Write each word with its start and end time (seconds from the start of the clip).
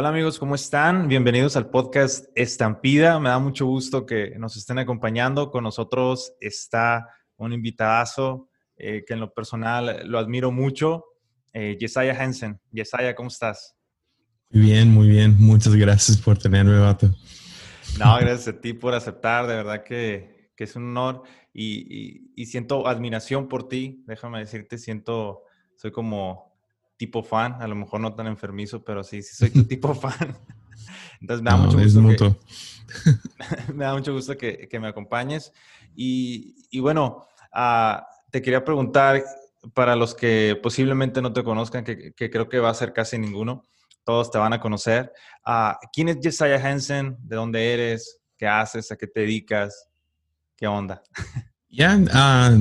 Hola 0.00 0.10
amigos, 0.10 0.38
¿cómo 0.38 0.54
están? 0.54 1.08
Bienvenidos 1.08 1.56
al 1.56 1.70
podcast 1.70 2.26
Estampida. 2.36 3.18
Me 3.18 3.30
da 3.30 3.40
mucho 3.40 3.66
gusto 3.66 4.06
que 4.06 4.38
nos 4.38 4.56
estén 4.56 4.78
acompañando. 4.78 5.50
Con 5.50 5.64
nosotros 5.64 6.34
está 6.40 7.08
un 7.36 7.52
invitadazo 7.52 8.48
eh, 8.76 9.02
que 9.04 9.14
en 9.14 9.18
lo 9.18 9.34
personal 9.34 10.02
lo 10.04 10.20
admiro 10.20 10.52
mucho, 10.52 11.04
eh, 11.52 11.76
Yesaya 11.80 12.14
Hansen. 12.16 12.60
Yesaya, 12.70 13.16
¿cómo 13.16 13.26
estás? 13.26 13.74
Muy 14.50 14.66
bien, 14.66 14.88
muy 14.92 15.08
bien. 15.08 15.34
Muchas 15.36 15.74
gracias 15.74 16.16
por 16.18 16.38
tenerme, 16.38 16.78
Vato. 16.78 17.08
No, 17.98 18.16
gracias 18.20 18.54
a 18.54 18.60
ti 18.60 18.74
por 18.74 18.94
aceptar. 18.94 19.48
De 19.48 19.56
verdad 19.56 19.82
que, 19.82 20.52
es 20.56 20.76
un 20.76 20.96
honor 20.96 21.24
y, 21.52 22.30
y 22.40 22.46
siento 22.46 22.86
admiración 22.86 23.48
por 23.48 23.66
ti. 23.68 24.04
Déjame 24.06 24.38
decirte, 24.38 24.78
siento, 24.78 25.42
soy 25.74 25.90
como 25.90 26.47
tipo 26.98 27.22
fan, 27.22 27.62
a 27.62 27.66
lo 27.66 27.76
mejor 27.76 28.00
no 28.00 28.14
tan 28.14 28.26
enfermizo, 28.26 28.84
pero 28.84 29.02
sí, 29.02 29.22
sí 29.22 29.34
soy 29.34 29.50
tu 29.50 29.64
tipo 29.68 29.94
fan. 29.94 30.36
Entonces 31.20 31.42
me 31.42 31.50
da 31.50 31.56
mucho 31.56 31.78
gusto. 32.02 32.38
Que, 33.66 33.72
me 33.72 33.84
da 33.84 33.94
mucho 33.94 34.12
gusto 34.12 34.36
que, 34.36 34.78
me 34.80 34.88
acompañes. 34.88 35.52
Y, 35.94 36.78
bueno, 36.80 37.26
ah, 37.52 38.06
te 38.30 38.42
quería 38.42 38.64
preguntar, 38.64 39.24
para 39.74 39.96
los 39.96 40.14
que 40.14 40.58
posiblemente 40.62 41.20
no 41.20 41.32
te 41.32 41.42
conozcan, 41.42 41.84
que, 41.84 42.12
creo 42.14 42.48
que 42.48 42.58
va 42.58 42.70
a 42.70 42.74
ser 42.74 42.92
casi 42.92 43.18
ninguno, 43.18 43.64
todos 44.04 44.30
te 44.30 44.38
van 44.38 44.52
a 44.52 44.60
conocer. 44.60 45.12
Uh, 45.46 45.74
¿Quién 45.92 46.08
es 46.08 46.18
Jesiah 46.22 46.56
Hansen? 46.64 47.16
¿De 47.20 47.36
dónde 47.36 47.74
eres? 47.74 48.20
¿Qué 48.36 48.46
haces? 48.46 48.90
¿A 48.92 48.96
qué 48.96 49.06
te 49.06 49.20
dedicas? 49.20 49.88
¿Qué 50.56 50.66
onda? 50.66 51.02
Ya, 51.70 52.02
ah, 52.12 52.56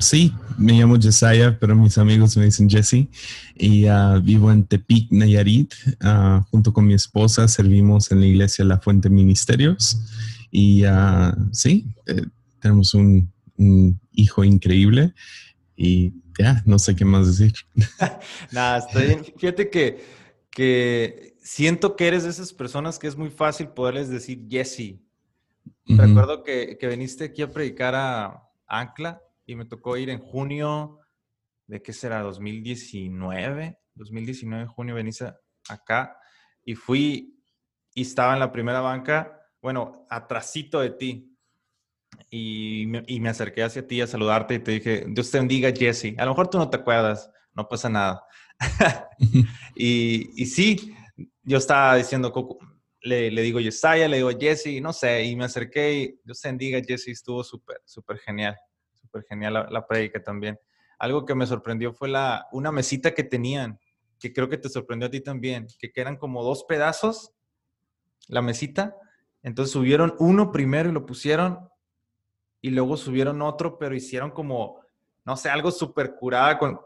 sí, 0.00 0.32
me 0.58 0.72
llamo 0.72 0.98
Jesiah, 1.00 1.56
pero 1.58 1.76
mis 1.76 1.96
amigos 1.98 2.36
me 2.36 2.46
dicen 2.46 2.68
Jesse. 2.68 3.08
Y 3.54 3.86
ah, 3.86 4.20
vivo 4.22 4.50
en 4.50 4.64
Tepic, 4.64 5.10
Nayarit. 5.12 5.72
Uh, 6.02 6.42
junto 6.50 6.72
con 6.72 6.86
mi 6.86 6.94
esposa 6.94 7.46
servimos 7.46 8.10
en 8.10 8.20
la 8.20 8.26
iglesia 8.26 8.64
La 8.64 8.78
Fuente 8.78 9.08
Ministerios. 9.08 10.00
Y 10.50 10.82
sí, 11.52 11.94
eh, 12.06 12.22
tenemos 12.60 12.94
un, 12.94 13.30
hijo 14.12 14.42
increíble. 14.42 15.14
Y 15.76 16.12
ya, 16.38 16.62
no 16.66 16.78
sé 16.78 16.96
qué 16.96 17.04
más 17.04 17.26
decir. 17.26 17.54
Nada, 18.52 18.78
está 18.78 19.00
bien. 19.00 19.24
Fíjate 19.36 19.70
que, 19.70 20.04
que 20.50 21.36
siento 21.40 21.94
que 21.94 22.08
eres 22.08 22.24
de 22.24 22.30
esas 22.30 22.52
personas 22.52 22.98
que 22.98 23.06
es 23.06 23.16
muy 23.16 23.30
fácil 23.30 23.68
poderles 23.68 24.08
decir 24.08 24.46
Jesse 24.50 24.98
Recuerdo 25.96 26.42
que, 26.42 26.76
que, 26.78 26.88
viniste 26.88 27.24
aquí 27.24 27.42
a 27.42 27.50
predicar 27.50 27.94
a 27.94 28.48
Ancla 28.66 29.20
y 29.46 29.56
me 29.56 29.64
tocó 29.64 29.96
ir 29.96 30.10
en 30.10 30.20
junio 30.20 31.00
de 31.66 31.82
qué 31.82 31.92
será, 31.92 32.22
2019, 32.22 33.78
2019, 33.94 34.66
junio 34.66 34.94
veniste 34.94 35.32
acá 35.68 36.16
y 36.64 36.74
fui 36.74 37.40
y 37.94 38.02
estaba 38.02 38.34
en 38.34 38.40
la 38.40 38.52
primera 38.52 38.80
banca, 38.80 39.40
bueno, 39.62 40.06
atrasito 40.10 40.80
de 40.80 40.90
ti. 40.90 41.26
Y 42.28 42.84
me, 42.88 43.04
y 43.06 43.20
me 43.20 43.28
acerqué 43.28 43.62
hacia 43.62 43.86
ti 43.86 44.00
a 44.00 44.06
saludarte 44.06 44.54
y 44.54 44.58
te 44.58 44.72
dije, 44.72 45.04
Dios 45.08 45.30
te 45.30 45.38
bendiga, 45.38 45.72
Jesse. 45.72 46.14
A 46.18 46.24
lo 46.24 46.32
mejor 46.32 46.48
tú 46.48 46.58
no 46.58 46.68
te 46.68 46.76
acuerdas, 46.76 47.30
no 47.54 47.68
pasa 47.68 47.88
nada. 47.88 48.24
y, 49.74 50.42
y 50.42 50.46
sí, 50.46 50.94
yo 51.42 51.58
estaba 51.58 51.96
diciendo, 51.96 52.32
le, 53.02 53.30
le 53.30 53.42
digo 53.42 53.60
Yesaya, 53.60 54.08
le 54.08 54.18
digo 54.18 54.30
Jesse, 54.38 54.80
no 54.80 54.92
sé, 54.92 55.24
y 55.24 55.36
me 55.36 55.44
acerqué 55.44 55.94
y 55.94 56.20
Dios 56.24 56.40
bendiga, 56.42 56.80
Jesse, 56.86 57.08
estuvo 57.08 57.42
súper, 57.42 57.80
súper 57.84 58.18
genial, 58.18 58.56
súper 58.94 59.24
genial 59.24 59.54
la, 59.54 59.68
la 59.70 59.86
prédica 59.86 60.22
también. 60.22 60.58
Algo 60.98 61.24
que 61.24 61.34
me 61.34 61.46
sorprendió 61.46 61.92
fue 61.92 62.08
la, 62.08 62.46
una 62.52 62.70
mesita 62.72 63.14
que 63.14 63.24
tenían, 63.24 63.80
que 64.18 64.32
creo 64.32 64.48
que 64.48 64.58
te 64.58 64.68
sorprendió 64.68 65.08
a 65.08 65.10
ti 65.10 65.20
también, 65.20 65.66
que, 65.78 65.90
eran 65.94 66.16
como 66.16 66.44
dos 66.44 66.64
pedazos, 66.64 67.32
la 68.28 68.42
mesita, 68.42 68.94
entonces 69.42 69.72
subieron 69.72 70.14
uno 70.18 70.52
primero 70.52 70.90
y 70.90 70.92
lo 70.92 71.06
pusieron, 71.06 71.68
y 72.60 72.70
luego 72.70 72.98
subieron 72.98 73.40
otro, 73.40 73.78
pero 73.78 73.94
hicieron 73.94 74.30
como, 74.30 74.80
no 75.24 75.36
sé, 75.36 75.48
algo 75.48 75.70
súper 75.70 76.16
curada 76.16 76.58
con, 76.58 76.78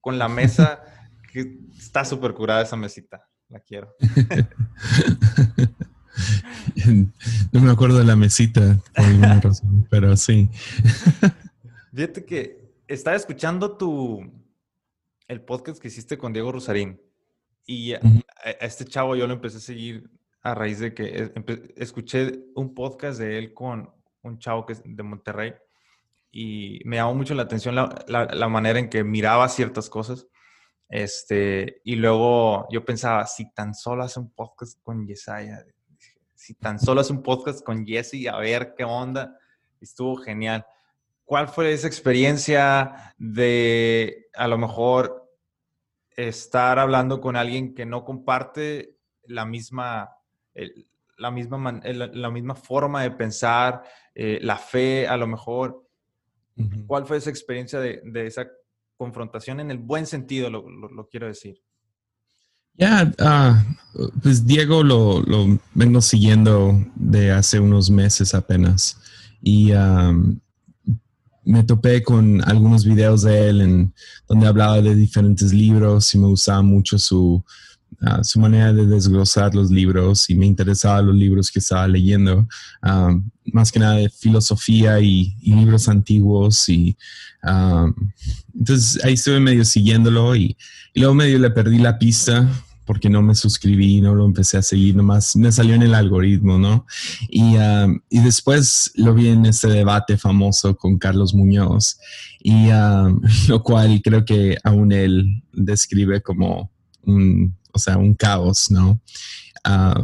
con 0.00 0.18
la 0.18 0.28
mesa, 0.28 0.82
que 1.32 1.58
está 1.74 2.04
súper 2.04 2.34
curada 2.34 2.62
esa 2.62 2.76
mesita 2.76 3.26
la 3.54 3.60
quiero. 3.60 3.94
no 7.52 7.60
me 7.60 7.70
acuerdo 7.70 7.98
de 7.98 8.04
la 8.04 8.16
mesita 8.16 8.82
por 8.94 9.04
alguna 9.04 9.40
razón, 9.40 9.86
pero 9.88 10.16
sí. 10.16 10.50
Fíjate 11.94 12.24
que 12.24 12.74
estaba 12.88 13.16
escuchando 13.16 13.76
tu 13.76 14.28
el 15.28 15.40
podcast 15.42 15.80
que 15.80 15.86
hiciste 15.86 16.18
con 16.18 16.32
Diego 16.32 16.50
Rosarín 16.50 17.00
y 17.64 17.92
a, 17.92 18.00
este 18.60 18.86
chavo 18.86 19.14
yo 19.14 19.28
lo 19.28 19.34
empecé 19.34 19.58
a 19.58 19.60
seguir 19.60 20.10
a 20.42 20.56
raíz 20.56 20.80
de 20.80 20.92
que 20.92 21.32
escuché 21.76 22.46
un 22.56 22.74
podcast 22.74 23.20
de 23.20 23.38
él 23.38 23.54
con 23.54 23.88
un 24.22 24.40
chavo 24.40 24.66
que 24.66 24.72
es 24.72 24.82
de 24.84 25.02
Monterrey 25.04 25.54
y 26.32 26.80
me 26.84 26.96
llamó 26.96 27.14
mucho 27.14 27.34
la 27.34 27.44
atención 27.44 27.76
la, 27.76 28.04
la 28.08 28.48
manera 28.48 28.80
en 28.80 28.90
que 28.90 29.04
miraba 29.04 29.48
ciertas 29.48 29.88
cosas 29.88 30.26
este, 30.94 31.80
y 31.82 31.96
luego 31.96 32.68
yo 32.70 32.84
pensaba, 32.84 33.26
si 33.26 33.52
tan 33.52 33.74
solo 33.74 34.04
hace 34.04 34.20
un 34.20 34.30
podcast 34.30 34.80
con 34.80 35.04
Yesaya, 35.04 35.66
si 36.36 36.54
tan 36.54 36.78
solo 36.78 37.00
hace 37.00 37.12
un 37.12 37.20
podcast 37.20 37.64
con 37.64 37.84
Jesse, 37.84 38.28
a 38.28 38.38
ver 38.38 38.74
qué 38.76 38.84
onda, 38.84 39.36
estuvo 39.80 40.14
genial. 40.14 40.64
¿Cuál 41.24 41.48
fue 41.48 41.72
esa 41.72 41.88
experiencia 41.88 43.12
de 43.18 44.28
a 44.34 44.46
lo 44.46 44.56
mejor 44.56 45.32
estar 46.10 46.78
hablando 46.78 47.20
con 47.20 47.34
alguien 47.34 47.74
que 47.74 47.86
no 47.86 48.04
comparte 48.04 48.96
la 49.24 49.44
misma, 49.44 50.16
la 51.16 51.32
misma, 51.32 51.80
la 51.82 52.30
misma 52.30 52.54
forma 52.54 53.02
de 53.02 53.10
pensar, 53.10 53.82
eh, 54.14 54.38
la 54.42 54.58
fe 54.58 55.08
a 55.08 55.16
lo 55.16 55.26
mejor? 55.26 55.88
¿Cuál 56.86 57.04
fue 57.04 57.16
esa 57.16 57.30
experiencia 57.30 57.80
de, 57.80 58.00
de 58.04 58.28
esa 58.28 58.46
confrontación 59.04 59.60
en 59.60 59.70
el 59.70 59.78
buen 59.78 60.06
sentido, 60.06 60.48
lo, 60.48 61.08
quiero 61.10 61.26
decir. 61.26 61.60
Ya, 62.72 63.12
ah, 63.20 63.62
pues 64.22 64.46
Diego 64.46 64.82
lo, 64.82 65.22
vengo 65.74 66.00
siguiendo 66.00 66.82
de 66.94 67.30
hace 67.30 67.60
unos 67.60 67.90
meses 67.90 68.34
apenas 68.34 68.98
y 69.42 69.72
me 71.44 71.62
topé 71.64 72.02
con 72.02 72.42
algunos 72.48 72.86
videos 72.86 73.22
de 73.22 73.50
él 73.50 73.60
en 73.60 73.94
donde 74.26 74.46
hablaba 74.46 74.80
de 74.80 74.94
diferentes 74.94 75.52
libros 75.52 76.14
y 76.14 76.18
me 76.18 76.28
gustaba 76.28 76.62
mucho 76.62 76.98
su, 76.98 77.44
su 78.22 78.40
manera 78.40 78.72
de 78.72 78.86
desglosar 78.86 79.54
los 79.54 79.70
libros 79.70 80.28
y 80.28 80.34
me 80.34 80.46
interesaban 80.46 81.06
los 81.06 81.14
libros 81.14 81.50
que 81.50 81.58
estaba 81.58 81.86
leyendo, 81.88 82.46
más 83.52 83.72
que 83.72 83.78
nada 83.78 83.96
de 83.96 84.08
filosofía 84.08 85.00
y, 85.00 85.34
libros 85.42 85.88
antiguos. 85.88 86.68
Y 86.68 86.96
entonces 88.54 89.02
ahí 89.04 89.14
estuve 89.14 89.40
medio 89.40 89.64
siguiéndolo 89.64 90.34
y, 90.36 90.56
luego 90.94 91.14
medio 91.14 91.38
le 91.38 91.50
perdí 91.50 91.78
la 91.78 91.98
pista 91.98 92.48
porque 92.84 93.08
no 93.08 93.22
me 93.22 93.34
suscribí, 93.34 94.00
no 94.00 94.14
lo 94.14 94.26
empecé 94.26 94.58
a 94.58 94.62
seguir, 94.62 94.94
nomás 94.94 95.34
me 95.36 95.50
salió 95.50 95.74
en 95.74 95.82
el 95.82 95.94
algoritmo, 95.94 96.58
¿no? 96.58 96.86
Y, 97.30 97.54
y 98.10 98.20
después 98.20 98.92
lo 98.94 99.14
vi 99.14 99.28
en 99.28 99.46
ese 99.46 99.68
debate 99.68 100.18
famoso 100.18 100.76
con 100.76 100.98
Carlos 100.98 101.34
Muñoz, 101.34 101.98
y 102.40 102.68
lo 103.48 103.62
cual 103.62 104.00
creo 104.02 104.24
que 104.24 104.58
aún 104.62 104.92
él 104.92 105.42
describe 105.52 106.20
como 106.20 106.70
un 107.02 107.56
o 107.74 107.78
sea, 107.78 107.98
un 107.98 108.14
caos, 108.14 108.70
¿no? 108.70 109.00
Ah, 109.64 110.00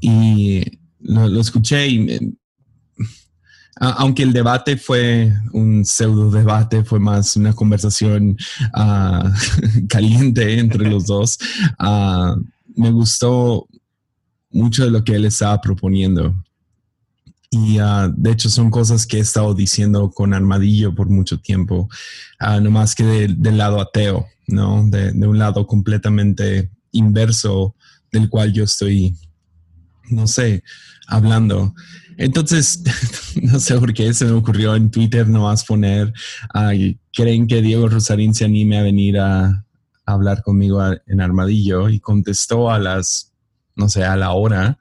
y 0.00 0.62
lo, 1.00 1.40
escuché 1.40 1.86
y 1.86 2.36
aunque 3.80 4.24
el 4.24 4.32
debate 4.32 4.76
fue 4.76 5.32
un 5.52 5.84
pseudo 5.84 6.32
debate, 6.32 6.82
fue 6.82 6.98
más 6.98 7.36
una 7.36 7.52
conversación 7.52 8.36
ah, 8.74 9.32
caliente 9.88 10.58
entre 10.58 10.90
los 10.90 11.06
dos, 11.06 11.38
ah, 11.78 12.34
me 12.74 12.90
gustó 12.90 13.68
mucho 14.50 14.84
de 14.84 14.90
lo 14.90 15.04
que 15.04 15.14
él 15.14 15.24
estaba 15.24 15.60
proponiendo. 15.60 16.34
Y 17.50 17.78
de 17.78 18.30
hecho 18.30 18.50
son 18.50 18.70
cosas 18.70 19.06
que 19.06 19.16
he 19.16 19.20
estado 19.20 19.54
diciendo 19.54 20.10
con 20.10 20.34
Armadillo 20.34 20.94
por 20.94 21.08
mucho 21.08 21.40
tiempo, 21.40 21.88
no 22.38 22.70
más 22.70 22.94
que 22.94 23.04
del 23.04 23.56
lado 23.56 23.80
ateo, 23.80 24.26
¿no? 24.48 24.86
De, 24.86 25.12
de, 25.12 25.26
un 25.26 25.38
lado 25.38 25.66
completamente 25.66 26.70
inverso 26.92 27.74
del 28.12 28.28
cual 28.28 28.52
yo 28.52 28.64
estoy, 28.64 29.14
no 30.10 30.26
sé, 30.26 30.62
hablando. 31.06 31.74
Entonces, 32.16 32.82
no 33.42 33.60
sé 33.60 33.78
por 33.78 33.94
qué 33.94 34.12
se 34.12 34.24
me 34.24 34.32
ocurrió 34.32 34.74
en 34.74 34.90
Twitter 34.90 35.28
no 35.28 35.44
vas 35.44 35.62
a 35.62 35.66
poner, 35.66 36.12
¿creen 37.12 37.46
que 37.46 37.62
Diego 37.62 37.88
Rosarín 37.88 38.34
se 38.34 38.44
anime 38.44 38.78
a 38.78 38.82
venir 38.82 39.18
a, 39.18 39.64
hablar 40.04 40.42
conmigo 40.42 40.82
en 41.06 41.20
Armadillo? 41.20 41.88
Y 41.88 42.00
contestó 42.00 42.70
a 42.70 42.78
las, 42.78 43.32
no 43.76 43.88
sé, 43.88 44.04
a 44.04 44.16
la 44.16 44.32
hora, 44.32 44.78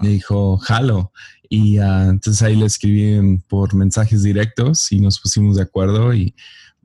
me 0.00 0.08
dijo, 0.08 0.58
jalo. 0.58 1.12
Y 1.48 1.78
ah, 1.78 2.08
entonces 2.08 2.42
ahí 2.42 2.56
le 2.56 2.66
escribí 2.66 3.38
por 3.48 3.74
mensajes 3.74 4.22
directos 4.22 4.90
y 4.90 5.00
nos 5.00 5.20
pusimos 5.20 5.56
de 5.56 5.62
acuerdo 5.62 6.12
y, 6.12 6.34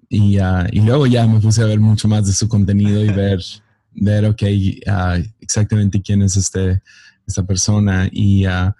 y, 0.08 0.38
ah, 0.38 0.68
y 0.72 0.82
luego 0.82 1.08
ya 1.08 1.26
me 1.26 1.40
puse 1.40 1.62
a 1.62 1.66
ver 1.66 1.80
mucho 1.80 2.08
más 2.08 2.26
de 2.28 2.34
su 2.34 2.48
contenido 2.48 3.04
y 3.04 3.10
ver 3.10 3.40
ver, 4.00 4.26
ok, 4.26 4.42
uh, 4.88 5.24
exactamente 5.40 6.02
quién 6.02 6.22
es 6.22 6.38
este, 6.38 6.82
esta 7.28 7.44
persona. 7.44 8.10
Y, 8.12 8.46
uh, 8.48 8.74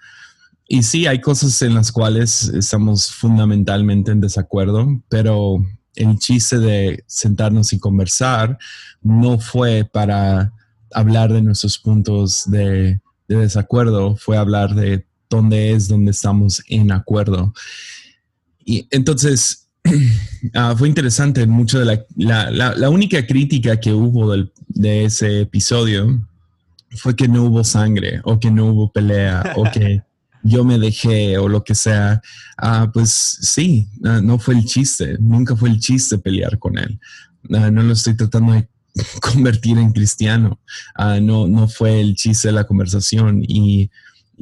y 0.68 0.82
sí, 0.82 1.06
hay 1.06 1.20
cosas 1.20 1.60
en 1.62 1.74
las 1.74 1.92
cuales 1.92 2.48
estamos 2.48 3.10
fundamentalmente 3.12 4.12
en 4.12 4.20
desacuerdo, 4.20 5.02
pero 5.08 5.64
el 5.94 6.18
chiste 6.18 6.58
de 6.58 7.04
sentarnos 7.06 7.72
y 7.72 7.78
conversar 7.78 8.58
no 9.02 9.38
fue 9.38 9.84
para 9.84 10.52
hablar 10.92 11.32
de 11.32 11.42
nuestros 11.42 11.78
puntos 11.78 12.50
de, 12.50 13.00
de 13.28 13.36
desacuerdo, 13.36 14.16
fue 14.16 14.36
hablar 14.36 14.74
de 14.74 15.06
dónde 15.28 15.72
es 15.72 15.88
donde 15.88 16.10
estamos 16.10 16.62
en 16.68 16.92
acuerdo. 16.92 17.52
Y 18.64 18.86
entonces, 18.90 19.69
uh, 19.84 20.76
fue 20.78 20.88
interesante 20.88 21.46
mucho 21.46 21.78
de 21.78 21.84
la, 21.84 22.04
la, 22.16 22.50
la, 22.50 22.74
la, 22.74 22.90
única 22.90 23.26
crítica 23.26 23.78
que 23.78 23.92
hubo 23.92 24.30
del, 24.32 24.52
de 24.68 25.04
ese 25.04 25.42
episodio 25.42 26.20
fue 26.96 27.14
que 27.14 27.28
no 27.28 27.44
hubo 27.44 27.64
sangre 27.64 28.20
o 28.24 28.38
que 28.38 28.50
no 28.50 28.66
hubo 28.66 28.92
pelea 28.92 29.54
o 29.56 29.64
que 29.70 30.02
yo 30.42 30.64
me 30.64 30.78
dejé 30.78 31.38
o 31.38 31.48
lo 31.48 31.62
que 31.62 31.74
sea. 31.74 32.20
Uh, 32.62 32.90
pues 32.92 33.10
sí, 33.10 33.88
uh, 34.00 34.22
no 34.22 34.38
fue 34.38 34.54
el 34.54 34.64
chiste, 34.64 35.16
nunca 35.20 35.54
fue 35.56 35.68
el 35.68 35.78
chiste 35.78 36.18
pelear 36.18 36.58
con 36.58 36.78
él. 36.78 36.98
no 37.48 37.82
lo 37.82 37.92
estoy 37.92 38.16
tratando 38.16 38.52
de 38.54 38.68
convertir 39.20 39.78
en 39.78 39.92
cristiano. 39.92 40.58
no, 41.20 41.46
no 41.46 41.68
fue 41.68 42.00
el 42.00 42.14
chiste 42.14 42.48
de 42.48 42.54
la 42.54 42.64
conversación 42.64 43.42
y 43.46 43.90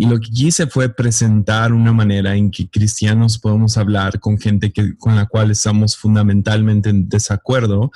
y 0.01 0.07
lo 0.07 0.21
que 0.21 0.31
quise 0.31 0.69
fue 0.69 0.89
presentar 0.89 1.73
una 1.73 1.93
manera 1.93 2.37
en 2.37 2.53
que 2.53 2.71
cristianos 2.71 3.37
podemos 3.37 3.77
hablar 3.77 4.21
con 4.21 4.39
gente 4.39 4.71
que, 4.71 4.97
con 4.97 5.17
la 5.17 5.27
cual 5.27 5.51
estamos 5.51 5.97
fundamentalmente 5.97 6.89
en 6.89 7.09
desacuerdo. 7.09 7.91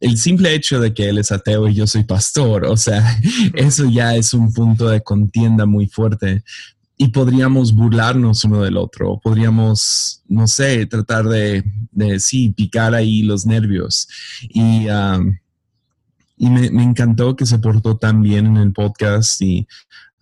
El 0.00 0.16
simple 0.16 0.54
hecho 0.54 0.80
de 0.80 0.94
que 0.94 1.10
él 1.10 1.18
es 1.18 1.30
ateo 1.30 1.68
y 1.68 1.74
yo 1.74 1.86
soy 1.86 2.04
pastor, 2.04 2.64
o 2.64 2.78
sea, 2.78 3.20
eso 3.54 3.86
ya 3.90 4.16
es 4.16 4.32
un 4.32 4.50
punto 4.50 4.88
de 4.88 5.02
contienda 5.02 5.66
muy 5.66 5.88
fuerte 5.88 6.42
y 6.96 7.08
podríamos 7.08 7.74
burlarnos 7.74 8.44
uno 8.44 8.62
del 8.62 8.78
otro, 8.78 9.20
podríamos, 9.22 10.22
no 10.28 10.46
sé, 10.46 10.86
tratar 10.86 11.26
de, 11.26 11.64
de 11.90 12.18
sí, 12.18 12.48
picar 12.56 12.94
ahí 12.94 13.24
los 13.24 13.44
nervios. 13.44 14.08
Y, 14.48 14.88
um, 14.88 15.36
y 16.38 16.48
me, 16.48 16.70
me, 16.70 16.82
encantó 16.82 17.36
que 17.36 17.44
se 17.44 17.58
portó 17.58 17.98
tan 17.98 18.22
bien 18.22 18.46
en 18.46 18.56
el 18.56 18.72
podcast 18.72 19.42
y 19.42 19.68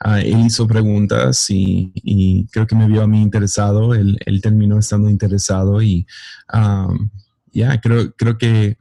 Uh, 0.03 0.15
él 0.15 0.47
hizo 0.47 0.67
preguntas 0.67 1.47
y, 1.51 2.47
creo 2.51 2.67
que 2.67 2.75
me 2.75 2.89
vio 2.89 3.03
a 3.03 3.07
mí 3.07 3.21
interesado. 3.21 3.95
Él, 3.95 4.19
él 4.25 4.41
terminó 4.41 4.79
estando 4.79 5.11
interesado 5.11 5.83
y 5.83 6.07
um, 6.53 7.11
ya, 7.53 7.79
creo, 7.81 8.13
creo 8.15 8.39
que 8.39 8.79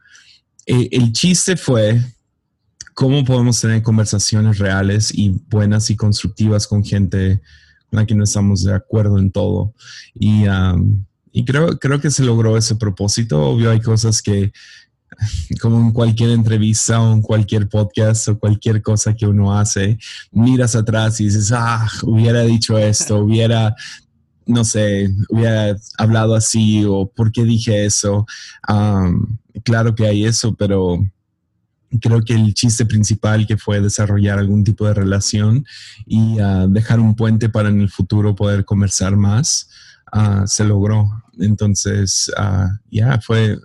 eh, 0.65 0.89
el 0.91 1.11
chiste 1.11 1.57
fue 1.57 1.99
cómo 2.93 3.25
podemos 3.25 3.59
tener 3.59 3.83
conversaciones 3.83 4.59
reales 4.59 5.11
y 5.13 5.29
buenas 5.49 5.89
y 5.89 5.95
constructivas 5.95 6.67
con 6.67 6.83
gente 6.83 7.41
con 7.89 7.99
la 7.99 8.05
que 8.05 8.15
no 8.15 8.23
estamos 8.23 8.63
de 8.63 8.73
acuerdo 8.73 9.17
en 9.17 9.31
todo. 9.31 9.73
Y, 10.13 10.47
um, 10.47 11.03
y 11.31 11.43
creo, 11.43 11.77
creo 11.79 11.99
que 11.99 12.11
se 12.11 12.23
logró 12.23 12.55
ese 12.55 12.75
propósito. 12.75 13.41
Obvio, 13.41 13.71
hay 13.71 13.81
cosas 13.81 14.21
que, 14.21 14.53
como 15.61 15.79
en 15.79 15.91
cualquier 15.91 16.31
entrevista 16.31 17.01
o 17.01 17.13
en 17.13 17.21
cualquier 17.21 17.67
podcast 17.67 18.27
o 18.27 18.39
cualquier 18.39 18.81
cosa 18.81 19.13
que 19.13 19.25
uno 19.25 19.57
hace, 19.57 19.97
miras 20.31 20.75
atrás 20.75 21.19
y 21.19 21.25
dices, 21.25 21.51
ah, 21.53 21.87
hubiera 22.03 22.41
dicho 22.41 22.77
esto, 22.77 23.17
hubiera, 23.23 23.75
no 24.45 24.63
sé, 24.63 25.13
hubiera 25.29 25.75
hablado 25.97 26.35
así 26.35 26.83
o 26.85 27.09
por 27.09 27.31
qué 27.31 27.43
dije 27.43 27.85
eso. 27.85 28.25
Um, 28.67 29.37
claro 29.63 29.95
que 29.95 30.07
hay 30.07 30.25
eso, 30.25 30.55
pero 30.55 30.99
creo 32.01 32.21
que 32.21 32.33
el 32.33 32.53
chiste 32.53 32.85
principal 32.85 33.47
que 33.47 33.57
fue 33.57 33.81
desarrollar 33.81 34.37
algún 34.37 34.63
tipo 34.63 34.85
de 34.85 34.93
relación 34.93 35.65
y 36.05 36.39
uh, 36.39 36.67
dejar 36.69 36.99
un 36.99 37.15
puente 37.15 37.49
para 37.49 37.69
en 37.69 37.81
el 37.81 37.89
futuro 37.89 38.35
poder 38.35 38.63
conversar 38.63 39.15
más, 39.15 39.69
uh, 40.13 40.45
se 40.45 40.63
logró. 40.63 41.09
Entonces, 41.39 42.31
uh, 42.37 42.67
ya 42.91 43.19
fue, 43.21 43.57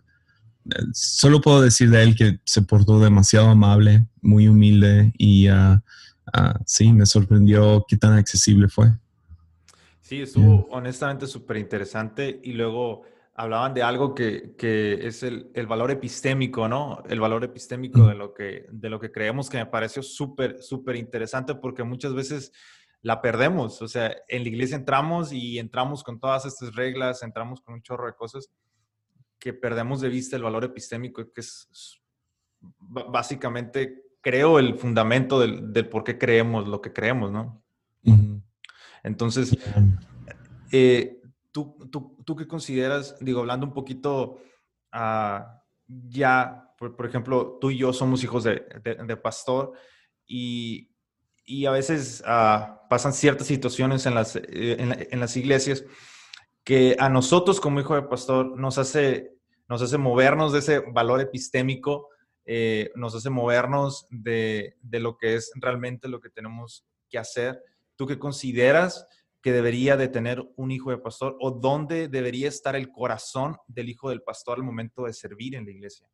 solo 0.93 1.41
puedo 1.41 1.61
decir 1.61 1.91
de 1.91 2.03
él 2.03 2.15
que 2.15 2.41
se 2.45 2.63
portó 2.63 2.99
demasiado 2.99 3.49
amable, 3.49 4.07
muy 4.21 4.49
humilde 4.49 5.13
y 5.19 5.51
uh, 5.51 5.75
uh, 5.75 6.59
sí, 6.67 6.93
me 6.93 7.07
sorprendió 7.07 7.85
qué 7.89 7.97
tan 7.97 8.15
accesible 8.15 8.69
fue. 8.69 8.93
Sí, 10.01 10.23
estuvo 10.23 10.67
honestamente 10.71 11.27
súper 11.27 11.57
interesante 11.57 12.41
y 12.43 12.53
luego 12.53 13.03
hablaban 13.35 13.75
de 13.75 13.83
algo 13.83 14.15
que, 14.15 14.55
que 14.57 15.07
es 15.07 15.23
el, 15.23 15.51
el, 15.55 15.67
valor 15.67 15.91
epistémico, 15.91 16.69
¿no? 16.69 17.03
El 17.09 17.21
valor 17.21 17.43
epistémico 17.43 18.01
mm. 18.01 18.09
de, 18.09 18.15
lo 18.15 18.35
que, 18.35 18.67
de 18.71 18.91
lo 18.91 19.01
que 19.01 19.11
creemos 19.11 19.49
que 19.49 19.59
me 19.59 19.67
pareció 19.67 20.03
súper, 20.03 20.63
súper 20.63 20.97
interesante 20.97 21.55
porque 21.55 21.83
muchas 21.83 22.15
veces 22.15 22.53
la 23.03 23.21
perdemos. 23.21 23.83
O 23.83 23.89
sea, 23.89 24.15
en 24.29 24.43
la 24.43 24.49
iglesia 24.49 24.77
entramos 24.77 25.33
y 25.33 25.59
entramos 25.59 26.03
con 26.03 26.21
todas 26.21 26.47
estas 26.47 26.75
reglas, 26.75 27.23
entramos 27.23 27.61
con 27.61 27.75
un 27.75 27.83
chorro 27.83 28.07
de 28.07 28.15
cosas 28.15 28.51
que 29.45 29.53
perdemos 29.53 30.01
de 30.01 30.09
vista 30.09 30.37
el 30.37 30.43
valor 30.43 30.65
epistémico, 30.65 31.31
que 31.31 31.43
es 31.43 32.01
básicamente, 32.81 34.05
creo, 34.23 34.59
el 34.59 34.79
fundamento 34.79 35.39
del, 35.39 35.71
del 35.71 35.87
por 35.91 36.03
qué 36.03 36.17
creemos 36.17 36.67
lo 36.67 36.81
que 36.81 36.95
creemos, 36.95 37.31
¿no? 37.31 37.63
Entonces, 39.03 39.55
eh, 40.73 41.21
¿tú, 41.53 41.77
tú, 41.93 42.17
tú, 42.25 42.37
qué 42.37 42.47
consideras, 42.49 43.19
digo, 43.21 43.41
hablando 43.41 43.67
un 43.67 43.75
poquito 43.75 44.39
uh, 44.95 45.41
ya, 45.87 46.73
por, 46.79 46.97
por, 46.97 47.05
ejemplo, 47.05 47.59
tú 47.61 47.71
y 47.71 47.77
yo 47.77 47.93
somos 47.93 48.25
hijos 48.25 48.45
de, 48.45 48.65
de, 48.83 48.95
de 48.95 49.17
pastor 49.19 49.75
y, 50.27 50.91
y, 51.45 51.67
a 51.67 51.71
veces 51.71 52.25
uh, 52.27 52.89
pasan 52.89 53.13
ciertas 53.13 53.47
situaciones 53.47 54.07
en 54.07 54.15
las, 54.15 54.37
eh, 54.37 54.43
en, 54.49 55.07
en 55.11 55.21
las 55.21 55.37
iglesias 55.37 55.85
que 56.65 56.97
a 56.99 57.11
nosotros 57.11 57.61
como 57.61 57.79
hijo 57.79 57.95
de 57.95 58.05
pastor 58.05 58.59
nos 58.59 58.79
hace 58.79 59.34
nos 59.69 59.83
hace 59.83 59.99
movernos 59.99 60.53
de 60.53 60.59
ese 60.59 60.79
valor 60.81 61.21
epistémico, 61.21 62.09
eh, 62.45 62.91
nos 62.95 63.15
hace 63.15 63.31
movernos 63.31 64.07
de, 64.11 64.77
de, 64.83 65.01
lo 65.01 65.17
que 65.17 65.37
es 65.37 65.51
realmente 65.55 66.09
lo 66.09 66.21
que 66.21 66.29
tenemos 66.29 66.85
que 67.09 67.19
hacer. 67.19 67.63
¿Tú 67.97 68.07
qué 68.07 68.19
consideras 68.19 69.07
que 69.41 69.53
debería 69.53 69.97
de 69.97 70.09
tener 70.09 70.43
un 70.57 70.71
hijo 70.71 70.91
de 70.91 70.99
pastor 70.99 71.37
o 71.41 71.51
dónde 71.51 72.09
debería 72.09 72.49
estar 72.49 72.77
el 72.77 72.91
corazón 72.91 73.57
del 73.67 73.89
hijo 73.89 74.11
del 74.11 74.23
pastor 74.23 74.59
al 74.59 74.65
momento 74.65 75.05
de 75.05 75.13
servir 75.13 75.55
en 75.55 75.65
la 75.65 75.71
iglesia? 75.71 76.07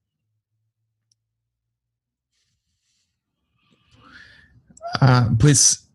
Ah, 5.00 5.30
pues, 5.38 5.92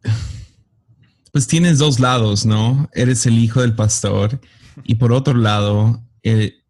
pues 1.32 1.48
tienes 1.48 1.78
dos 1.78 2.00
lados, 2.00 2.46
¿no? 2.46 2.90
Eres 2.94 3.26
el 3.26 3.38
hijo 3.38 3.62
del 3.62 3.76
pastor 3.76 4.40
y 4.84 4.96
por 4.96 5.12
otro 5.12 5.34
lado, 5.34 6.02
eh, 6.24 6.64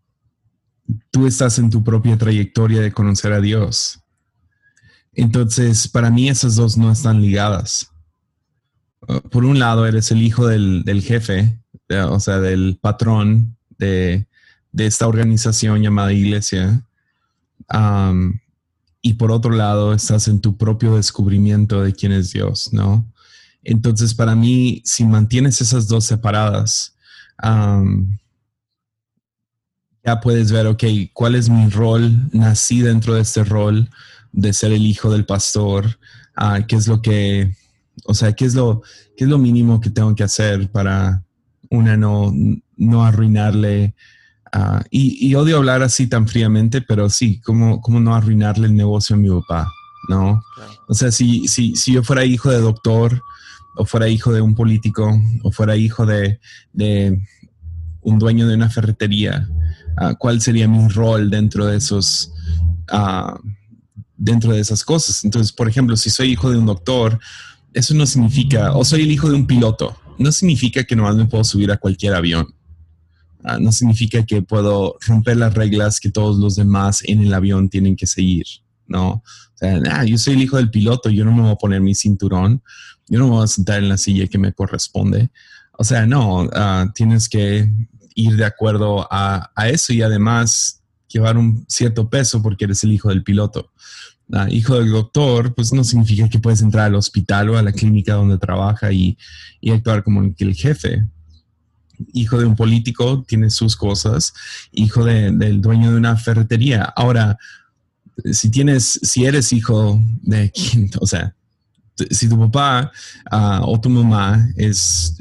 tú 1.11 1.27
estás 1.27 1.59
en 1.59 1.69
tu 1.69 1.83
propia 1.83 2.17
trayectoria 2.17 2.81
de 2.81 2.91
conocer 2.91 3.33
a 3.33 3.41
Dios. 3.41 3.99
Entonces, 5.13 5.87
para 5.87 6.09
mí 6.09 6.29
esas 6.29 6.55
dos 6.55 6.77
no 6.77 6.91
están 6.91 7.21
ligadas. 7.21 7.89
Uh, 9.07 9.21
por 9.29 9.45
un 9.45 9.59
lado, 9.59 9.85
eres 9.85 10.11
el 10.11 10.21
hijo 10.21 10.47
del, 10.47 11.01
jefe, 11.01 11.57
o 12.09 12.19
sea, 12.19 12.39
del 12.39 12.77
patrón 12.81 13.57
de, 13.77 14.27
esta 14.77 15.07
organización 15.07 15.81
llamada 15.81 16.11
iglesia. 16.11 16.85
Um, 17.73 18.39
y 19.01 19.13
por 19.13 19.31
otro 19.31 19.51
lado, 19.51 19.93
estás 19.93 20.27
en 20.27 20.41
tu 20.41 20.57
propio 20.57 20.95
descubrimiento 20.95 21.81
de 21.81 21.93
quién 21.93 22.11
es 22.11 22.31
Dios, 22.31 22.73
¿no? 22.73 23.09
Entonces, 23.63 24.13
para 24.13 24.35
mí, 24.35 24.81
si 24.83 25.05
mantienes 25.05 25.61
esas 25.61 25.87
dos 25.87 26.05
separadas, 26.05 26.95
um, 27.41 28.17
ya 30.05 30.19
puedes 30.19 30.51
ver, 30.51 30.67
ok, 30.67 30.83
cuál 31.13 31.35
es 31.35 31.49
mi 31.49 31.69
rol, 31.69 32.29
nací 32.31 32.81
dentro 32.81 33.15
de 33.15 33.21
este 33.21 33.43
rol 33.43 33.89
de 34.31 34.53
ser 34.53 34.71
el 34.71 34.85
hijo 34.85 35.11
del 35.11 35.25
pastor, 35.25 35.97
uh, 36.37 36.63
qué 36.67 36.75
es 36.75 36.87
lo 36.87 37.01
que, 37.01 37.55
o 38.05 38.13
sea, 38.13 38.33
qué 38.33 38.45
es 38.45 38.53
lo, 38.53 38.83
qué 39.17 39.23
es 39.23 39.29
lo 39.29 39.39
mínimo 39.39 39.81
que 39.81 39.89
tengo 39.89 40.13
que 40.13 40.23
hacer 40.23 40.69
para 40.69 41.23
una 41.69 41.97
no, 41.97 42.31
no 42.77 43.03
arruinarle. 43.03 43.95
Uh, 44.53 44.79
y, 44.91 45.27
y, 45.27 45.35
odio 45.35 45.57
hablar 45.57 45.81
así 45.81 46.07
tan 46.07 46.27
fríamente, 46.27 46.81
pero 46.81 47.09
sí, 47.09 47.41
¿cómo, 47.41 47.81
cómo 47.81 47.99
no 47.99 48.13
arruinarle 48.13 48.67
el 48.67 48.75
negocio 48.75 49.15
a 49.15 49.19
mi 49.19 49.29
papá? 49.29 49.67
¿No? 50.07 50.41
O 50.87 50.93
sea, 50.93 51.11
si, 51.11 51.47
si, 51.47 51.75
si 51.75 51.93
yo 51.93 52.03
fuera 52.03 52.23
hijo 52.23 52.51
de 52.51 52.61
doctor, 52.61 53.21
o 53.75 53.85
fuera 53.85 54.07
hijo 54.07 54.31
de 54.31 54.41
un 54.41 54.53
político, 54.53 55.19
o 55.43 55.51
fuera 55.51 55.75
hijo 55.75 56.05
de, 56.05 56.39
de 56.73 57.19
un 58.05 58.19
dueño 58.19 58.47
de 58.47 58.55
una 58.55 58.69
ferretería, 58.69 59.49
uh, 59.99 60.15
cuál 60.17 60.39
sería 60.39 60.67
mi 60.67 60.87
rol 60.87 61.29
dentro 61.29 61.65
de 61.65 61.77
esos, 61.77 62.31
uh, 62.93 63.37
dentro 64.15 64.53
de 64.53 64.61
esas 64.61 64.83
cosas. 64.83 65.25
Entonces, 65.25 65.51
por 65.51 65.67
ejemplo, 65.67 65.97
si 65.97 66.09
soy 66.09 66.31
hijo 66.31 66.49
de 66.49 66.57
un 66.57 66.67
doctor, 66.67 67.19
eso 67.73 67.93
no 67.95 68.05
significa, 68.05 68.73
o 68.73 68.85
soy 68.85 69.01
el 69.01 69.11
hijo 69.11 69.27
de 69.27 69.35
un 69.35 69.47
piloto, 69.47 69.97
no 70.19 70.31
significa 70.31 70.83
que 70.83 70.95
no 70.95 71.11
me 71.13 71.25
puedo 71.25 71.43
subir 71.43 71.71
a 71.71 71.77
cualquier 71.77 72.13
avión. 72.13 72.47
Uh, 73.43 73.59
no 73.59 73.71
significa 73.71 74.23
que 74.23 74.41
puedo 74.41 74.97
romper 75.05 75.37
las 75.37 75.53
reglas 75.53 75.99
que 75.99 76.11
todos 76.11 76.37
los 76.37 76.55
demás 76.55 77.01
en 77.05 77.21
el 77.21 77.33
avión 77.33 77.69
tienen 77.69 77.95
que 77.95 78.07
seguir. 78.07 78.45
¿no? 78.87 79.23
O 79.61 80.03
yo 80.05 80.17
soy 80.17 80.33
el 80.35 80.41
hijo 80.43 80.57
del 80.57 80.69
piloto, 80.69 81.09
yo 81.09 81.25
no 81.25 81.31
me 81.31 81.41
voy 81.41 81.51
a 81.51 81.55
poner 81.55 81.81
mi 81.81 81.95
cinturón, 81.95 82.61
yo 83.07 83.19
no 83.19 83.25
me 83.25 83.31
voy 83.31 83.43
a 83.43 83.47
sentar 83.47 83.79
en 83.79 83.89
la 83.89 83.97
silla 83.97 84.27
que 84.27 84.37
me 84.37 84.53
corresponde. 84.53 85.29
O 85.77 85.83
sea, 85.83 86.05
no, 86.05 86.49
ah, 86.53 86.91
tienes 86.93 87.29
que 87.29 87.69
ir 88.15 88.35
de 88.35 88.45
acuerdo 88.45 89.07
a, 89.11 89.51
a, 89.55 89.69
eso 89.69 89.93
y 89.93 90.01
además 90.01 90.81
llevar 91.07 91.37
un 91.37 91.65
cierto 91.67 92.09
peso 92.09 92.41
porque 92.41 92.65
eres 92.65 92.83
el 92.83 92.93
hijo 92.93 93.09
del 93.09 93.23
piloto. 93.23 93.71
Ah, 94.33 94.47
hijo 94.49 94.79
del 94.79 94.91
doctor, 94.91 95.53
pues 95.53 95.71
no 95.71 95.83
significa 95.83 96.27
que 96.27 96.39
puedes 96.39 96.61
entrar 96.61 96.85
al 96.85 96.95
hospital 96.95 97.49
o 97.49 97.57
a 97.57 97.61
la 97.61 97.71
clínica 97.71 98.15
donde 98.15 98.37
trabaja 98.37 98.91
y, 98.91 99.17
y 99.61 99.71
actuar 99.71 100.03
como 100.03 100.21
el 100.23 100.55
jefe. 100.55 101.05
Hijo 102.13 102.39
de 102.39 102.45
un 102.45 102.55
político 102.55 103.23
tiene 103.27 103.49
sus 103.49 103.75
cosas, 103.75 104.33
hijo 104.71 105.05
del 105.05 105.61
dueño 105.61 105.91
de 105.91 105.97
una 105.97 106.17
ferretería. 106.17 106.83
Ahora, 106.95 107.37
si 108.31 108.49
tienes, 108.49 108.99
si 109.03 109.25
eres 109.25 109.53
hijo 109.53 110.01
de 110.21 110.51
quien, 110.51 110.89
o 110.99 111.05
sea, 111.05 111.35
si 112.09 112.27
tu 112.27 112.37
papá 112.39 112.91
ah, 113.31 113.61
o 113.63 113.79
tu 113.79 113.89
mamá 113.89 114.49
es, 114.57 115.15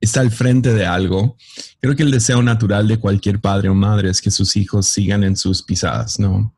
está 0.00 0.20
al 0.20 0.30
frente 0.30 0.72
de 0.72 0.86
algo, 0.86 1.36
creo 1.80 1.96
que 1.96 2.02
el 2.02 2.10
deseo 2.10 2.42
natural 2.42 2.88
de 2.88 2.98
cualquier 2.98 3.40
padre 3.40 3.68
o 3.68 3.74
madre 3.74 4.10
es 4.10 4.20
que 4.20 4.30
sus 4.30 4.56
hijos 4.56 4.86
sigan 4.86 5.24
en 5.24 5.36
sus 5.36 5.62
pisadas, 5.62 6.18
¿no? 6.18 6.52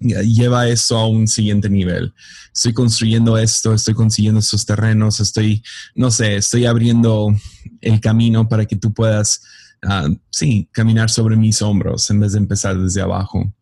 Lleva 0.00 0.68
eso 0.68 0.96
a 0.96 1.08
un 1.08 1.26
siguiente 1.26 1.68
nivel. 1.68 2.14
Estoy 2.54 2.72
construyendo 2.72 3.36
esto, 3.36 3.74
estoy 3.74 3.94
consiguiendo 3.94 4.38
estos 4.38 4.64
terrenos, 4.64 5.18
estoy, 5.18 5.62
no 5.94 6.10
sé, 6.10 6.36
estoy 6.36 6.66
abriendo 6.66 7.34
el 7.80 8.00
camino 8.00 8.48
para 8.48 8.64
que 8.64 8.76
tú 8.76 8.92
puedas, 8.92 9.42
ah, 9.82 10.08
sí, 10.30 10.68
caminar 10.72 11.10
sobre 11.10 11.36
mis 11.36 11.62
hombros 11.62 12.08
en 12.10 12.20
vez 12.20 12.32
de 12.32 12.38
empezar 12.38 12.78
desde 12.78 13.00
abajo. 13.00 13.52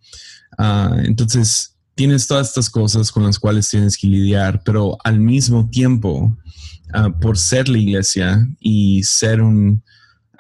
Ah, 0.58 0.94
entonces, 1.04 1.75
tienes 1.96 2.28
todas 2.28 2.48
estas 2.48 2.70
cosas 2.70 3.10
con 3.10 3.24
las 3.24 3.40
cuales 3.40 3.68
tienes 3.68 3.96
que 3.96 4.06
lidiar, 4.06 4.62
pero 4.62 4.98
al 5.02 5.18
mismo 5.18 5.68
tiempo, 5.68 6.36
ah, 6.92 7.08
por 7.08 7.38
ser 7.38 7.68
la 7.68 7.78
iglesia 7.78 8.46
y 8.60 9.02
ser 9.02 9.40
un 9.40 9.82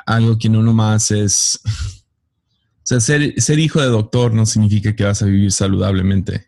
algo 0.04 0.38
que 0.38 0.48
no 0.48 0.62
nomás 0.62 1.10
es, 1.10 1.58
o 1.64 2.84
sea, 2.84 3.00
ser, 3.00 3.34
ser 3.40 3.58
hijo 3.58 3.80
de 3.80 3.88
doctor 3.88 4.32
no 4.32 4.46
significa 4.46 4.94
que 4.94 5.02
vas 5.02 5.22
a 5.22 5.26
vivir 5.26 5.50
saludablemente. 5.50 6.46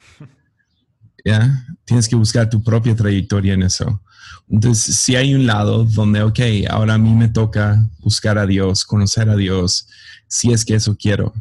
¿Ya? 1.24 1.66
Tienes 1.84 2.06
que 2.06 2.14
buscar 2.14 2.48
tu 2.48 2.62
propia 2.62 2.94
trayectoria 2.94 3.54
en 3.54 3.62
eso. 3.62 4.00
Entonces, 4.48 4.96
si 4.96 5.16
hay 5.16 5.34
un 5.34 5.46
lado 5.46 5.84
donde, 5.84 6.22
ok, 6.22 6.38
ahora 6.70 6.94
a 6.94 6.98
mí 6.98 7.14
me 7.14 7.28
toca 7.28 7.90
buscar 7.98 8.38
a 8.38 8.46
Dios, 8.46 8.84
conocer 8.84 9.28
a 9.28 9.36
Dios, 9.36 9.88
si 10.26 10.52
es 10.52 10.64
que 10.64 10.74
eso 10.74 10.96
quiero. 10.96 11.34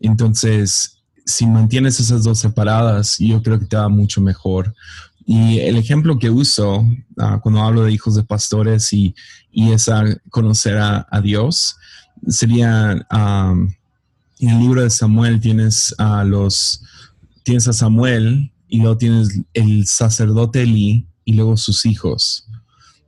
Entonces, 0.00 0.99
si 1.30 1.46
mantienes 1.46 2.00
esas 2.00 2.24
dos 2.24 2.38
separadas, 2.38 3.16
yo 3.18 3.42
creo 3.42 3.58
que 3.58 3.66
te 3.66 3.76
va 3.76 3.88
mucho 3.88 4.20
mejor. 4.20 4.74
Y 5.24 5.60
el 5.60 5.76
ejemplo 5.76 6.18
que 6.18 6.30
uso 6.30 6.84
ah, 7.18 7.38
cuando 7.42 7.62
hablo 7.62 7.84
de 7.84 7.92
hijos 7.92 8.16
de 8.16 8.24
pastores 8.24 8.92
y, 8.92 9.14
y 9.52 9.72
es 9.72 9.90
conocer 10.30 10.78
a, 10.78 11.20
Dios 11.22 11.76
sería 12.26 13.06
en 14.40 14.48
el 14.48 14.58
libro 14.58 14.82
de 14.82 14.90
Samuel 14.90 15.40
tienes 15.40 15.94
a 15.98 16.24
los 16.24 16.82
tienes 17.42 17.68
a 17.68 17.72
Samuel 17.72 18.52
y 18.68 18.80
luego 18.80 18.98
tienes 18.98 19.40
el 19.54 19.86
sacerdote 19.86 20.62
Eli 20.62 21.06
y 21.24 21.34
luego 21.34 21.56
sus 21.56 21.86
hijos. 21.86 22.46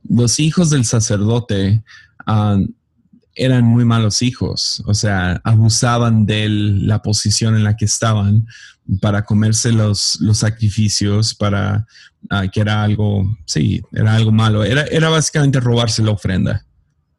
Los 0.07 0.39
hijos 0.39 0.69
del 0.69 0.85
sacerdote 0.85 1.83
ah, 2.25 2.57
eran 3.35 3.63
muy 3.63 3.85
malos 3.85 4.21
hijos, 4.21 4.83
o 4.85 4.93
sea, 4.93 5.41
abusaban 5.43 6.25
de 6.25 6.47
la 6.49 7.01
posición 7.01 7.55
en 7.55 7.63
la 7.63 7.75
que 7.75 7.85
estaban 7.85 8.47
para 9.01 9.23
comerse 9.23 9.71
los, 9.71 10.19
sacrificios, 10.33 11.33
para 11.33 11.87
ah, 12.29 12.47
que 12.47 12.61
era 12.61 12.83
algo, 12.83 13.37
sí, 13.45 13.81
era 13.91 14.15
algo 14.15 14.31
malo, 14.31 14.63
era, 14.63 14.83
era 14.83 15.09
básicamente 15.09 15.59
robarse 15.59 16.03
la 16.03 16.11
ofrenda. 16.11 16.65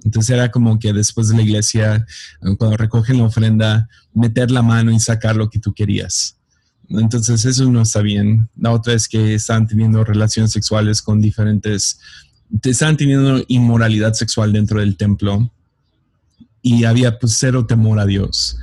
Entonces 0.04 0.30
era 0.36 0.50
como 0.50 0.78
que 0.78 0.92
después 0.92 1.28
de 1.28 1.36
la 1.36 1.42
iglesia, 1.42 2.06
cuando 2.58 2.76
recogen 2.76 3.18
la 3.18 3.24
ofrenda, 3.24 3.88
meter 4.12 4.50
la 4.50 4.62
mano 4.62 4.92
y 4.92 5.00
sacar 5.00 5.34
lo 5.34 5.48
que 5.48 5.58
tú 5.58 5.72
querías. 5.72 6.36
Entonces 6.90 7.44
eso 7.46 7.64
no 7.70 7.80
está 7.80 8.02
bien. 8.02 8.50
La 8.54 8.72
otra 8.72 8.92
es 8.92 9.08
que 9.08 9.34
están 9.34 9.66
teniendo 9.66 10.04
relaciones 10.04 10.52
sexuales 10.52 11.00
con 11.00 11.22
diferentes, 11.22 11.98
están 12.62 12.98
teniendo 12.98 13.42
inmoralidad 13.48 14.12
sexual 14.12 14.52
dentro 14.52 14.80
del 14.80 14.98
templo 14.98 15.50
y 16.64 16.84
había 16.84 17.18
pues 17.18 17.36
cero 17.38 17.66
temor 17.66 18.00
a 18.00 18.06
Dios. 18.06 18.56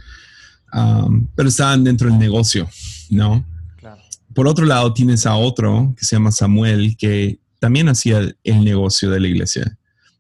Um, 0.74 1.28
pero 1.36 1.50
estaban 1.50 1.84
dentro 1.84 2.10
del 2.10 2.18
negocio, 2.18 2.68
¿no? 3.12 3.46
Por 4.34 4.48
otro 4.48 4.66
lado, 4.66 4.92
tienes 4.94 5.26
a 5.28 5.36
otro 5.36 5.94
que 5.96 6.04
se 6.04 6.16
llama 6.16 6.32
Samuel, 6.32 6.96
que 6.98 7.40
también 7.60 7.90
hacía 7.90 8.20
el 8.44 8.64
negocio 8.64 9.12
de 9.12 9.20
la 9.20 9.28
iglesia, 9.28 9.78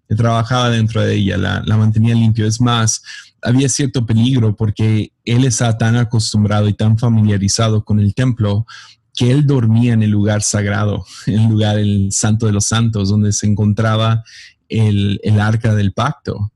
trabajaba 0.09 0.69
dentro 0.69 1.01
de 1.01 1.15
ella, 1.15 1.37
la, 1.37 1.63
la 1.65 1.77
mantenía 1.77 2.13
limpio. 2.13 2.45
Es 2.45 2.61
más, 2.61 3.01
había 3.41 3.67
cierto 3.67 4.05
peligro 4.05 4.55
porque 4.55 5.11
él 5.25 5.45
estaba 5.45 5.77
tan 5.77 5.95
acostumbrado 5.95 6.67
y 6.67 6.73
tan 6.73 6.99
familiarizado 6.99 7.83
con 7.83 7.99
el 7.99 8.13
templo 8.13 8.67
que 9.15 9.31
él 9.31 9.47
dormía 9.47 9.93
en 9.93 10.03
el 10.03 10.11
lugar 10.11 10.43
sagrado, 10.43 11.03
en 11.25 11.39
el 11.39 11.49
lugar, 11.49 11.79
el 11.79 12.11
santo 12.11 12.45
de 12.45 12.51
los 12.51 12.65
santos, 12.65 13.09
donde 13.09 13.31
se 13.31 13.47
encontraba 13.47 14.23
el, 14.69 15.19
el 15.23 15.39
arca 15.39 15.73
del 15.73 15.93
pacto 15.93 16.51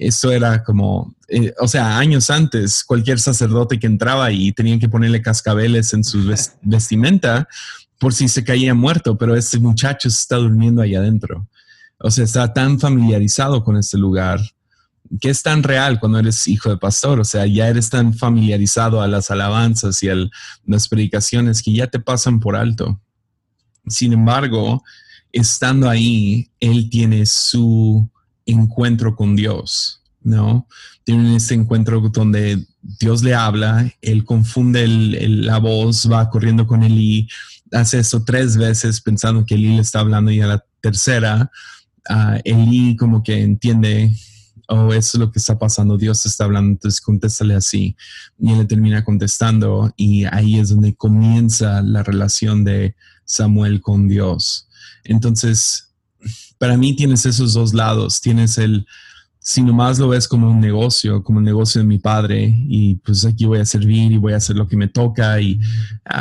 eso 0.00 0.32
era 0.32 0.64
como, 0.64 1.14
eh, 1.28 1.52
o 1.60 1.68
sea, 1.68 1.98
años 1.98 2.30
antes, 2.30 2.82
cualquier 2.84 3.20
sacerdote 3.20 3.78
que 3.78 3.86
entraba 3.86 4.32
y 4.32 4.50
tenían 4.52 4.80
que 4.80 4.88
ponerle 4.88 5.20
cascabeles 5.20 5.92
en 5.92 6.04
su 6.04 6.24
vestimenta 6.62 7.46
por 7.98 8.14
si 8.14 8.28
se 8.28 8.42
caía 8.42 8.72
muerto, 8.72 9.18
pero 9.18 9.36
este 9.36 9.58
muchacho 9.58 10.08
está 10.08 10.36
durmiendo 10.36 10.80
ahí 10.80 10.94
adentro. 10.94 11.46
O 11.98 12.10
sea, 12.10 12.24
está 12.24 12.50
tan 12.54 12.80
familiarizado 12.80 13.62
con 13.62 13.76
este 13.76 13.98
lugar 13.98 14.40
que 15.20 15.28
es 15.28 15.42
tan 15.42 15.62
real 15.62 16.00
cuando 16.00 16.18
eres 16.18 16.46
hijo 16.48 16.70
de 16.70 16.78
pastor, 16.78 17.20
o 17.20 17.24
sea, 17.24 17.44
ya 17.44 17.68
eres 17.68 17.90
tan 17.90 18.14
familiarizado 18.14 19.02
a 19.02 19.08
las 19.08 19.30
alabanzas 19.30 20.02
y 20.02 20.08
a 20.08 20.14
las 20.64 20.88
predicaciones 20.88 21.62
que 21.62 21.74
ya 21.74 21.88
te 21.88 22.00
pasan 22.00 22.40
por 22.40 22.56
alto. 22.56 22.98
Sin 23.86 24.14
embargo, 24.14 24.82
estando 25.30 25.90
ahí, 25.90 26.50
él 26.58 26.88
tiene 26.88 27.26
su 27.26 28.08
encuentro 28.50 29.16
con 29.16 29.36
Dios, 29.36 30.02
¿no? 30.22 30.66
Tienen 31.04 31.34
ese 31.34 31.54
encuentro 31.54 32.00
donde 32.00 32.64
Dios 32.82 33.22
le 33.22 33.34
habla, 33.34 33.92
él 34.00 34.24
confunde 34.24 34.86
la 34.86 35.58
voz, 35.58 36.10
va 36.10 36.30
corriendo 36.30 36.66
con 36.66 36.82
y 36.82 37.28
hace 37.72 38.00
eso 38.00 38.24
tres 38.24 38.56
veces 38.56 39.00
pensando 39.00 39.44
que 39.44 39.54
Eli 39.54 39.76
le 39.76 39.82
está 39.82 40.00
hablando 40.00 40.30
y 40.30 40.40
a 40.40 40.46
la 40.46 40.64
tercera, 40.80 41.50
uh, 42.08 42.40
Eli 42.44 42.96
como 42.96 43.22
que 43.22 43.42
entiende, 43.42 44.14
oh, 44.68 44.92
eso 44.92 45.16
es 45.16 45.20
lo 45.20 45.30
que 45.30 45.38
está 45.38 45.58
pasando, 45.58 45.96
Dios 45.96 46.24
está 46.26 46.44
hablando, 46.44 46.70
entonces 46.72 47.00
contéstale 47.00 47.54
así. 47.54 47.96
Y 48.38 48.52
él 48.52 48.58
le 48.58 48.64
termina 48.64 49.04
contestando 49.04 49.92
y 49.96 50.24
ahí 50.24 50.58
es 50.58 50.70
donde 50.70 50.94
comienza 50.94 51.82
la 51.82 52.02
relación 52.02 52.64
de 52.64 52.94
Samuel 53.24 53.80
con 53.80 54.08
Dios. 54.08 54.68
Entonces, 55.04 55.89
para 56.60 56.76
mí 56.76 56.94
tienes 56.94 57.24
esos 57.24 57.54
dos 57.54 57.72
lados. 57.72 58.20
Tienes 58.20 58.58
el, 58.58 58.86
si 59.38 59.62
nomás 59.62 59.98
lo 59.98 60.10
ves 60.10 60.28
como 60.28 60.50
un 60.50 60.60
negocio, 60.60 61.24
como 61.24 61.38
un 61.38 61.44
negocio 61.44 61.80
de 61.80 61.86
mi 61.86 61.98
padre, 61.98 62.54
y 62.68 62.96
pues 62.96 63.24
aquí 63.24 63.46
voy 63.46 63.60
a 63.60 63.64
servir 63.64 64.12
y 64.12 64.18
voy 64.18 64.34
a 64.34 64.36
hacer 64.36 64.56
lo 64.56 64.68
que 64.68 64.76
me 64.76 64.86
toca, 64.86 65.40
y 65.40 65.58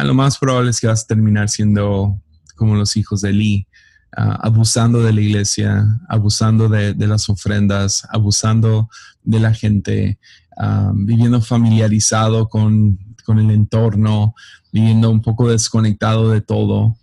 lo 0.06 0.14
más 0.14 0.38
probable 0.38 0.70
es 0.70 0.80
que 0.80 0.88
vas 0.88 1.04
a 1.04 1.08
terminar 1.08 1.50
siendo 1.50 2.18
como 2.56 2.76
los 2.76 2.96
hijos 2.96 3.20
de 3.20 3.34
Lee, 3.34 3.68
ah, 4.16 4.40
abusando 4.42 5.04
de 5.04 5.12
la 5.12 5.20
iglesia, 5.20 5.86
abusando 6.08 6.70
de, 6.70 6.96
las 6.96 7.28
ofrendas, 7.28 8.08
abusando 8.10 8.90
de 9.22 9.42
la 9.42 9.54
gente, 9.54 10.20
ah, 10.58 10.94
viviendo 10.96 11.42
familiarizado 11.42 12.48
con, 12.48 12.98
con 13.26 13.40
el 13.40 13.52
entorno, 13.52 14.36
viviendo 14.72 15.10
un 15.10 15.22
poco 15.22 15.50
desconectado 15.50 16.32
de 16.32 16.40
todo. 16.40 16.96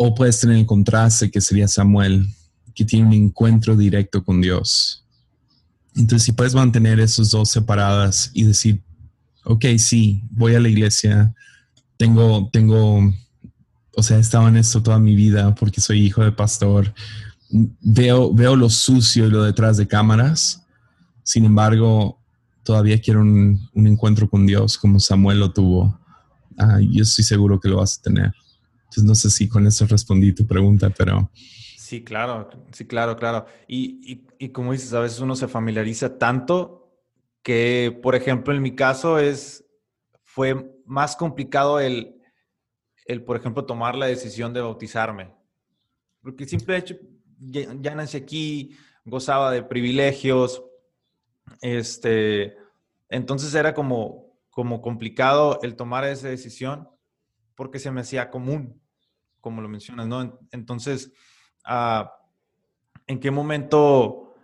O 0.00 0.14
puedes 0.14 0.38
tener 0.38 0.56
el 0.56 0.66
contraste 0.66 1.30
que 1.30 1.40
sería 1.40 1.66
Samuel, 1.66 2.26
que 2.74 2.84
tiene 2.84 3.06
un 3.06 3.12
encuentro 3.12 3.76
directo 3.76 4.22
con 4.22 4.40
Dios. 4.40 5.04
Entonces, 5.96 6.24
si 6.24 6.32
puedes 6.32 6.54
mantener 6.54 7.00
esos 7.00 7.30
dos 7.32 7.50
separadas 7.50 8.30
y 8.32 8.44
decir, 8.44 8.80
ok, 9.44 9.64
sí, 9.78 10.22
voy 10.30 10.54
a 10.54 10.60
la 10.60 10.68
iglesia, 10.68 11.34
tengo, 11.96 12.48
tengo, 12.52 13.12
o 13.96 14.02
sea, 14.02 14.18
he 14.18 14.20
estado 14.20 14.46
en 14.46 14.56
esto 14.56 14.82
toda 14.82 15.00
mi 15.00 15.16
vida 15.16 15.54
porque 15.56 15.80
soy 15.80 16.06
hijo 16.06 16.22
de 16.22 16.30
pastor, 16.30 16.94
veo, 17.80 18.32
veo 18.32 18.54
lo 18.54 18.70
sucio 18.70 19.26
y 19.26 19.30
lo 19.30 19.42
detrás 19.42 19.76
de 19.76 19.88
cámaras, 19.88 20.62
sin 21.24 21.44
embargo, 21.44 22.18
todavía 22.62 23.00
quiero 23.00 23.22
un, 23.22 23.68
encuentro 23.74 24.28
con 24.28 24.46
Dios 24.46 24.78
como 24.78 25.00
Samuel 25.00 25.40
lo 25.40 25.52
tuvo. 25.52 25.98
Ah, 26.56 26.78
yo 26.80 27.02
estoy 27.02 27.24
seguro 27.24 27.58
que 27.58 27.68
lo 27.68 27.78
vas 27.78 27.98
a 27.98 28.02
tener. 28.02 28.32
Entonces, 28.88 29.04
no 29.04 29.14
sé 29.14 29.30
si 29.30 29.48
con 29.48 29.66
eso 29.66 29.86
respondí 29.86 30.32
tu 30.32 30.46
pregunta, 30.46 30.90
pero... 30.90 31.30
Sí, 31.34 32.04
claro, 32.04 32.50
sí, 32.72 32.86
claro, 32.86 33.16
claro. 33.16 33.46
Y, 33.66 34.26
y, 34.38 34.48
como 34.50 34.72
dices, 34.72 34.92
a 34.92 35.00
veces 35.00 35.20
uno 35.20 35.36
se 35.36 35.48
familiariza 35.48 36.18
tanto 36.18 36.92
que, 37.42 37.98
por 38.02 38.14
ejemplo, 38.14 38.54
en 38.54 38.60
mi 38.60 38.74
caso 38.74 39.18
es, 39.18 39.64
fue 40.22 40.82
más 40.84 41.16
complicado 41.16 41.80
el 41.80 42.18
el, 43.08 43.24
por 43.24 43.36
ejemplo, 43.36 43.64
tomar 43.64 43.96
la 43.96 44.06
decisión 44.06 44.52
de 44.52 44.60
bautizarme. 44.60 45.34
Porque 46.22 46.44
el 46.44 46.50
simple 46.50 46.76
hecho, 46.76 46.96
ya, 47.38 47.74
ya 47.80 47.94
nací 47.94 48.18
aquí, 48.18 48.76
gozaba 49.04 49.50
de 49.50 49.62
privilegios, 49.62 50.62
este, 51.62 52.54
entonces 53.08 53.54
era 53.54 53.72
como, 53.72 54.38
como 54.50 54.82
complicado 54.82 55.58
el 55.62 55.74
tomar 55.74 56.04
esa 56.04 56.28
decisión 56.28 56.86
porque 57.58 57.80
se 57.80 57.90
me 57.90 58.02
hacía 58.02 58.30
común, 58.30 58.80
como 59.40 59.60
lo 59.60 59.68
mencionas, 59.68 60.06
¿no? 60.06 60.38
Entonces, 60.52 61.12
ah, 61.64 62.08
¿en 63.04 63.18
qué 63.18 63.32
momento, 63.32 64.36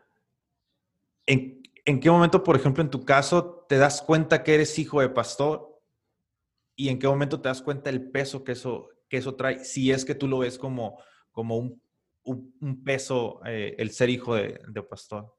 en, 1.25 1.63
en, 1.85 2.01
qué 2.01 2.11
momento, 2.11 2.43
por 2.43 2.57
ejemplo, 2.57 2.83
en 2.83 2.91
tu 2.91 3.05
caso, 3.05 3.67
te 3.69 3.79
das 3.79 4.03
cuenta 4.03 4.43
que 4.43 4.57
eres 4.57 4.77
hijo 4.81 5.01
de 5.01 5.11
pastor? 5.11 5.81
¿Y 6.75 6.89
en 6.89 6.99
qué 6.99 7.07
momento 7.07 7.41
te 7.41 7.49
das 7.49 7.63
cuenta 7.63 7.89
el 7.89 8.11
peso 8.11 8.43
que 8.43 8.51
eso, 8.51 8.89
que 9.09 9.19
eso 9.19 9.37
trae? 9.37 9.65
Si 9.65 9.93
es 9.93 10.05
que 10.05 10.17
tú 10.17 10.27
lo 10.27 10.39
ves 10.39 10.59
como, 10.59 10.99
como 11.31 11.57
un, 11.57 11.81
un, 12.25 12.83
peso 12.83 13.41
eh, 13.47 13.77
el 13.79 13.93
ser 13.93 14.11
hijo 14.11 14.35
de, 14.35 14.61
de 14.67 14.83
pastor. 14.83 15.33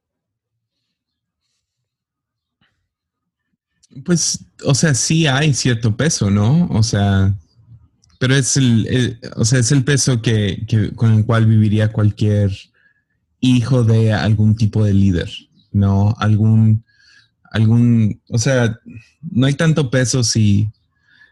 Pues, 4.06 4.46
o 4.64 4.74
sea, 4.74 4.94
sí 4.94 5.28
hay 5.28 5.54
cierto 5.54 5.98
peso, 5.98 6.32
¿no? 6.32 6.70
O 6.70 6.82
sea, 6.82 7.38
pero 8.20 8.36
es 8.36 8.58
el, 8.58 9.20
o 9.36 9.46
sea, 9.46 9.60
es 9.60 9.72
el 9.72 9.84
peso 9.84 10.22
que, 10.22 10.66
con 10.96 11.14
el 11.14 11.26
cual 11.26 11.46
viviría 11.46 11.92
cualquier 11.92 12.52
hijo 13.40 13.84
de 13.84 14.14
algún 14.14 14.56
tipo 14.56 14.84
de 14.84 14.94
líder, 14.94 15.30
¿no? 15.72 16.16
Algún, 16.18 16.84
algún, 17.52 18.22
o 18.30 18.38
sea, 18.38 18.80
no 19.32 19.46
hay 19.46 19.54
tanto 19.54 19.90
peso 19.90 20.24
si, 20.24 20.70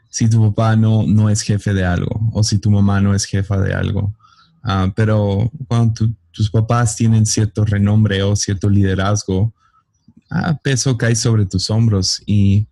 si 0.10 0.30
tu 0.30 0.42
papá 0.50 0.75
no, 0.75 1.08
no 1.08 1.30
es 1.30 1.42
jefe 1.42 1.74
de 1.74 1.86
algo 1.86 2.30
o 2.34 2.44
si 2.44 2.60
tu 2.60 2.70
mamá 2.70 3.02
no 3.02 3.16
es 3.16 3.25
jefa 3.25 3.60
de 3.60 3.74
algo. 3.74 4.13
Ah, 4.63 4.92
pero 4.96 5.52
cuando 5.68 6.10
tus 6.32 6.50
papás 6.50 6.96
tienen 6.96 7.25
cierto 7.25 7.66
renombre 7.66 8.24
o 8.24 8.36
cierto 8.36 8.70
liderazgo, 8.70 9.54
ah, 10.30 10.58
peso 10.62 10.98
cae 10.98 11.16
sobre 11.16 11.46
tus 11.46 11.70
hombros 11.70 12.22
y, 12.25 12.68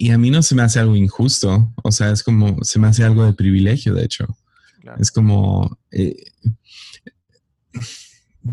y, 0.00 0.10
a 0.10 0.18
mí 0.18 0.30
no 0.30 0.42
se 0.42 0.54
me 0.54 0.62
hace 0.62 0.80
algo 0.80 0.96
injusto, 0.96 1.72
o 1.82 1.92
sea, 1.92 2.10
es 2.10 2.22
como, 2.22 2.56
se 2.62 2.78
me 2.78 2.88
hace 2.88 3.04
algo 3.04 3.24
de 3.24 3.32
privilegio, 3.32 3.94
de 3.94 4.04
hecho. 4.04 4.26
Es 4.98 5.10
como, 5.10 5.78
eh, 5.90 6.16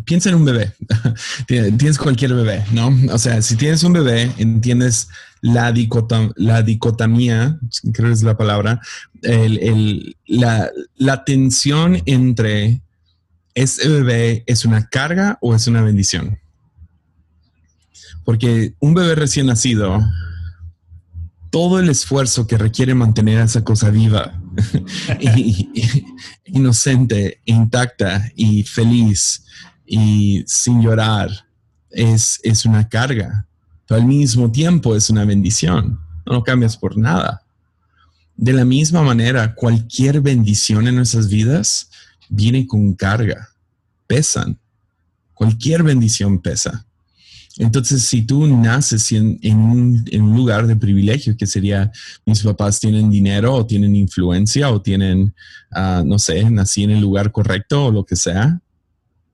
piensa 0.03 0.29
en 0.29 0.35
un 0.35 0.45
bebé, 0.45 0.73
tienes 1.47 1.97
cualquier 1.97 2.33
bebé, 2.33 2.65
¿no? 2.71 2.93
O 3.11 3.17
sea, 3.17 3.41
si 3.41 3.55
tienes 3.55 3.83
un 3.83 3.93
bebé, 3.93 4.31
entiendes 4.37 5.07
la, 5.41 5.73
la 6.35 6.61
dicotomía, 6.63 7.59
creo 7.93 8.07
que 8.07 8.13
es 8.13 8.23
la 8.23 8.37
palabra, 8.37 8.81
la, 10.27 10.69
la 10.97 11.23
tensión 11.23 12.01
entre 12.05 12.81
ese 13.53 13.87
bebé 13.87 14.43
es 14.45 14.65
una 14.65 14.87
carga 14.87 15.37
o 15.41 15.55
es 15.55 15.67
una 15.67 15.81
bendición. 15.81 16.39
Porque 18.23 18.73
un 18.79 18.93
bebé 18.93 19.15
recién 19.15 19.45
nacido, 19.45 19.99
todo 21.49 21.79
el 21.79 21.89
esfuerzo 21.89 22.47
que 22.47 22.57
requiere 22.57 22.93
mantener 22.93 23.39
a 23.39 23.45
esa 23.45 23.63
cosa 23.63 23.89
viva, 23.89 24.41
inocente, 26.45 27.41
intacta 27.45 28.31
y 28.35 28.63
feliz 28.63 29.45
y 29.85 30.43
sin 30.45 30.81
llorar, 30.81 31.29
es, 31.89 32.39
es 32.43 32.65
una 32.65 32.87
carga. 32.89 33.47
Pero 33.87 34.01
al 34.01 34.07
mismo 34.07 34.51
tiempo 34.51 34.95
es 34.95 35.09
una 35.09 35.25
bendición. 35.25 35.99
No 36.25 36.33
lo 36.33 36.43
cambias 36.43 36.75
por 36.75 36.97
nada. 36.97 37.43
De 38.35 38.53
la 38.53 38.65
misma 38.65 39.01
manera, 39.01 39.55
cualquier 39.55 40.21
bendición 40.21 40.87
en 40.87 40.95
nuestras 40.95 41.29
vidas 41.29 41.89
viene 42.29 42.67
con 42.67 42.93
carga, 42.93 43.49
pesan. 44.05 44.59
Cualquier 45.33 45.83
bendición 45.83 46.39
pesa. 46.39 46.86
Entonces, 47.59 48.03
si 48.03 48.21
tú 48.21 48.45
naces 48.45 49.11
en, 49.11 49.39
un, 49.57 50.35
lugar 50.35 50.67
de 50.67 50.75
privilegio, 50.75 51.35
que 51.35 51.47
sería 51.47 51.91
mis 52.25 52.43
papás 52.43 52.79
tienen 52.79 53.09
dinero 53.09 53.53
o 53.53 53.65
tienen 53.65 53.95
influencia 53.95 54.69
o 54.69 54.81
tienen, 54.81 55.33
ah, 55.71 56.03
no 56.05 56.19
sé, 56.19 56.49
nací 56.49 56.83
en 56.83 56.91
el 56.91 57.01
lugar 57.01 57.31
correcto 57.31 57.85
o 57.85 57.91
lo 57.91 58.05
que 58.05 58.15
sea, 58.15 58.59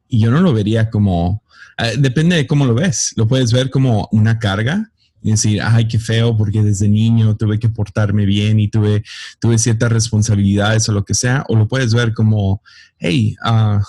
y 0.07 0.19
yo 0.19 0.31
no 0.31 0.41
lo 0.41 0.53
vería 0.53 0.89
como, 0.89 1.43
ah, 1.77 1.89
depende 1.97 2.37
de 2.37 2.47
cómo 2.47 2.65
lo 2.65 2.75
ves, 2.75 3.13
lo 3.17 3.27
puedes 3.27 3.51
ver 3.51 3.69
como 3.69 4.07
una 4.11 4.39
carga 4.39 4.89
y 5.21 5.31
decir, 5.31 5.61
ay, 5.61 5.87
qué 5.87 5.99
feo, 5.99 6.37
porque 6.37 6.63
desde 6.63 6.87
niño 6.87 7.35
tuve 7.35 7.59
que 7.59 7.69
portarme 7.69 8.25
bien 8.25 8.59
y 8.59 8.69
tuve, 8.69 9.03
tuve 9.39 9.57
ciertas 9.57 9.91
responsabilidades 9.91 10.87
o 10.87 10.93
lo 10.93 11.03
que 11.03 11.13
sea, 11.13 11.43
o 11.49 11.55
lo 11.57 11.67
puedes 11.67 11.93
ver 11.93 12.13
como, 12.13 12.61
hey, 12.99 13.35
uh, 13.45 13.79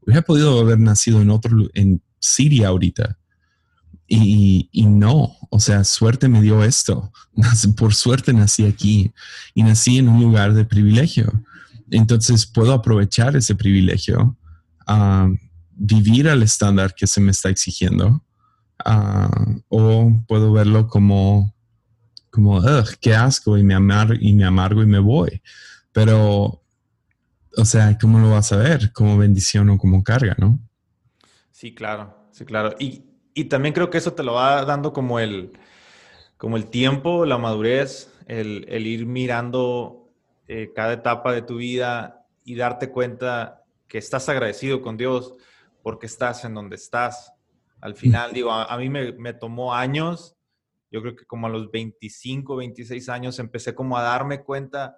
hubiera 0.00 0.22
podido 0.22 0.58
haber 0.60 0.80
nacido 0.80 1.20
en 1.20 1.30
otro, 1.30 1.68
en 1.74 2.00
Siria 2.18 2.68
ahorita 2.68 3.16
y, 4.08 4.86
no, 4.86 5.36
o 5.50 5.60
sea, 5.60 5.84
suerte 5.84 6.28
me 6.28 6.40
dio 6.40 6.62
esto. 6.62 7.12
Por 7.76 7.94
suerte 7.94 8.32
nací 8.32 8.64
aquí 8.64 9.12
y 9.54 9.62
nací 9.62 9.98
en 9.98 10.08
un 10.08 10.22
lugar 10.22 10.54
de 10.54 10.64
privilegio. 10.64 11.32
Entonces 11.90 12.46
puedo 12.46 12.72
aprovechar 12.72 13.36
ese 13.36 13.54
privilegio, 13.54 14.36
a 14.86 15.28
vivir 15.74 16.28
al 16.28 16.42
estándar 16.42 16.94
que 16.94 17.06
se 17.06 17.20
me 17.20 17.30
está 17.30 17.48
exigiendo, 17.48 18.24
o 19.68 20.24
puedo 20.26 20.52
verlo 20.52 20.88
como, 20.88 21.54
como, 22.30 22.60
qué 23.00 23.14
asco, 23.14 23.58
y 23.58 23.62
me, 23.62 23.74
amar, 23.74 24.16
y 24.20 24.32
me 24.32 24.44
amargo 24.44 24.82
y 24.82 24.86
me 24.86 24.98
voy. 24.98 25.42
Pero, 25.92 26.62
o 27.56 27.64
sea, 27.64 27.96
¿cómo 27.98 28.18
lo 28.18 28.30
vas 28.30 28.52
a 28.52 28.56
ver? 28.56 28.92
¿Como 28.92 29.16
bendición 29.16 29.70
o 29.70 29.78
como 29.78 30.02
carga, 30.02 30.34
no? 30.38 30.60
Sí, 31.52 31.74
claro, 31.74 32.28
sí, 32.32 32.44
claro. 32.44 32.76
Y 33.36 33.44
también 33.44 33.74
creo 33.74 33.90
que 33.90 33.98
eso 33.98 34.14
te 34.14 34.22
lo 34.22 34.32
va 34.32 34.64
dando 34.64 34.94
como 34.94 35.20
el, 35.20 35.52
como 36.38 36.56
el 36.56 36.70
tiempo, 36.70 37.26
la 37.26 37.36
madurez, 37.36 38.10
el, 38.26 38.64
el 38.66 38.86
ir 38.86 39.04
mirando 39.04 40.08
eh, 40.48 40.72
cada 40.74 40.94
etapa 40.94 41.34
de 41.34 41.42
tu 41.42 41.56
vida 41.56 42.26
y 42.44 42.54
darte 42.54 42.90
cuenta 42.90 43.62
que 43.88 43.98
estás 43.98 44.30
agradecido 44.30 44.80
con 44.80 44.96
Dios 44.96 45.34
porque 45.82 46.06
estás 46.06 46.46
en 46.46 46.54
donde 46.54 46.76
estás. 46.76 47.34
Al 47.82 47.94
final, 47.94 48.32
digo, 48.32 48.50
a, 48.50 48.74
mí 48.78 48.88
me, 48.88 49.12
me, 49.12 49.34
tomó 49.34 49.74
años, 49.74 50.34
yo 50.90 51.02
creo 51.02 51.14
que 51.14 51.26
como 51.26 51.46
a 51.46 51.50
los 51.50 51.70
25, 51.70 52.56
26 52.56 53.06
años 53.10 53.38
empecé 53.38 53.74
como 53.74 53.98
a 53.98 54.02
darme 54.02 54.44
cuenta 54.44 54.96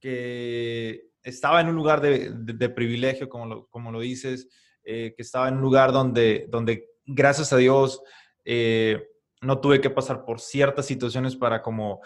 que 0.00 1.10
estaba 1.22 1.60
en 1.60 1.68
un 1.68 1.76
lugar 1.76 2.00
de, 2.00 2.30
de, 2.32 2.68
privilegio, 2.70 3.28
como 3.28 3.44
lo, 3.44 3.66
como 3.66 3.92
lo 3.92 4.00
dices, 4.00 4.48
eh, 4.84 5.12
que 5.14 5.22
estaba 5.22 5.48
en 5.48 5.56
un 5.56 5.60
lugar 5.60 5.92
donde, 5.92 6.46
donde 6.48 6.88
gracias 7.08 7.52
a 7.52 7.56
Dios, 7.56 8.02
eh, 8.44 9.08
no 9.40 9.60
tuve 9.60 9.80
que 9.80 9.90
pasar 9.90 10.24
por 10.24 10.40
ciertas 10.40 10.86
situaciones 10.86 11.36
para 11.36 11.62
como 11.62 12.00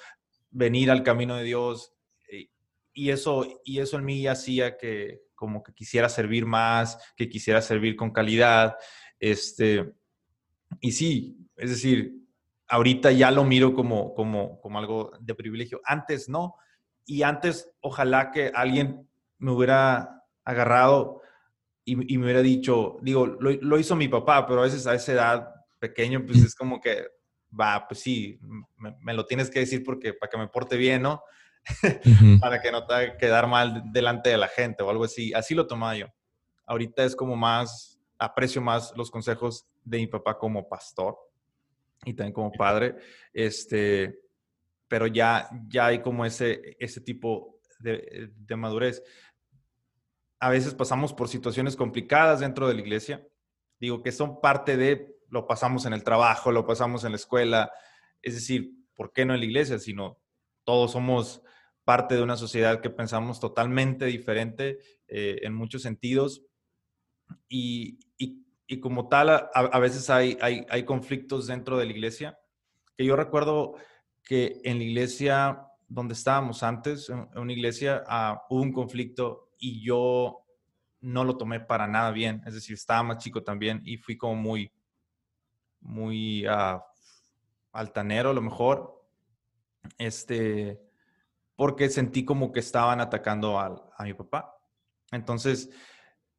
venir 0.51 0.91
al 0.91 1.03
camino 1.03 1.37
de 1.37 1.45
Dios. 1.45 1.93
Eh, 2.31 2.49
y 2.93 3.11
eso, 3.11 3.47
y 3.65 3.81
eso 3.81 3.99
en 3.99 4.05
mí 4.05 4.27
hacía 4.27 4.77
que 4.77 5.23
como 5.35 5.63
que 5.63 5.75
quisiera 5.75 6.09
servir 6.09 6.47
más, 6.47 6.99
que 7.17 7.29
quisiera 7.29 7.61
servir 7.61 7.97
con 7.97 8.13
calidad. 8.13 8.77
Este, 9.19 9.93
y 10.81 10.93
sí, 10.93 11.37
es 11.57 11.71
decir, 11.71 12.15
ahorita 12.69 13.11
ya 13.11 13.31
lo 13.31 13.45
miro 13.45 13.75
como, 13.75 14.15
como, 14.15 14.61
como 14.61 14.79
algo 14.79 15.11
de 15.21 15.35
privilegio. 15.35 15.81
Antes 15.85 16.29
no. 16.29 16.55
Y 17.05 17.23
antes, 17.23 17.69
ojalá 17.81 18.31
que 18.31 18.53
alguien 18.55 19.09
me 19.39 19.51
hubiera 19.51 20.23
agarrado 20.45 21.22
y, 21.85 21.97
me 21.97 22.25
hubiera 22.25 22.43
dicho, 22.43 22.99
digo, 23.03 23.27
lo, 23.27 23.79
hizo 23.79 23.97
mi 23.97 24.09
papá, 24.09 24.47
pero 24.47 24.61
a 24.61 24.65
veces 24.65 24.87
a 24.87 24.95
esa 24.95 25.13
edad 25.13 25.55
pequeño, 25.81 26.25
pues 26.25 26.39
es 26.39 26.55
como 26.55 26.81
que, 26.81 27.07
va, 27.59 27.87
pues 27.89 28.01
sí, 28.01 28.39
me, 29.01 29.15
lo 29.15 29.27
tienes 29.27 29.51
que 29.51 29.61
decir 29.61 29.83
porque 29.83 30.15
para 30.15 30.31
que 30.31 30.39
me 30.39 30.49
porte 30.49 30.77
bien, 30.77 31.03
¿no? 31.03 31.23
para 32.41 32.61
que 32.61 32.71
no 32.71 32.87
te 32.87 32.95
haga 32.95 33.17
quedar 33.17 33.49
mal 33.49 33.83
delante 33.93 34.31
de 34.31 34.39
la 34.39 34.49
gente 34.49 34.83
o 34.83 34.91
algo 34.91 35.05
así. 35.05 35.33
Así 35.35 35.55
lo 35.55 35.67
tomaba 35.67 35.97
yo. 35.97 36.07
Ahorita 36.67 37.05
es 37.05 37.17
como 37.17 37.37
más, 37.37 38.01
aprecio 38.19 38.63
más 38.63 38.93
los 38.97 39.11
consejos 39.11 39.67
de 39.85 39.99
mi 39.99 40.07
papá 40.07 40.39
como 40.39 40.69
pastor 40.69 41.17
y 42.05 42.15
también 42.15 42.33
como 42.33 42.53
padre, 42.53 42.97
este, 43.33 44.21
pero 44.89 45.07
ya, 45.07 45.49
ya 45.69 45.87
hay 45.87 46.01
como 46.01 46.25
ese, 46.25 46.77
ese 46.79 47.01
tipo 47.01 47.61
de, 47.81 48.31
de 48.37 48.57
madurez 48.57 49.03
a 50.43 50.49
veces 50.49 50.75
pasamos 50.75 51.15
por 51.15 51.29
situaciones 51.29 51.77
complicadas 51.77 52.41
dentro 52.41 52.67
de 52.67 52.75
la 52.75 52.81
iglesia. 52.81 53.25
Digo 53.79 54.03
que 54.03 54.11
son 54.11 54.41
parte 54.41 54.77
de, 54.77 55.15
lo 55.29 55.47
pasamos 55.47 55.87
en 55.87 55.93
el 55.93 56.03
trabajo, 56.03 56.51
lo 56.51 56.67
pasamos 56.67 57.05
en 57.05 57.13
la 57.13 57.17
escuela. 57.17 57.71
Es 58.23 58.35
decir, 58.35 58.73
¿por 58.97 59.13
qué 59.13 59.25
no 59.25 59.35
en 59.35 59.39
la 59.39 59.47
iglesia? 59.47 59.79
Sino 59.79 60.19
todos 60.65 60.91
somos 60.91 61.43
parte 61.85 62.17
de 62.17 62.25
una 62.25 62.37
sociedad 62.37 62.81
que 62.81 62.91
pensamos 62.91 63.39
totalmente 63.39 64.07
diferente 64.07 64.81
eh, 65.07 65.39
en 65.43 65.55
muchos 65.55 65.83
sentidos. 65.83 66.43
Y, 67.49 68.01
como 68.81 69.09
tal, 69.09 69.49
a, 69.55 69.79
veces 69.79 70.11
hay, 70.11 70.37
hay, 70.41 70.67
hay 70.69 70.85
conflictos 70.85 71.47
dentro 71.47 71.79
de 71.79 71.87
la 71.87 71.93
iglesia. 71.93 72.37
Que 72.97 73.05
yo 73.05 73.15
recuerdo 73.15 73.77
que 74.25 74.61
en 74.65 74.79
la 74.79 74.85
iglesia 74.85 75.69
donde 75.87 76.15
estábamos 76.15 76.65
antes, 76.65 77.11
en 77.11 77.29
una 77.37 77.53
iglesia, 77.53 78.03
ah, 78.09 78.45
hubo 78.51 78.63
un 78.63 78.73
conflicto 78.73 79.52
y 79.63 79.81
yo 79.81 80.45
no 81.01 81.25
lo 81.25 81.37
tomé 81.37 81.61
para 81.61 81.87
nada 81.87 82.11
bien. 82.11 82.43
Es 82.45 82.55
decir, 82.55 82.75
estaba 82.75 83.05
más 83.05 83.19
chico 83.19 83.43
también 83.45 83.81
y 83.85 83.97
fui 83.97 84.17
como 84.17 84.35
muy, 84.35 84.73
muy 85.81 86.45
ah, 86.47 86.85
altanero 87.71 88.31
a 88.31 88.35
lo 88.35 88.43
mejor. 88.43 89.01
Este, 89.99 90.81
porque 91.55 91.89
sentí 91.89 92.25
como 92.25 92.51
que 92.51 92.59
estaban 92.61 93.01
atacando 93.01 93.59
a 93.59 94.03
mi 94.03 94.15
papá. 94.15 94.59
Entonces, 95.13 95.71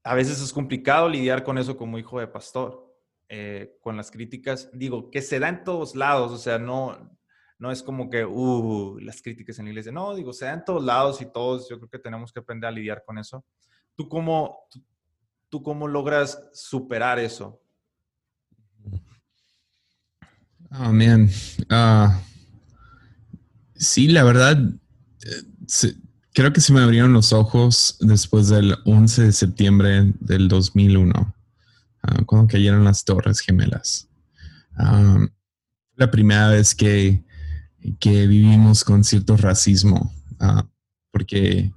a 0.03 0.15
veces 0.15 0.41
es 0.41 0.51
complicado 0.51 1.07
lidiar 1.07 1.43
con 1.43 1.57
eso 1.57 1.77
como 1.77 1.97
hijo 1.97 2.19
de 2.19 2.27
pastor, 2.27 2.93
eh, 3.29 3.77
con 3.81 3.95
las 3.95 4.11
críticas. 4.11 4.69
Digo, 4.73 5.09
que 5.09 5.21
se 5.21 5.39
da 5.39 5.47
en 5.47 5.63
todos 5.63 5.95
lados, 5.95 6.33
o 6.33 6.37
sea, 6.37 6.59
no, 6.59 7.17
no 7.59 7.71
es 7.71 7.81
como 7.81 8.09
que, 8.09 8.25
uh, 8.25 8.97
las 8.99 9.21
críticas 9.21 9.59
en 9.59 9.65
la 9.65 9.71
iglesia. 9.71 9.91
No, 9.91 10.15
digo, 10.15 10.33
se 10.33 10.45
da 10.45 10.53
en 10.53 10.65
todos 10.65 10.83
lados 10.83 11.21
y 11.21 11.25
todos, 11.25 11.69
yo 11.69 11.77
creo 11.77 11.89
que 11.89 11.99
tenemos 11.99 12.31
que 12.31 12.39
aprender 12.39 12.67
a 12.67 12.71
lidiar 12.71 13.03
con 13.05 13.17
eso. 13.17 13.45
¿Tú 13.95 14.09
cómo, 14.09 14.57
tú, 15.49 15.61
cómo 15.61 15.87
logras 15.87 16.49
superar 16.53 17.19
eso? 17.19 17.61
Oh, 20.71 20.91
man. 20.91 21.29
Ah, 21.69 22.19
sí, 23.75 24.07
la 24.07 24.23
verdad, 24.23 24.57
eh, 24.57 25.93
creo 26.33 26.51
que 26.51 26.61
se 26.61 26.73
me 26.73 26.81
abrieron 26.81 27.13
los 27.13 27.31
ojos 27.31 27.97
después 27.99 28.49
del 28.49 28.75
11 28.85 29.25
de 29.25 29.31
septiembre 29.31 30.13
del 30.19 30.47
2001, 30.47 31.35
ah, 32.01 32.23
cuando 32.25 32.47
cayeron 32.47 32.83
las 32.83 33.05
Torres 33.05 33.39
Gemelas. 33.39 34.09
La 35.95 36.09
primera 36.09 36.49
vez 36.49 36.73
que, 36.73 37.23
que 37.99 38.27
vivimos 38.27 38.83
con 38.83 39.03
cierto 39.03 39.37
racismo, 39.37 40.13
porque 41.11 41.71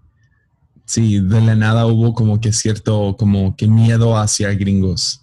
Sí, 0.87 1.19
de 1.19 1.40
la 1.40 1.57
nada 1.57 1.87
hubo 1.87 2.14
como 2.14 2.40
que 2.40 2.53
cierto, 2.53 3.16
como 3.19 3.57
que 3.57 3.66
miedo 3.66 4.16
hacia 4.16 4.55
gringos. 4.55 5.21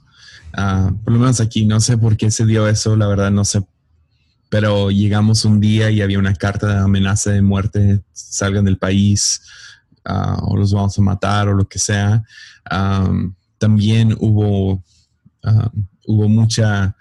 Uh, 0.58 0.94
por 1.04 1.14
lo 1.14 1.20
menos 1.20 1.40
aquí, 1.40 1.66
no 1.66 1.80
sé 1.80 1.98
por 1.98 2.18
qué 2.18 2.30
se 2.32 2.46
dio 2.46 2.68
eso, 2.68 2.98
la 2.98 3.08
verdad 3.08 3.32
no 3.32 3.46
sé. 3.46 3.66
Pero 4.50 4.92
llegamos 4.92 5.46
un 5.46 5.62
día 5.62 5.90
y 5.90 6.02
había 6.02 6.20
una 6.20 6.36
carta 6.36 6.68
de 6.68 6.80
amenaza 6.80 7.32
de 7.32 7.42
muerte, 7.42 8.04
salgan 8.12 8.66
del 8.66 8.78
país 8.78 9.42
uh, 10.06 10.52
o 10.52 10.58
los 10.58 10.74
vamos 10.74 10.98
a 11.00 11.02
matar 11.02 11.48
o 11.48 11.54
lo 11.54 11.66
que 11.66 11.80
sea. 11.80 12.24
Um, 12.70 13.34
también 13.58 14.18
hubo, 14.20 14.84
um, 15.44 15.86
hubo 16.06 16.28
mucha, 16.28 16.94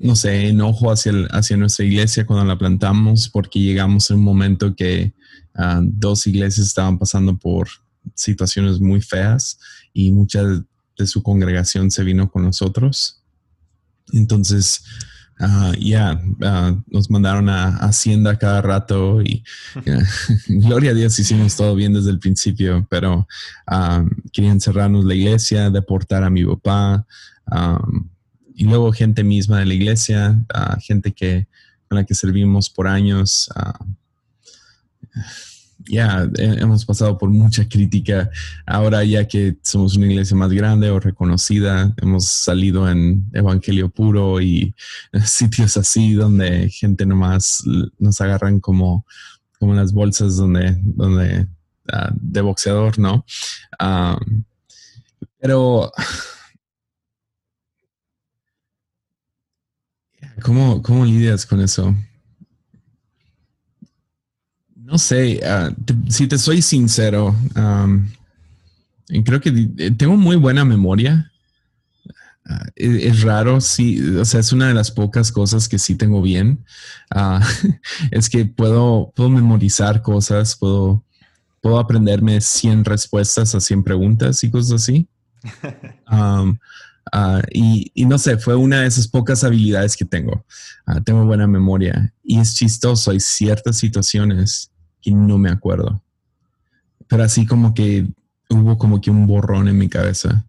no 0.00 0.16
sé, 0.16 0.48
enojo 0.48 0.90
hacia, 0.90 1.12
hacia 1.30 1.56
nuestra 1.56 1.84
iglesia 1.84 2.26
cuando 2.26 2.44
la 2.44 2.58
plantamos 2.58 3.28
porque 3.28 3.60
llegamos 3.60 4.10
en 4.10 4.16
un 4.16 4.24
momento 4.24 4.74
que 4.74 5.14
Ah, 5.58 5.80
dos 5.82 6.26
iglesias 6.26 6.66
estaban 6.66 6.98
pasando 6.98 7.36
por 7.36 7.68
situaciones 8.14 8.78
muy 8.78 9.00
feas 9.00 9.58
y 9.94 10.10
mucha 10.10 10.44
de, 10.44 11.06
su 11.06 11.22
congregación 11.22 11.90
se 11.90 12.04
vino 12.04 12.30
con 12.30 12.42
nosotros. 12.42 13.22
Entonces, 14.12 14.82
ah, 15.40 15.72
ya, 15.78 16.20
ah, 16.42 16.76
nos 16.88 17.10
mandaron 17.10 17.48
a, 17.48 17.68
Hacienda 17.78 18.38
cada 18.38 18.60
rato 18.60 19.22
y 19.22 19.42
gloria 20.48 20.90
a 20.90 20.94
Dios 20.94 21.18
hicimos 21.18 21.56
todo 21.56 21.74
bien 21.74 21.94
desde 21.94 22.10
el 22.10 22.18
principio, 22.18 22.86
pero 22.90 23.26
querían 24.32 24.60
cerrarnos 24.60 25.06
la 25.06 25.14
iglesia, 25.14 25.70
deportar 25.70 26.22
a 26.22 26.30
mi 26.30 26.44
papá 26.44 27.06
y 28.56 28.64
luego 28.64 28.90
gente 28.92 29.22
misma 29.22 29.60
de 29.60 29.66
la 29.66 29.74
iglesia, 29.74 30.44
gente 30.80 31.12
que, 31.12 31.46
con 31.88 31.96
la 31.98 32.04
que 32.04 32.14
servimos 32.14 32.70
por 32.70 32.88
años 32.88 33.50
ya 35.88 36.28
hemos 36.38 36.84
pasado 36.84 37.16
por 37.18 37.30
mucha 37.30 37.68
crítica. 37.68 38.30
Ahora 38.66 39.04
ya 39.04 39.26
que 39.26 39.56
somos 39.62 39.96
una 39.96 40.06
iglesia 40.06 40.36
más 40.36 40.50
grande 40.50 40.90
o 40.90 40.98
reconocida, 40.98 41.94
hemos 42.00 42.26
salido 42.26 42.88
en 42.90 43.24
Evangelio 43.32 43.88
puro 43.88 44.40
y 44.40 44.74
sitios 45.24 45.76
así 45.76 46.14
donde 46.14 46.68
gente 46.70 47.06
nomás 47.06 47.62
nos 47.98 48.20
agarran 48.20 48.60
como, 48.60 49.06
como 49.58 49.74
las 49.74 49.92
bolsas 49.92 50.36
donde, 50.36 50.76
donde 50.82 51.46
ah, 51.92 52.10
de 52.14 52.40
boxeador, 52.40 52.98
¿no? 52.98 53.24
pero 55.38 55.92
¿cómo, 60.42 60.82
¿cómo 60.82 61.04
lidias 61.04 61.46
con 61.46 61.60
eso? 61.60 61.94
No 64.74 64.98
sé, 64.98 65.40
ah, 65.44 65.70
si 66.08 66.28
te 66.28 66.38
soy 66.38 66.62
sincero, 66.62 67.34
creo 69.24 69.40
que 69.40 69.68
eh, 69.78 69.90
tengo 69.90 70.16
muy 70.16 70.36
buena 70.36 70.64
memoria. 70.64 71.32
Ah, 72.48 72.64
es, 72.76 73.22
raro, 73.22 73.60
sí, 73.60 74.00
o 74.16 74.24
sea, 74.24 74.38
es 74.38 74.52
una 74.52 74.68
de 74.68 74.74
las 74.74 74.92
pocas 74.92 75.32
cosas 75.32 75.68
que 75.68 75.80
sí 75.80 75.96
tengo 75.96 76.22
bien. 76.22 76.64
Ah, 77.10 77.40
es 78.12 78.28
que 78.28 78.44
puedo, 78.44 79.12
puedo 79.16 79.28
memorizar 79.28 80.02
cosas, 80.02 80.54
puedo, 80.54 81.02
puedo 81.60 81.80
aprenderme 81.80 82.40
100 82.40 82.84
respuestas 82.84 83.56
a 83.56 83.60
100 83.60 83.82
preguntas 83.82 84.44
y 84.44 84.50
cosas 84.50 84.82
así. 84.82 85.08
y, 87.52 87.90
y, 87.94 88.04
no 88.04 88.18
sé, 88.18 88.36
fue 88.38 88.56
una 88.56 88.80
de 88.80 88.86
esas 88.86 89.08
pocas 89.08 89.44
habilidades 89.44 89.96
que 89.96 90.04
tengo. 90.04 90.44
tengo 91.04 91.24
buena 91.24 91.46
memoria 91.46 92.12
y 92.22 92.38
es 92.38 92.54
chistoso. 92.54 93.10
Hay 93.10 93.20
ciertas 93.20 93.76
situaciones 93.76 94.70
y 95.02 95.14
no 95.14 95.38
me 95.38 95.50
acuerdo. 95.50 96.02
Pero 97.06 97.22
así 97.22 97.46
como 97.46 97.74
que 97.74 98.06
hubo 98.50 98.78
como 98.78 99.00
que 99.00 99.10
un 99.10 99.26
borrón 99.26 99.68
en 99.68 99.78
mi 99.78 99.88
cabeza. 99.88 100.44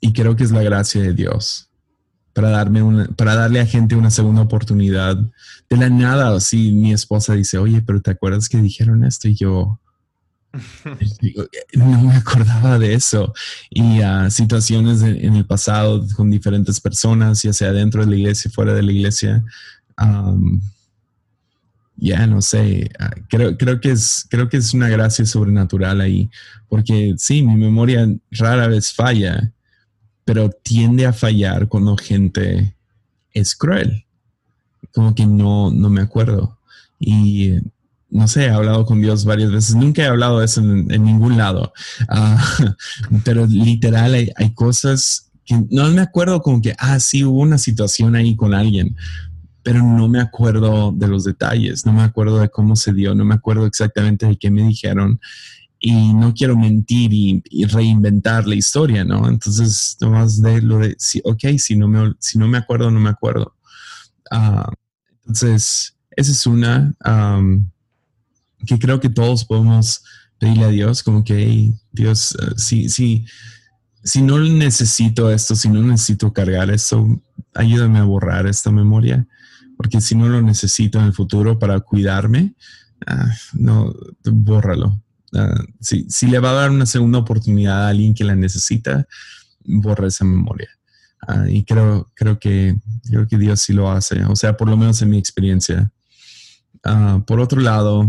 Y 0.00 0.12
creo 0.12 0.36
que 0.36 0.44
es 0.44 0.50
la 0.50 0.62
gracia 0.62 1.02
de 1.02 1.12
Dios 1.12 1.68
para 2.32 2.50
darme 2.50 3.08
para 3.16 3.34
darle 3.34 3.60
a 3.60 3.66
gente 3.66 3.94
una 3.94 4.10
segunda 4.10 4.42
oportunidad. 4.42 5.16
De 5.68 5.76
la 5.76 5.90
nada, 5.90 6.34
así 6.34 6.72
mi 6.72 6.92
esposa 6.92 7.34
dice, 7.34 7.58
oye, 7.58 7.82
pero 7.82 8.00
¿te 8.00 8.10
acuerdas 8.10 8.48
que 8.48 8.58
dijeron 8.58 9.04
esto? 9.04 9.28
Y 9.28 9.34
yo, 9.34 9.80
no 11.74 12.02
me 12.02 12.14
acordaba 12.14 12.78
de 12.78 12.94
eso. 12.94 13.32
Y 13.70 14.00
a 14.00 14.30
situaciones 14.30 15.02
en 15.02 15.34
el 15.34 15.46
pasado 15.46 16.06
con 16.16 16.30
diferentes 16.30 16.80
personas, 16.80 17.42
ya 17.42 17.52
sea 17.52 17.72
dentro 17.72 18.04
de 18.04 18.10
la 18.10 18.16
iglesia, 18.16 18.50
fuera 18.50 18.74
de 18.74 18.82
la 18.82 18.92
iglesia, 18.92 19.44
ya 21.96 22.26
no 22.26 22.42
sé, 22.42 22.90
ah, 22.98 23.10
creo, 23.28 23.56
creo, 23.56 23.80
que 23.80 23.92
es, 23.92 24.26
creo 24.28 24.48
que 24.48 24.56
es 24.56 24.74
una 24.74 24.88
gracia 24.88 25.24
sobrenatural 25.24 26.00
ahí, 26.00 26.30
porque 26.68 27.14
sí, 27.16 27.42
mi 27.42 27.54
memoria 27.54 28.08
rara 28.30 28.66
vez 28.66 28.92
falla, 28.92 29.52
pero 30.24 30.50
tiende 30.50 31.06
a 31.06 31.12
fallar 31.12 31.68
cuando 31.68 31.96
gente 31.96 32.74
es 33.32 33.54
cruel, 33.54 34.04
como 34.92 35.14
que 35.14 35.26
no, 35.26 35.70
no 35.70 35.90
me 35.90 36.00
acuerdo. 36.00 36.58
Y 36.98 37.54
no 38.12 38.28
sé, 38.28 38.44
he 38.44 38.50
hablado 38.50 38.84
con 38.84 39.00
Dios 39.00 39.24
varias 39.24 39.50
veces, 39.50 39.74
nunca 39.74 40.02
he 40.02 40.06
hablado 40.06 40.38
de 40.38 40.44
eso 40.44 40.60
en, 40.60 40.86
ningún 40.86 41.38
lado, 41.38 41.72
ah, 42.08 42.44
pero 43.24 43.46
literal 43.46 44.14
hay, 44.14 44.30
hay 44.36 44.52
cosas 44.54 45.30
que 45.44 45.64
no 45.70 45.90
me 45.90 46.02
acuerdo 46.02 46.42
como 46.42 46.60
que, 46.60 46.74
ah, 46.78 47.00
sí, 47.00 47.24
hubo 47.24 47.40
una 47.40 47.56
situación 47.56 48.14
ahí 48.14 48.36
con 48.36 48.52
alguien, 48.52 48.96
pero 49.62 49.82
no 49.82 50.08
me 50.08 50.20
acuerdo 50.20 50.92
de 50.92 51.08
los 51.08 51.24
detalles, 51.24 51.86
no 51.86 51.92
me 51.92 52.02
acuerdo 52.02 52.38
de 52.38 52.50
cómo 52.50 52.76
se 52.76 52.92
dio, 52.92 53.14
no 53.14 53.24
me 53.24 53.34
acuerdo 53.34 53.64
exactamente 53.64 54.26
de 54.26 54.36
qué 54.36 54.50
me 54.50 54.62
dijeron 54.62 55.18
y 55.78 56.12
no 56.12 56.34
quiero 56.34 56.56
mentir 56.56 57.12
y, 57.12 57.42
reinventar 57.66 58.46
la 58.46 58.54
historia, 58.54 59.04
¿no? 59.04 59.28
Entonces, 59.28 59.96
nomás 60.00 60.40
de 60.40 60.60
lo 60.62 60.78
de, 60.78 60.94
sí, 60.98 61.20
ok, 61.24 61.58
si 61.58 61.76
no 61.76 61.88
me, 61.88 62.14
si 62.20 62.38
no 62.38 62.46
me 62.46 62.58
acuerdo, 62.58 62.90
no 62.90 63.00
me 63.00 63.10
acuerdo. 63.10 63.56
Ah, 64.30 64.70
entonces, 65.22 65.96
esa 66.14 66.30
es 66.30 66.46
una 66.46 66.94
que 68.66 68.78
creo 68.78 69.00
que 69.00 69.08
todos 69.08 69.44
podemos 69.44 70.02
pedirle 70.38 70.64
a 70.64 70.68
Dios, 70.68 71.02
como 71.02 71.24
que, 71.24 71.72
Dios, 71.92 72.32
uh, 72.32 72.58
si, 72.58 72.88
si, 72.88 73.24
si 74.02 74.22
no 74.22 74.38
necesito 74.38 75.30
esto, 75.30 75.54
si 75.54 75.68
no 75.68 75.82
necesito 75.82 76.32
cargar 76.32 76.70
esto, 76.70 77.20
ayúdame 77.54 77.98
a 77.98 78.04
borrar 78.04 78.46
esta 78.46 78.70
memoria 78.70 79.26
porque 79.82 80.00
si 80.00 80.14
no 80.14 80.28
lo 80.28 80.40
necesito 80.40 81.00
en 81.00 81.06
el 81.06 81.12
futuro 81.12 81.58
para 81.58 81.80
cuidarme, 81.80 82.54
ah, 83.04 83.32
no, 83.52 83.92
bórralo. 84.24 85.02
Ah, 85.34 85.60
si, 85.80 86.06
le 86.28 86.38
va 86.38 86.50
a 86.50 86.54
dar 86.54 86.70
una 86.70 86.86
segunda 86.86 87.18
oportunidad 87.18 87.86
a 87.86 87.88
alguien 87.88 88.14
que 88.14 88.22
la 88.22 88.36
necesita, 88.36 89.06
borra 89.64 90.06
esa 90.06 90.24
memoria. 90.24 90.68
Ah, 91.26 91.46
y 91.48 91.64
creo, 91.64 92.08
creo, 92.14 92.38
que, 92.38 92.76
creo 93.04 93.26
que 93.26 93.38
Dios 93.38 93.60
sí 93.60 93.72
lo 93.72 93.90
hace, 93.90 94.24
o 94.24 94.36
sea, 94.36 94.56
por 94.56 94.68
lo 94.68 94.76
menos 94.76 95.02
en 95.02 95.10
mi 95.10 95.18
experiencia. 95.18 95.90
por 97.26 97.40
otro 97.40 97.60
lado, 97.60 98.08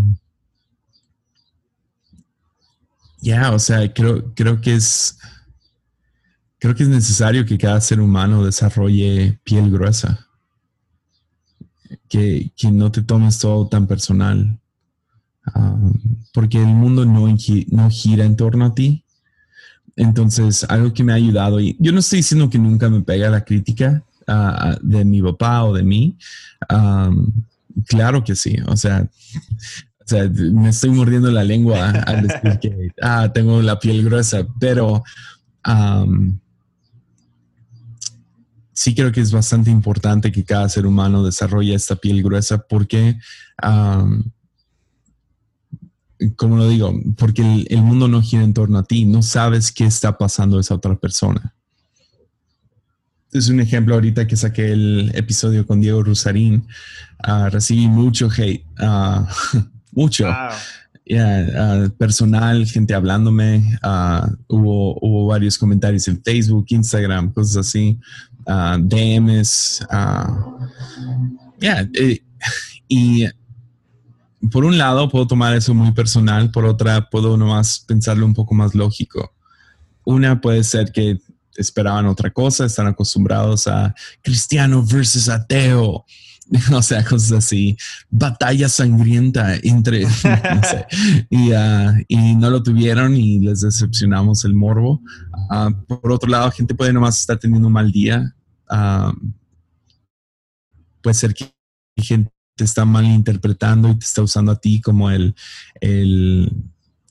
ya, 3.24 3.54
o 3.54 3.60
sea, 3.60 3.92
creo, 3.94 4.34
creo 4.36 4.60
que 4.60 4.76
es 4.76 5.18
creo 6.60 6.76
que 6.76 6.84
es 6.84 6.90
necesario 6.90 7.46
que 7.46 7.58
cada 7.58 7.80
ser 7.82 8.00
humano 8.00 8.46
desarrolle 8.46 9.40
piel 9.44 9.72
gruesa. 9.72 10.28
que, 12.10 12.52
no 12.72 12.92
te 12.92 13.02
tomes 13.02 13.40
todo 13.40 13.68
tan 13.68 13.88
personal, 13.88 14.60
um, 15.56 15.94
porque 16.34 16.60
el 16.60 16.68
mundo 16.68 17.06
no, 17.06 17.28
no 17.28 17.90
gira 17.90 18.26
en 18.26 18.36
torno 18.36 18.66
a 18.66 18.76
ti. 18.76 19.04
Entonces, 19.96 20.66
algo 20.70 20.94
que 20.94 21.04
me 21.04 21.12
ha 21.12 21.16
ayudado, 21.16 21.60
y 21.60 21.76
yo 21.80 21.92
no 21.92 22.00
estoy 22.00 22.20
diciendo 22.20 22.50
que 22.50 22.60
nunca 22.60 22.90
me 22.90 23.02
pega 23.02 23.30
la 23.30 23.44
crítica 23.44 24.04
uh, 24.28 24.78
de 24.82 25.06
mi 25.06 25.22
papá 25.22 25.64
o 25.64 25.74
de 25.74 25.84
mí. 25.84 26.18
Um, 26.70 27.32
claro 27.88 28.24
que 28.24 28.36
sí, 28.36 28.58
o 28.68 28.78
sea, 28.78 29.10
me 30.54 30.70
estoy 30.70 30.90
mordiendo 30.92 31.32
la 31.32 31.44
lengua 31.44 31.90
al 31.90 32.28
decir 32.28 32.60
que 32.60 32.92
ah, 33.02 33.32
tengo 33.34 33.62
la 33.62 33.80
piel 33.80 34.04
gruesa, 34.04 34.46
pero 34.60 35.04
sí 38.74 38.96
creo 38.96 39.12
que 39.12 39.22
es 39.22 39.32
bastante 39.32 39.70
importante 39.70 40.32
que 40.32 40.44
cada 40.44 40.68
ser 40.68 40.86
humano 40.86 41.24
desarrolle 41.24 41.74
esta 41.74 41.96
piel 41.96 42.24
gruesa 42.24 42.58
porque, 42.58 43.18
como 46.36 46.58
lo 46.58 46.68
digo, 46.68 46.94
porque 47.18 47.66
el, 47.70 47.82
mundo 47.82 48.08
no 48.08 48.22
gira 48.22 48.44
en 48.44 48.54
torno 48.54 48.80
a 48.80 48.84
ti, 48.84 49.06
no 49.06 49.22
sabes 49.22 49.72
qué 49.72 49.86
está 49.86 50.18
pasando 50.18 50.60
esa 50.60 50.76
otra 50.76 50.96
persona. 50.96 51.54
Es 53.32 53.50
un 53.50 53.60
ejemplo 53.60 53.96
ahorita 53.96 54.28
que 54.28 54.36
saqué 54.36 54.72
el 54.72 55.12
episodio 55.16 55.66
con 55.66 55.82
Diego 55.82 56.04
Rusarín. 56.04 56.68
Ah, 57.18 57.50
recibí 57.50 57.88
mucho 57.88 58.30
hate, 58.30 58.64
uh, 58.80 59.26
mucho. 59.96 60.28
Ah, 60.28 60.56
personal, 61.98 62.66
gente 62.66 62.94
hablándome. 62.94 63.78
hubo, 64.48 64.98
hubo 65.02 65.28
varios 65.28 65.58
comentarios 65.58 66.08
en 66.08 66.22
Facebook, 66.24 66.66
Instagram, 66.70 67.34
cosas 67.34 67.68
así 67.68 68.00
uh, 68.48 68.78
DMs. 68.80 69.86
Eh, 71.62 72.22
y 72.88 73.26
por 74.52 74.66
un 74.66 74.78
lado 74.78 75.10
puedo 75.10 75.28
tomar 75.28 75.56
eso 75.56 75.74
muy 75.74 75.92
personal, 75.94 76.52
por 76.52 76.66
otra 76.66 77.10
puedo 77.10 77.38
nomás 77.38 77.80
pensarlo 77.80 78.26
un 78.26 78.34
poco 78.34 78.54
más 78.54 78.76
lógico. 78.76 79.34
Una 80.04 80.42
puede 80.42 80.64
ser 80.64 80.92
que 80.92 81.20
esperaban 81.56 82.08
otra 82.08 82.32
cosa, 82.32 82.66
están 82.66 82.88
acostumbrados 82.88 83.68
a 83.68 83.96
cristiano 84.22 84.84
versus 84.86 85.30
ateo, 85.30 86.06
o 86.74 86.82
sea, 86.82 87.04
cosas 87.04 87.32
así, 87.32 87.78
batalla 88.10 88.70
sangrienta 88.70 89.56
entre, 89.64 90.02
y, 91.30 91.52
uh, 91.52 91.94
y, 92.08 92.36
no 92.36 92.50
lo 92.50 92.62
tuvieron 92.62 93.16
y 93.16 93.40
les 93.40 93.62
decepcionamos 93.62 94.46
el 94.46 94.54
morbo. 94.54 95.02
Uh, 95.50 95.74
por 95.88 96.12
otro 96.12 96.30
lado, 96.30 96.52
gente 96.52 96.76
puede 96.76 96.94
nomás 96.94 97.20
estar 97.20 97.38
teniendo 97.38 97.68
un 97.68 97.74
mal 97.74 97.92
día. 97.92 98.36
Uh, 98.70 99.14
puede 101.02 101.14
ser 101.16 101.34
que 101.34 101.52
gente 101.98 102.32
te 102.56 102.66
está 102.66 102.86
malinterpretando 102.86 103.90
y 103.90 103.96
te 103.96 104.06
está 104.06 104.22
usando 104.22 104.52
a 104.52 104.60
ti 104.60 104.80
como 104.80 105.10
el, 105.10 105.34
el 105.82 106.52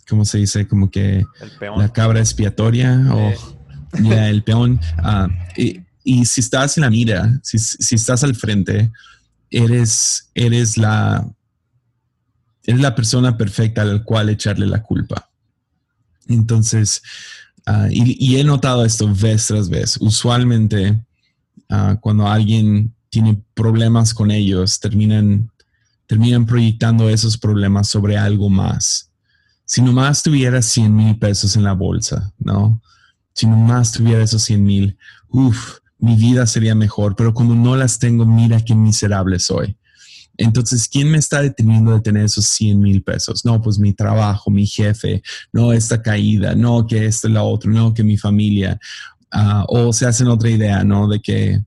¿cómo 0.09 0.24
se 0.24 0.38
dice? 0.38 0.68
Como 0.68 0.88
que 0.90 1.24
la 1.76 1.92
cabra 1.92 2.20
expiatoria 2.20 3.09
o 3.11 3.33
ya 4.02 4.28
el 4.28 4.44
peón. 4.44 4.81
Y, 5.57 5.81
y, 6.05 6.24
si 6.26 6.40
estás 6.40 6.76
en 6.78 6.83
la 6.83 6.90
mira, 6.90 7.40
si, 7.42 7.59
si 7.59 7.96
estás 7.96 8.22
al 8.22 8.37
frente, 8.37 8.92
eres, 9.52 10.30
eres 10.34 10.76
la, 10.76 11.28
eres 12.64 12.80
la 12.80 12.94
persona 12.94 13.36
perfecta 13.36 13.82
al 13.82 14.02
cual 14.04 14.30
echarle 14.30 14.66
la 14.66 14.82
culpa. 14.82 15.30
Entonces, 16.26 17.02
uh, 17.66 17.88
y, 17.90 18.36
he 18.36 18.44
notado 18.44 18.84
esto 18.84 19.12
vez 19.14 19.46
tras 19.46 19.68
vez. 19.68 19.96
Usualmente, 20.00 21.04
uh, 21.70 21.96
cuando 22.00 22.26
alguien 22.26 22.94
tiene 23.10 23.42
problemas 23.54 24.14
con 24.14 24.30
ellos, 24.30 24.80
terminan, 24.80 25.50
terminan 26.06 26.46
proyectando 26.46 27.08
esos 27.08 27.36
problemas 27.36 27.88
sobre 27.88 28.16
algo 28.16 28.48
más. 28.48 29.10
Si 29.64 29.82
nomás 29.82 30.22
tuviera 30.22 30.62
100 30.62 30.94
mil 30.94 31.18
pesos 31.18 31.56
en 31.56 31.64
la 31.64 31.72
bolsa, 31.72 32.32
¿no? 32.38 32.80
Si 33.34 33.46
nomás 33.46 33.92
tuviera 33.92 34.22
esos 34.22 34.42
100 34.42 34.64
mil, 34.64 34.98
uff, 35.28 35.78
mi 36.02 36.16
vida 36.16 36.46
sería 36.46 36.74
mejor, 36.74 37.14
pero 37.14 37.32
como 37.32 37.54
no 37.54 37.76
las 37.76 38.00
tengo, 38.00 38.26
mira 38.26 38.60
qué 38.60 38.74
miserable 38.74 39.38
soy. 39.38 39.76
Entonces, 40.36 40.88
¿quién 40.88 41.08
me 41.08 41.18
está 41.18 41.40
deteniendo 41.40 41.92
de 41.94 42.00
tener 42.00 42.24
esos 42.24 42.44
100 42.46 42.80
mil 42.80 43.02
pesos? 43.04 43.44
No, 43.44 43.62
pues 43.62 43.78
mi 43.78 43.92
trabajo, 43.92 44.50
mi 44.50 44.66
jefe, 44.66 45.22
no 45.52 45.72
esta 45.72 46.02
caída, 46.02 46.56
no 46.56 46.88
que 46.88 47.06
esto 47.06 47.28
y 47.28 47.32
la 47.32 47.44
otra, 47.44 47.70
no 47.70 47.94
que 47.94 48.02
mi 48.02 48.18
familia. 48.18 48.80
Ah, 49.30 49.64
o 49.68 49.92
se 49.92 50.04
hacen 50.04 50.26
otra 50.26 50.50
idea, 50.50 50.82
¿no? 50.82 51.06
De 51.06 51.20
que 51.20 51.52
eh, 51.52 51.62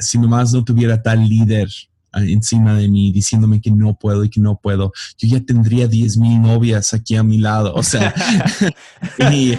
si 0.00 0.18
nomás 0.18 0.54
no 0.54 0.64
tuviera 0.64 1.02
tal 1.02 1.28
líder 1.28 1.68
encima 2.16 2.74
de 2.74 2.88
mí 2.88 3.12
diciéndome 3.12 3.60
que 3.60 3.70
no 3.70 3.98
puedo 3.98 4.24
y 4.24 4.30
que 4.30 4.40
no 4.40 4.58
puedo, 4.58 4.92
yo 5.18 5.28
ya 5.28 5.44
tendría 5.44 5.86
10 5.88 6.16
mil 6.18 6.40
novias 6.40 6.94
aquí 6.94 7.16
a 7.16 7.22
mi 7.22 7.38
lado. 7.38 7.74
O 7.74 7.82
sea, 7.82 8.14
y, 9.32 9.52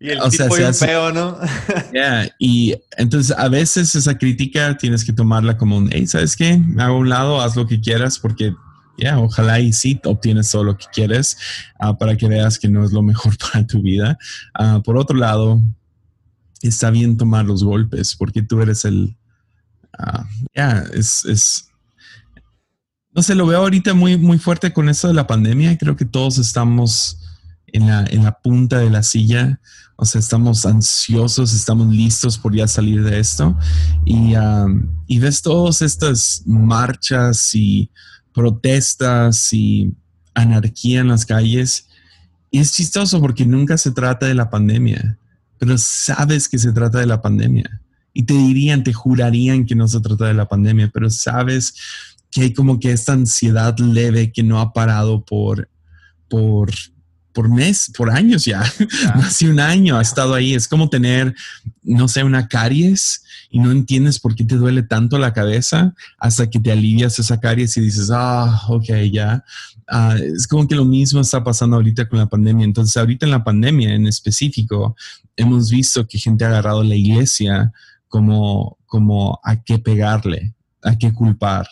el 0.00 0.20
o 0.20 0.28
tipo 0.30 0.56
sea, 0.56 0.72
feo, 0.72 1.12
¿no? 1.12 1.38
y 2.38 2.74
entonces 2.96 3.36
a 3.36 3.48
veces 3.48 3.94
esa 3.94 4.16
crítica 4.16 4.76
tienes 4.76 5.04
que 5.04 5.12
tomarla 5.12 5.56
como 5.56 5.76
un, 5.76 5.90
hey, 5.92 6.06
¿sabes 6.06 6.36
qué? 6.36 6.60
A 6.78 6.92
un 6.92 7.08
lado, 7.08 7.40
haz 7.40 7.56
lo 7.56 7.66
que 7.66 7.80
quieras 7.80 8.18
porque 8.18 8.54
ya, 8.96 9.18
ojalá 9.18 9.60
y 9.60 9.72
sí 9.72 10.00
obtienes 10.04 10.50
todo 10.50 10.62
lo 10.62 10.76
que 10.76 10.86
quieres 10.92 11.36
ah, 11.80 11.98
para 11.98 12.16
que 12.16 12.28
veas 12.28 12.58
que 12.58 12.68
no 12.68 12.84
es 12.84 12.92
lo 12.92 13.02
mejor 13.02 13.36
para 13.52 13.66
tu 13.66 13.82
vida. 13.82 14.18
Ah, 14.54 14.80
por 14.84 14.96
otro 14.96 15.16
lado, 15.16 15.60
está 16.62 16.90
bien 16.90 17.16
tomar 17.16 17.44
los 17.44 17.64
golpes 17.64 18.14
porque 18.16 18.42
tú 18.42 18.60
eres 18.60 18.84
el, 18.84 19.16
Ah, 19.98 20.26
ya, 20.54 20.84
es, 20.92 21.24
es, 21.24 21.68
no 23.12 23.22
sé, 23.22 23.34
lo 23.34 23.46
veo 23.46 23.60
ahorita 23.60 23.94
muy, 23.94 24.16
muy 24.18 24.38
fuerte 24.38 24.72
con 24.72 24.88
eso 24.88 25.08
de 25.08 25.14
la 25.14 25.26
pandemia. 25.26 25.78
Creo 25.78 25.96
que 25.96 26.04
todos 26.04 26.38
estamos 26.38 27.20
en 27.68 27.86
la, 27.86 28.04
en 28.04 28.24
la 28.24 28.38
punta 28.38 28.78
de 28.78 28.90
la 28.90 29.02
silla. 29.02 29.60
O 29.96 30.04
sea, 30.04 30.18
estamos 30.18 30.66
ansiosos, 30.66 31.54
estamos 31.54 31.94
listos 31.94 32.36
por 32.36 32.54
ya 32.54 32.66
salir 32.66 33.04
de 33.04 33.20
esto. 33.20 33.56
Y, 34.04 34.34
y 35.06 35.18
ves 35.20 35.42
todas 35.42 35.82
estas 35.82 36.42
marchas 36.44 37.54
y 37.54 37.88
protestas 38.32 39.52
y 39.52 39.94
anarquía 40.34 41.00
en 41.00 41.08
las 41.08 41.24
calles. 41.24 41.86
Y 42.50 42.58
es 42.58 42.72
chistoso 42.72 43.20
porque 43.20 43.46
nunca 43.46 43.78
se 43.78 43.92
trata 43.92 44.26
de 44.26 44.34
la 44.34 44.50
pandemia, 44.50 45.18
pero 45.58 45.78
sabes 45.78 46.48
que 46.48 46.58
se 46.58 46.72
trata 46.72 46.98
de 46.98 47.06
la 47.06 47.22
pandemia 47.22 47.80
y 48.14 48.22
te 48.22 48.32
dirían, 48.32 48.84
te 48.84 48.92
jurarían 48.92 49.66
que 49.66 49.74
no 49.74 49.88
se 49.88 50.00
trata 50.00 50.26
de 50.26 50.34
la 50.34 50.48
pandemia, 50.48 50.88
pero 50.94 51.10
sabes 51.10 51.74
que 52.30 52.42
hay 52.42 52.54
como 52.54 52.80
que 52.80 52.92
esta 52.92 53.12
ansiedad 53.12 53.76
leve 53.78 54.32
que 54.32 54.44
no 54.44 54.60
ha 54.60 54.72
parado 54.72 55.24
por, 55.24 55.68
por, 56.28 56.70
por 57.32 57.48
mes, 57.48 57.92
por 57.96 58.10
años 58.10 58.44
ya, 58.44 58.62
hace 59.14 59.48
un 59.50 59.58
año 59.58 59.98
ha 59.98 60.02
estado 60.02 60.34
ahí. 60.34 60.54
Es 60.54 60.68
como 60.68 60.88
tener, 60.88 61.34
no 61.82 62.06
sé, 62.06 62.22
una 62.22 62.46
caries 62.46 63.24
y 63.50 63.58
no 63.58 63.72
entiendes 63.72 64.20
por 64.20 64.34
qué 64.36 64.44
te 64.44 64.56
duele 64.56 64.84
tanto 64.84 65.18
la 65.18 65.32
cabeza 65.32 65.94
hasta 66.18 66.48
que 66.48 66.60
te 66.60 66.72
alivias 66.72 67.18
esa 67.18 67.40
caries 67.40 67.76
y 67.76 67.80
dices, 67.80 68.10
ah, 68.12 68.62
ok, 68.68 68.86
ya. 69.12 69.44
Ah, 69.88 70.16
es 70.20 70.46
como 70.46 70.66
que 70.66 70.76
lo 70.76 70.84
mismo 70.84 71.20
está 71.20 71.42
pasando 71.42 71.76
ahorita 71.76 72.08
con 72.08 72.20
la 72.20 72.26
pandemia. 72.26 72.64
Entonces, 72.64 72.96
ahorita 72.96 73.26
en 73.26 73.32
la 73.32 73.44
pandemia 73.44 73.92
en 73.94 74.06
específico, 74.06 74.96
hemos 75.36 75.70
visto 75.70 76.06
que 76.06 76.18
gente 76.18 76.44
ha 76.44 76.48
agarrado 76.48 76.82
la 76.82 76.94
iglesia 76.94 77.72
como, 78.14 78.78
como 78.86 79.40
a 79.42 79.64
qué 79.64 79.80
pegarle, 79.80 80.54
a 80.84 80.96
qué 80.96 81.12
culpar. 81.12 81.66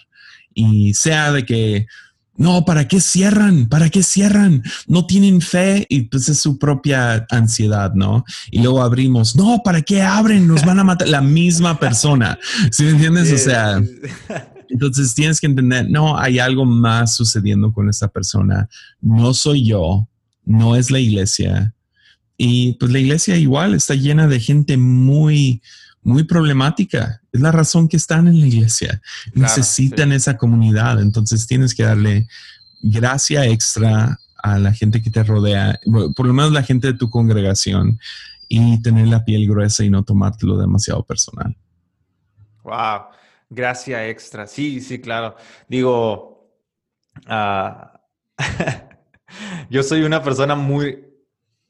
Y 0.52 0.92
sea 0.92 1.30
de 1.30 1.46
que, 1.46 1.86
no, 2.36 2.64
¿para 2.64 2.88
qué 2.88 3.00
cierran? 3.00 3.68
¿Para 3.68 3.90
qué 3.90 4.02
cierran? 4.02 4.64
No 4.88 5.06
tienen 5.06 5.40
fe 5.40 5.86
y 5.88 6.00
pues 6.08 6.28
es 6.28 6.40
su 6.40 6.58
propia 6.58 7.24
ansiedad, 7.30 7.94
¿no? 7.94 8.24
Y 8.50 8.60
luego 8.60 8.82
abrimos, 8.82 9.36
no, 9.36 9.62
¿para 9.62 9.82
qué 9.82 10.02
abren? 10.02 10.48
Nos 10.48 10.64
van 10.64 10.80
a 10.80 10.84
matar 10.84 11.06
la 11.06 11.20
misma 11.20 11.78
persona. 11.78 12.36
¿Sí 12.72 12.82
me 12.82 12.90
entiendes? 12.90 13.30
O 13.32 13.38
sea, 13.38 13.80
entonces 14.68 15.14
tienes 15.14 15.40
que 15.40 15.46
entender, 15.46 15.88
no, 15.88 16.18
hay 16.18 16.40
algo 16.40 16.64
más 16.64 17.14
sucediendo 17.14 17.72
con 17.72 17.88
esta 17.88 18.08
persona. 18.08 18.68
No 19.00 19.32
soy 19.32 19.64
yo, 19.64 20.08
no 20.44 20.74
es 20.74 20.90
la 20.90 20.98
iglesia. 20.98 21.72
Y 22.36 22.72
pues 22.80 22.90
la 22.90 22.98
iglesia 22.98 23.36
igual 23.36 23.74
está 23.74 23.94
llena 23.94 24.26
de 24.26 24.40
gente 24.40 24.76
muy, 24.76 25.62
muy 26.02 26.24
problemática. 26.24 27.20
Es 27.32 27.40
la 27.40 27.52
razón 27.52 27.88
que 27.88 27.96
están 27.96 28.26
en 28.26 28.40
la 28.40 28.46
iglesia. 28.46 29.00
Necesitan 29.34 30.12
esa 30.12 30.36
comunidad. 30.36 31.00
Entonces 31.00 31.46
tienes 31.46 31.74
que 31.74 31.84
darle 31.84 32.26
gracia 32.80 33.46
extra 33.46 34.18
a 34.42 34.58
la 34.58 34.72
gente 34.72 35.00
que 35.00 35.10
te 35.10 35.22
rodea, 35.22 35.78
por 36.16 36.26
lo 36.26 36.32
menos 36.32 36.52
la 36.52 36.64
gente 36.64 36.88
de 36.88 36.98
tu 36.98 37.08
congregación, 37.08 37.98
y 38.54 38.82
tener 38.82 39.08
la 39.08 39.24
piel 39.24 39.48
gruesa 39.48 39.82
y 39.82 39.88
no 39.88 40.02
tomártelo 40.02 40.58
demasiado 40.58 41.02
personal. 41.04 41.56
Wow, 42.64 43.06
gracia 43.48 44.06
extra. 44.08 44.46
Sí, 44.46 44.82
sí, 44.82 45.00
claro. 45.00 45.36
Digo, 45.68 46.52
ah, 47.26 47.98
yo 49.70 49.82
soy 49.82 50.02
una 50.02 50.22
persona 50.22 50.54
muy, 50.54 51.02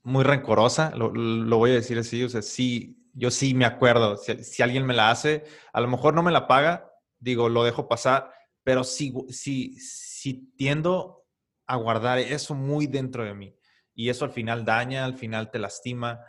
muy 0.03 0.25
rencorosa, 0.25 0.91
lo, 0.97 1.15
lo, 1.15 1.59
voy 1.59 1.71
a 1.71 1.75
decir 1.75 1.99
así, 1.99 2.25
o 2.25 2.29
sea, 2.29 2.43
sí, 2.43 3.02
yo 3.13 3.31
sí 3.31 3.55
me 3.55 3.65
acuerdo, 3.65 4.17
si, 4.17 4.63
alguien 4.63 4.87
me 4.87 4.95
la 4.95 5.11
hace, 5.11 5.45
a 5.73 5.81
lo 5.81 5.89
mejor 5.89 6.15
no 6.15 6.23
me 6.23 6.33
la 6.33 6.47
paga, 6.47 6.93
digo, 7.19 7.49
lo 7.49 7.65
dejo 7.65 7.89
pasar, 7.89 8.33
pero 8.63 8.85
sí, 8.85 9.13
sí, 9.29 9.79
sí 9.79 10.53
tiendo 10.57 11.27
a 11.67 11.77
guardar 11.77 12.19
eso 12.19 12.55
muy 12.55 12.87
dentro 12.87 13.25
de 13.25 13.35
mí. 13.35 13.57
Y 13.95 14.09
eso 14.09 14.25
al 14.25 14.31
final 14.31 14.65
daña, 14.65 15.05
al 15.05 15.15
final 15.15 15.51
te 15.51 15.59
lastima, 15.59 16.21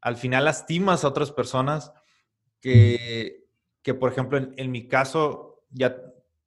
al 0.00 0.16
final 0.16 0.44
lastimas 0.44 1.04
a 1.04 1.08
otras 1.08 1.30
personas 1.30 1.92
que, 2.60 3.46
que 3.82 3.94
por 3.94 4.10
ejemplo, 4.10 4.38
en, 4.38 4.70
mi 4.70 4.88
caso, 4.88 5.64
ya 5.70 5.96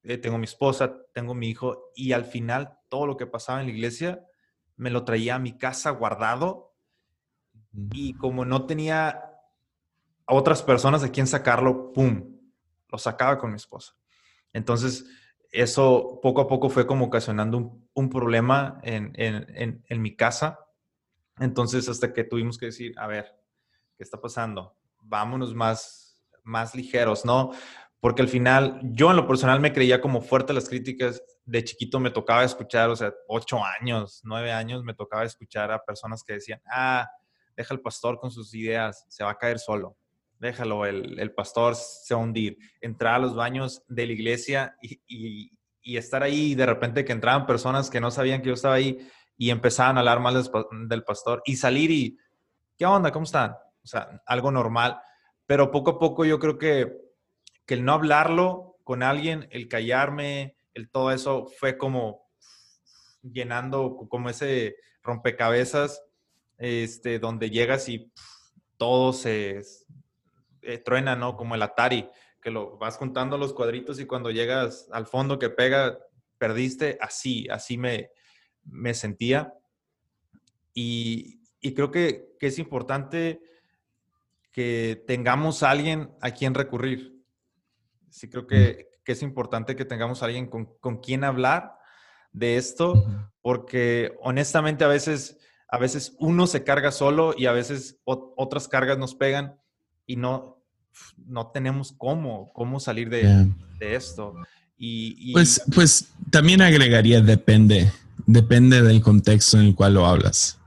eh, 0.03 0.17
tengo 0.17 0.37
mi 0.37 0.45
esposa, 0.45 0.97
tengo 1.13 1.33
mi 1.33 1.49
hijo, 1.49 1.91
y 1.95 2.11
al 2.11 2.25
final 2.25 2.77
todo 2.89 3.07
lo 3.07 3.17
que 3.17 3.27
pasaba 3.27 3.61
en 3.61 3.67
la 3.67 3.73
iglesia 3.73 4.25
me 4.75 4.89
lo 4.89 5.05
traía 5.05 5.35
a 5.35 5.39
mi 5.39 5.57
casa 5.57 5.89
guardado 5.91 6.75
y 7.91 8.13
como 8.13 8.45
no 8.45 8.65
tenía 8.65 9.26
a 10.27 10.33
otras 10.33 10.61
personas 10.61 11.01
de 11.01 11.11
quien 11.11 11.25
sacarlo, 11.25 11.93
¡pum! 11.93 12.37
Lo 12.89 12.97
sacaba 12.97 13.37
con 13.37 13.49
mi 13.49 13.55
esposa. 13.55 13.93
Entonces, 14.53 15.05
eso 15.51 16.19
poco 16.21 16.41
a 16.41 16.47
poco 16.47 16.69
fue 16.69 16.85
como 16.85 17.05
ocasionando 17.05 17.79
un, 17.93 18.09
problema 18.09 18.79
en, 18.83 19.13
en, 19.15 20.01
mi 20.01 20.15
casa. 20.15 20.59
Entonces, 21.39 21.87
hasta 21.87 22.13
que 22.13 22.23
tuvimos 22.23 22.57
que 22.57 22.67
decir, 22.67 22.93
a 22.97 23.07
ver, 23.07 23.33
¿qué 23.97 24.03
está 24.03 24.19
pasando? 24.19 24.77
Vámonos 24.99 25.55
más, 25.55 26.21
más 26.43 26.75
ligeros, 26.75 27.23
¿no? 27.23 27.51
Porque 27.99 28.21
al 28.21 28.27
final, 28.27 28.79
yo 28.83 29.09
en 29.09 29.17
lo 29.17 29.27
personal 29.27 29.59
me 29.59 29.73
creía 29.73 30.01
como 30.01 30.21
fuerte 30.21 30.53
las 30.53 30.69
críticas. 30.69 31.23
De 31.45 31.63
chiquito 31.63 31.99
me 31.99 32.11
tocaba 32.11 32.43
escuchar, 32.43 32.89
o 32.89 32.95
sea, 32.95 33.13
ocho 33.27 33.59
años, 33.79 34.21
nueve 34.23 34.51
años, 34.51 34.83
me 34.83 34.93
tocaba 34.93 35.23
escuchar 35.23 35.71
a 35.71 35.83
personas 35.83 36.23
que 36.23 36.33
decían, 36.33 36.61
ah, 36.69 37.09
deja 37.55 37.73
al 37.73 37.81
pastor 37.81 38.19
con 38.19 38.29
sus 38.29 38.53
ideas, 38.53 39.05
se 39.07 39.23
va 39.23 39.31
a 39.31 39.37
caer 39.37 39.57
solo. 39.59 39.97
Déjalo, 40.39 40.85
el, 40.85 41.19
el 41.19 41.31
pastor 41.33 41.75
se 41.75 42.13
hundir. 42.13 42.57
Entrar 42.81 43.15
a 43.15 43.19
los 43.19 43.35
baños 43.35 43.83
de 43.87 44.05
la 44.05 44.13
iglesia 44.13 44.77
y, 44.81 45.51
y, 45.81 45.97
estar 45.97 46.21
ahí 46.21 46.51
y 46.51 46.55
de 46.55 46.65
repente 46.65 47.05
que 47.05 47.13
entraban 47.13 47.45
personas 47.45 47.89
que 47.89 48.01
no 48.01 48.11
sabían 48.11 48.41
que 48.41 48.49
yo 48.49 48.55
estaba 48.55 48.75
ahí 48.75 49.07
y 49.37 49.51
empezaban 49.51 49.95
a 49.95 50.01
hablar 50.01 50.19
mal 50.19 50.35
del 50.89 51.03
pastor 51.03 51.41
y 51.45 51.55
salir 51.55 51.91
y, 51.91 52.17
¿qué 52.77 52.85
onda? 52.85 53.11
¿Cómo 53.11 53.23
están? 53.23 53.51
O 53.51 53.87
sea, 53.87 54.21
algo 54.25 54.51
normal. 54.51 54.99
Pero 55.45 55.71
poco 55.71 55.91
a 55.91 55.99
poco 55.99 56.25
yo 56.25 56.39
creo 56.39 56.57
que, 56.57 56.93
que 57.65 57.75
el 57.75 57.85
no 57.85 57.93
hablarlo 57.93 58.79
con 58.83 59.01
alguien, 59.01 59.47
el 59.51 59.69
callarme, 59.69 60.57
el 60.73 60.89
todo 60.89 61.11
eso 61.11 61.47
fue 61.57 61.77
como 61.77 62.27
llenando 63.21 64.07
como 64.09 64.29
ese 64.29 64.75
rompecabezas 65.03 66.03
este, 66.57 67.19
donde 67.19 67.49
llegas 67.49 67.87
y 67.89 68.11
todo 68.77 69.13
se 69.13 69.61
eh, 70.61 70.77
truena, 70.77 71.15
¿no? 71.15 71.35
Como 71.35 71.55
el 71.55 71.61
Atari, 71.61 72.09
que 72.41 72.51
lo 72.51 72.77
vas 72.77 72.97
juntando 72.97 73.37
los 73.37 73.53
cuadritos 73.53 73.99
y 73.99 74.05
cuando 74.05 74.31
llegas 74.31 74.87
al 74.91 75.05
fondo 75.05 75.39
que 75.39 75.49
pega, 75.49 75.97
perdiste, 76.37 76.97
así, 77.01 77.47
así 77.49 77.77
me, 77.77 78.11
me 78.63 78.93
sentía. 78.93 79.53
Y, 80.73 81.41
y 81.59 81.73
creo 81.73 81.91
que, 81.91 82.35
que, 82.39 82.47
es 82.47 82.59
importante 82.59 83.41
que 84.51 85.03
tengamos 85.07 85.63
a 85.63 85.71
alguien 85.71 86.11
a 86.21 86.31
quien 86.31 86.53
recurrir. 86.53 87.23
Sí, 88.09 88.29
creo 88.29 88.45
que, 88.47 88.89
que 89.03 89.11
es 89.13 89.23
importante 89.23 89.75
que 89.75 89.85
tengamos 89.85 90.21
a 90.21 90.25
alguien 90.25 90.47
con, 90.47 90.77
con 90.79 90.97
quien 90.97 91.23
hablar 91.23 91.77
de 92.31 92.57
esto, 92.57 93.05
porque 93.41 94.15
honestamente 94.21 94.83
a 94.83 94.87
veces 94.87 95.37
a 95.69 95.77
veces 95.77 96.15
uno 96.19 96.47
se 96.47 96.63
carga 96.63 96.91
solo 96.91 97.33
y 97.37 97.45
a 97.45 97.51
veces 97.51 97.99
otras 98.05 98.67
cargas 98.67 98.97
nos 98.97 99.15
pegan 99.15 99.59
y 100.07 100.15
no, 100.15 100.63
no 101.27 101.47
tenemos 101.47 101.93
cómo, 101.95 102.51
cómo 102.53 102.79
salir 102.79 103.09
de, 103.09 103.47
esto. 103.79 104.33
Y, 104.77 105.33
Pues, 105.33 105.61
pues 105.75 106.07
también 106.31 106.61
agregaría 106.61 107.21
depende, 107.21 107.91
depende 108.25 108.81
del 108.81 109.01
contexto 109.01 109.59
en 109.59 109.67
el 109.67 109.75
cual 109.75 109.95
lo 109.95 110.07
hablas. 110.07 110.57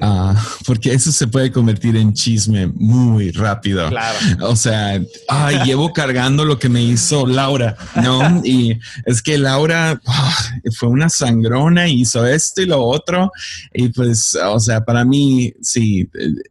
Ah, 0.00 0.34
porque 0.66 0.92
eso 0.92 1.10
se 1.10 1.26
puede 1.26 1.50
convertir 1.50 1.96
en 1.96 2.12
chisme 2.12 2.66
muy 2.66 3.30
rápido. 3.30 3.88
Claro. 3.88 4.18
O 4.42 4.56
sea, 4.56 5.00
ay, 5.28 5.58
llevo 5.64 5.92
cargando 5.92 6.44
lo 6.44 6.58
que 6.58 6.68
me 6.68 6.82
hizo 6.82 7.26
Laura, 7.26 7.76
¿no? 7.96 8.42
Y 8.44 8.78
es 9.04 9.22
que 9.22 9.38
Laura 9.38 10.00
ah, 10.06 10.44
fue 10.76 10.88
una 10.88 11.08
sangrona, 11.08 11.88
hizo 11.88 12.26
esto 12.26 12.62
y 12.62 12.66
lo 12.66 12.82
otro. 12.82 13.30
Y 13.72 13.88
pues, 13.88 14.36
o 14.36 14.60
sea, 14.60 14.84
para 14.84 15.04
mí, 15.04 15.54
sí, 15.60 16.08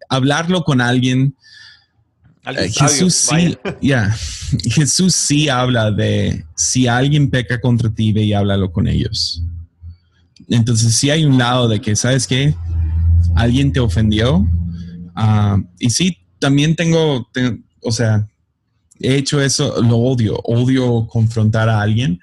hablarlo 0.09 0.63
con 0.63 0.81
alguien. 0.81 1.35
Eh, 2.45 2.69
Jesús 2.69 3.15
sí, 3.15 3.57
Jesús 4.69 5.15
sí 5.15 5.49
habla 5.49 5.91
de 5.91 6.45
si 6.55 6.87
alguien 6.87 7.29
peca 7.29 7.59
contra 7.61 7.89
ti, 7.89 8.11
ve 8.11 8.23
y 8.23 8.33
háblalo 8.33 8.71
con 8.71 8.87
ellos. 8.87 9.41
Entonces, 10.49 10.93
sí 10.95 11.09
hay 11.09 11.23
un 11.23 11.37
lado 11.37 11.67
de 11.67 11.79
que, 11.79 11.95
¿sabes 11.95 12.27
qué? 12.27 12.53
alguien 13.35 13.71
te 13.71 13.79
ofendió. 13.79 14.45
Ah, 15.15 15.61
y 15.79 15.89
sí, 15.89 16.17
también 16.39 16.75
tengo, 16.75 17.29
o 17.81 17.91
sea, 17.91 18.27
he 18.99 19.15
hecho 19.15 19.41
eso, 19.41 19.81
lo 19.81 19.97
odio, 19.97 20.39
odio 20.43 21.07
confrontar 21.07 21.69
a 21.69 21.81
alguien, 21.81 22.19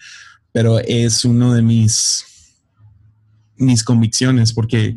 pero 0.53 0.79
es 0.81 1.25
uno 1.25 1.55
de 1.55 1.63
mis, 1.63 2.25
mis 3.57 3.85
convicciones, 3.85 4.53
porque 4.53 4.97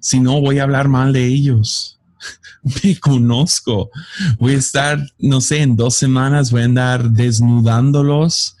si 0.00 0.20
no 0.20 0.40
voy 0.40 0.58
a 0.58 0.64
hablar 0.64 0.88
mal 0.88 1.12
de 1.12 1.26
ellos. 1.26 1.98
Me 2.82 2.98
conozco. 2.98 3.90
Voy 4.38 4.54
a 4.54 4.58
estar, 4.58 4.98
no 5.18 5.40
sé, 5.40 5.62
en 5.62 5.76
dos 5.76 5.94
semanas 5.94 6.50
voy 6.50 6.62
a 6.62 6.66
andar 6.66 7.10
desnudándolos 7.10 8.56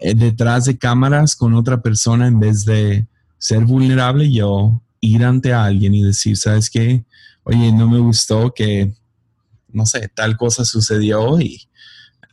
eh, 0.00 0.14
detrás 0.14 0.66
de 0.66 0.78
cámaras 0.78 1.36
con 1.36 1.54
otra 1.54 1.80
persona 1.80 2.26
en 2.26 2.38
vez 2.38 2.64
de 2.64 3.06
ser 3.38 3.64
vulnerable 3.64 4.30
yo 4.30 4.82
ir 5.00 5.24
ante 5.24 5.52
alguien 5.52 5.94
y 5.94 6.02
decir, 6.02 6.36
¿sabes 6.36 6.70
qué? 6.70 7.04
Oye, 7.44 7.72
no 7.72 7.88
me 7.88 7.98
gustó 7.98 8.52
que, 8.52 8.94
no 9.68 9.86
sé, 9.86 10.10
tal 10.14 10.36
cosa 10.36 10.64
sucedió 10.64 11.40
y, 11.40 11.68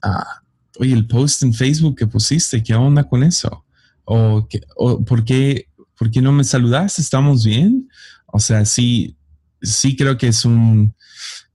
ah, 0.01 0.41
oye, 0.79 0.93
el 0.93 1.07
post 1.07 1.43
en 1.43 1.53
Facebook 1.53 1.97
que 1.97 2.07
pusiste, 2.07 2.63
¿qué 2.63 2.73
onda 2.73 3.03
con 3.03 3.23
eso? 3.23 3.63
O, 4.05 4.47
que, 4.47 4.61
¿por, 5.05 5.23
qué, 5.23 5.67
¿por 5.97 6.09
qué 6.09 6.21
no 6.21 6.31
me 6.31 6.43
saludaste? 6.43 7.01
¿Estamos 7.01 7.45
bien? 7.45 7.89
O 8.25 8.39
sea, 8.39 8.65
sí, 8.65 9.15
sí 9.63 9.95
creo 9.95 10.17
que 10.17 10.27
es 10.27 10.45
un, 10.45 10.93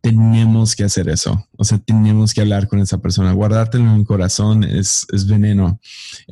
tenemos 0.01 0.75
que 0.75 0.85
hacer 0.85 1.09
eso. 1.09 1.47
O 1.57 1.65
sea, 1.65 1.79
tenemos 1.79 2.33
que 2.33 2.41
hablar 2.41 2.69
con 2.69 2.81
esa 2.81 2.99
persona. 2.99 3.33
Guardártelo 3.33 3.85
en 3.85 4.01
el 4.01 4.07
corazón 4.07 4.65
es, 4.65 5.07
es 5.13 5.27
veneno. 5.27 5.81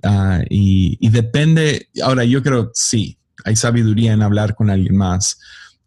Ah, 0.02 0.40
y, 0.48 0.96
y, 1.00 1.10
depende, 1.10 1.88
ahora 2.02 2.24
yo 2.24 2.42
creo, 2.42 2.70
sí, 2.74 3.18
hay 3.44 3.56
sabiduría 3.56 4.12
en 4.12 4.22
hablar 4.22 4.54
con 4.54 4.70
alguien 4.70 4.96
más, 4.96 5.38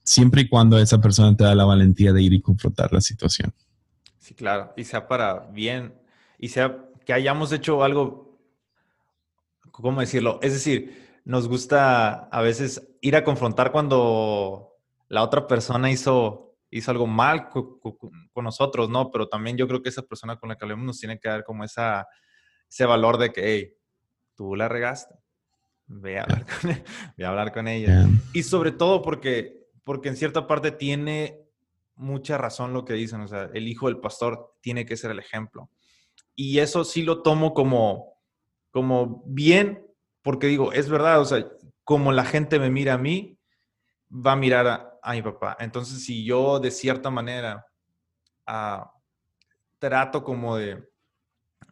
siempre 0.03 0.41
y 0.41 0.49
cuando 0.49 0.77
esa 0.79 0.99
persona 1.01 1.35
te 1.35 1.43
da 1.43 1.55
la 1.55 1.65
valentía 1.65 2.13
de 2.13 2.21
ir 2.21 2.33
y 2.33 2.41
confrontar 2.41 2.93
la 2.93 3.01
situación. 3.01 3.53
Sí, 4.19 4.33
claro, 4.33 4.73
y 4.77 4.83
sea 4.83 5.07
para 5.07 5.47
bien, 5.51 5.93
y 6.37 6.49
sea 6.49 6.77
que 7.05 7.13
hayamos 7.13 7.51
hecho 7.51 7.83
algo, 7.83 8.39
¿cómo 9.71 10.01
decirlo? 10.01 10.39
Es 10.41 10.53
decir, 10.53 11.19
nos 11.25 11.47
gusta 11.47 12.29
a 12.31 12.41
veces 12.41 12.81
ir 13.01 13.15
a 13.15 13.23
confrontar 13.23 13.71
cuando 13.71 14.68
la 15.09 15.23
otra 15.23 15.47
persona 15.47 15.91
hizo, 15.91 16.55
hizo 16.69 16.91
algo 16.91 17.07
mal 17.07 17.49
con, 17.49 17.79
nosotros, 18.35 18.89
¿no? 18.89 19.11
Pero 19.11 19.27
también 19.27 19.57
yo 19.57 19.67
creo 19.67 19.81
que 19.81 19.89
esa 19.89 20.03
persona 20.03 20.37
con 20.37 20.49
la 20.49 20.55
que 20.55 20.63
hablemos 20.63 20.85
nos 20.85 20.99
tiene 20.99 21.19
que 21.19 21.27
dar 21.27 21.43
como 21.43 21.63
esa, 21.63 22.07
ese 22.69 22.85
valor 22.85 23.17
de 23.17 23.31
que, 23.31 23.41
hey, 23.43 23.73
tú 24.35 24.55
la 24.55 24.69
regaste 24.69 25.13
Ve 25.91 26.19
a 26.19 26.23
hablar 26.23 26.45
con, 26.45 26.71
e, 26.71 26.83
hablar 27.25 27.51
con 27.51 27.67
ella. 27.67 28.07
Y 28.31 28.43
sobre 28.43 28.71
todo 28.71 29.01
porque, 29.01 29.67
porque 29.83 30.09
en 30.09 30.15
cierta 30.15 30.45
parte 30.45 30.71
tiene 30.71 31.41
mucha 31.95 32.37
razón 32.37 32.73
lo 32.73 32.85
que 32.85 32.93
dicen. 32.93 33.21
O 33.21 33.27
sea, 33.27 33.49
el 33.53 33.67
hijo 33.67 33.87
del 33.87 33.99
pastor 33.99 34.55
tiene 34.61 34.85
que 34.85 34.95
ser 34.95 35.09
el 35.09 35.19
ejemplo. 35.19 35.71
Y 36.35 36.59
eso 36.59 36.85
sí 36.85 37.01
lo 37.01 37.23
tomo 37.23 37.55
como, 37.55 38.21
como 38.69 39.23
bien, 39.25 39.87
porque 40.21 40.45
digo, 40.45 40.71
es 40.73 40.89
verdad, 40.89 41.19
o 41.19 41.25
sea, 41.25 41.45
como 41.83 42.11
la 42.11 42.23
gente 42.23 42.59
me 42.59 42.69
mira 42.69 42.93
a 42.93 42.97
mí, 42.99 43.38
va 44.11 44.33
a 44.33 44.35
mirar 44.35 44.99
a, 45.01 45.13
mi 45.13 45.21
papá. 45.21 45.57
Entonces, 45.59 46.03
si 46.03 46.23
yo 46.23 46.59
de 46.59 46.71
cierta 46.71 47.09
manera 47.09 47.65
ah, 48.45 48.91
trato 49.79 50.23
como 50.23 50.57
de, 50.57 50.89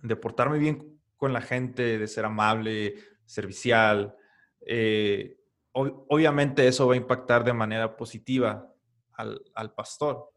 de 0.01 0.15
portarme 0.15 0.59
bien 0.59 0.99
con 1.17 1.33
la 1.33 1.41
gente, 1.41 1.97
de 1.97 2.07
ser 2.07 2.25
amable, 2.25 2.95
servicial. 3.27 4.15
Eh, 4.61 5.37
obviamente 5.73 6.67
eso 6.67 6.87
va 6.87 6.95
a 6.95 6.97
impactar 6.97 7.43
de 7.43 7.53
manera 7.53 7.95
positiva 7.95 8.73
al, 9.13 9.73
pastor, 9.75 10.31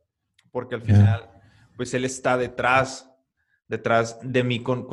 porque 0.50 0.74
al 0.74 0.82
final, 0.82 1.30
pues 1.76 1.92
él 1.94 2.04
está 2.04 2.36
detrás, 2.36 3.10
detrás 3.68 4.18
de 4.22 4.42
mí 4.42 4.62
con, 4.62 4.86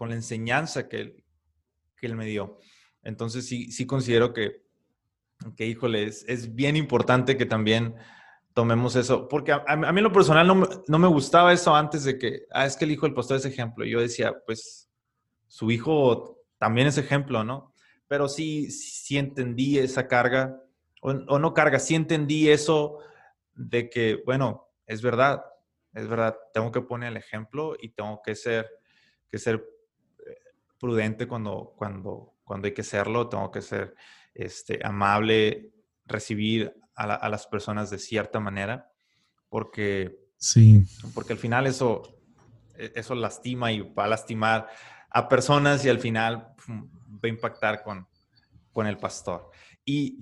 la 0.00 0.14
enseñanza 0.14 0.88
que 0.88 1.00
él, 1.00 1.24
que 1.96 2.06
él 2.06 2.16
me 2.16 2.26
dio. 2.26 2.58
Entonces 3.02 3.46
sí, 3.46 3.70
sí 3.70 3.86
considero 3.86 4.32
que, 4.32 4.66
que 5.56 5.66
híjole, 5.66 6.04
es, 6.04 6.54
bien 6.54 6.76
importante 6.76 7.36
que 7.36 7.46
también 7.46 7.94
tomemos 8.54 8.96
eso, 8.96 9.28
porque 9.28 9.52
a, 9.52 9.76
mí 9.76 9.98
en 9.98 10.02
lo 10.02 10.12
personal 10.12 10.46
no, 10.46 10.68
no, 10.88 10.98
me 10.98 11.06
gustaba 11.06 11.52
eso 11.52 11.74
antes 11.74 12.04
de 12.04 12.18
que, 12.18 12.42
ah, 12.50 12.66
es 12.66 12.76
que 12.76 12.84
el 12.84 12.90
hijo 12.90 13.06
del 13.06 13.14
pastor 13.14 13.36
es 13.36 13.44
ejemplo. 13.44 13.84
Yo 13.84 14.00
decía, 14.00 14.34
pues 14.46 14.90
su 15.46 15.70
hijo 15.70 16.40
también 16.58 16.88
es 16.88 16.98
ejemplo, 16.98 17.44
¿no? 17.44 17.72
Pero 18.08 18.28
sí, 18.28 18.70
sí 18.70 19.16
entendí 19.16 19.78
esa 19.78 20.08
carga, 20.08 20.60
o, 21.00 21.12
no 21.12 21.54
carga, 21.54 21.78
sí 21.78 21.94
entendí 21.94 22.50
eso 22.50 22.98
de 23.54 23.88
que, 23.88 24.22
bueno, 24.26 24.68
es 24.86 25.02
verdad, 25.02 25.44
es 25.94 26.08
verdad, 26.08 26.36
tengo 26.52 26.72
que 26.72 26.80
poner 26.80 27.10
el 27.10 27.16
ejemplo 27.16 27.76
y 27.80 27.90
tengo 27.90 28.20
que 28.22 28.34
ser, 28.34 28.68
que 29.28 29.38
ser 29.38 29.64
eh, 30.26 30.36
prudente 30.80 31.28
cuando, 31.28 31.74
cuando, 31.76 32.34
cuando 32.42 32.66
hay 32.66 32.74
que 32.74 32.82
serlo, 32.82 33.28
tengo 33.28 33.50
que 33.50 33.62
ser 33.62 33.94
este, 34.34 34.80
amable, 34.84 35.72
recibir 36.06 36.74
a, 36.94 37.28
las 37.28 37.46
personas 37.46 37.90
de 37.90 37.98
cierta 37.98 38.40
manera, 38.40 38.90
porque, 39.48 40.18
sí. 40.36 40.84
porque 41.14 41.32
al 41.32 41.38
final 41.38 41.66
eso, 41.66 42.02
e, 42.74 42.92
eso 42.96 43.14
lastima 43.14 43.70
y 43.70 43.80
va 43.80 44.04
a 44.04 44.08
lastimar 44.08 44.68
a 45.10 45.28
personas 45.28 45.84
y 45.84 45.88
al 45.88 46.00
final 46.00 46.54
va 46.68 47.20
a 47.22 47.28
impactar 47.28 47.82
con, 47.82 48.06
con 48.72 48.86
el 48.86 48.96
pastor. 48.96 49.50
Y 49.84 50.20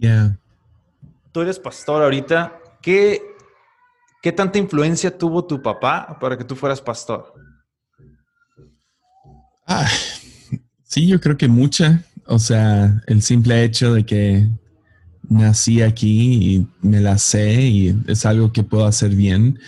tú 1.32 1.40
eres 1.40 1.58
pastor 1.58 2.02
ahorita, 2.02 2.60
¿qué, 2.80 3.20
¿qué 4.22 4.32
tanta 4.32 4.58
influencia 4.58 5.16
tuvo 5.16 5.44
tu 5.44 5.60
papá 5.62 6.18
para 6.20 6.36
que 6.38 6.44
tú 6.44 6.54
fueras 6.54 6.80
pastor? 6.80 7.34
Ah, 9.66 9.88
sí, 10.84 11.08
yo 11.08 11.20
creo 11.20 11.36
que 11.36 11.48
mucha. 11.48 12.04
O 12.26 12.38
sea, 12.38 13.02
el 13.06 13.22
simple 13.22 13.64
hecho 13.64 13.94
de 13.94 14.04
que 14.04 14.48
nací 15.28 15.82
aquí 15.82 16.54
y 16.54 16.66
me 16.82 17.00
la 17.00 17.18
sé 17.18 17.62
y 17.62 17.96
es 18.06 18.26
algo 18.26 18.52
que 18.52 18.62
puedo 18.62 18.86
hacer 18.86 19.14
bien. 19.14 19.58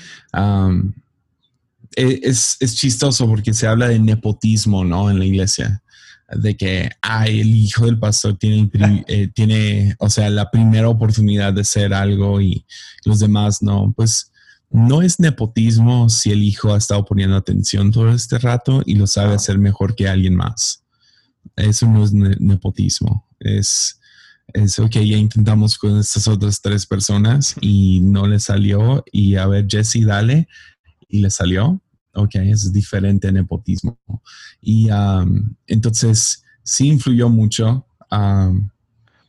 E, 1.97 2.21
es, 2.23 2.57
es, 2.61 2.77
chistoso 2.77 3.27
porque 3.27 3.55
se 3.55 3.67
habla 3.67 3.89
de 3.89 3.99
nepotismo, 3.99 4.85
¿no? 4.85 5.11
En 5.11 5.19
la 5.19 5.25
iglesia, 5.25 5.83
de 6.31 6.57
que, 6.57 6.91
ay, 7.01 7.41
el 7.41 7.57
hijo 7.57 7.87
del 7.87 7.99
pastor 7.99 8.37
tiene, 8.39 8.71
eh, 9.09 9.29
tiene, 9.35 9.97
o 9.99 10.11
sea, 10.11 10.31
la 10.31 10.51
primera 10.51 10.89
oportunidad 10.89 11.53
de 11.53 11.65
ser 11.65 11.95
algo 11.95 12.41
y 12.41 12.65
los 13.05 13.19
demás 13.19 13.63
no. 13.63 13.93
Pues 13.97 14.31
no 14.71 15.01
es 15.03 15.19
nepotismo 15.19 16.09
si 16.09 16.31
el 16.31 16.43
hijo 16.43 16.75
ha 16.75 16.79
estado 16.79 17.05
poniendo 17.05 17.37
atención 17.37 17.91
todo 17.91 18.11
este 18.11 18.39
rato 18.39 18.83
y 18.85 18.97
lo 18.97 19.07
sabe 19.07 19.35
hacer 19.35 19.59
mejor 19.59 19.95
que 19.95 20.09
alguien 20.09 20.35
más. 20.35 20.85
Eso 21.59 21.87
no 21.87 22.05
es 22.05 22.13
nepotismo, 22.13 23.27
es 23.41 23.99
es, 24.55 24.79
ok, 24.79 24.93
ya 24.93 25.17
intentamos 25.17 25.77
con 25.77 25.99
estas 25.99 26.27
otras 26.27 26.61
tres 26.63 26.87
personas 26.87 27.55
y 27.61 28.01
no 28.01 28.27
le 28.27 28.41
salió. 28.41 29.05
Y 29.13 29.37
a 29.37 29.47
ver, 29.47 29.67
Jesse, 29.69 30.05
dale. 30.05 30.49
Y 31.07 31.21
le 31.21 31.31
salió. 31.31 31.81
Ok, 32.15 32.37
es 32.37 32.73
diferente 32.73 33.31
nepotismo. 33.31 33.99
Y 34.61 34.91
um, 34.91 35.55
entonces 35.67 36.45
sí 36.63 36.89
influyó 36.89 37.29
mucho. 37.29 37.87
Um, 38.11 38.71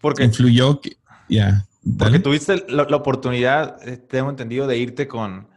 porque 0.01 0.23
influyó, 0.23 0.79
ya. 1.27 1.67
porque 1.97 2.19
tuviste 2.19 2.65
la, 2.69 2.83
oportunidad, 2.83 3.85
eh, 3.87 3.97
tengo 3.97 4.29
entendido, 4.29 4.65
de 4.67 4.77
irte 4.77 5.09
con, 5.09 5.49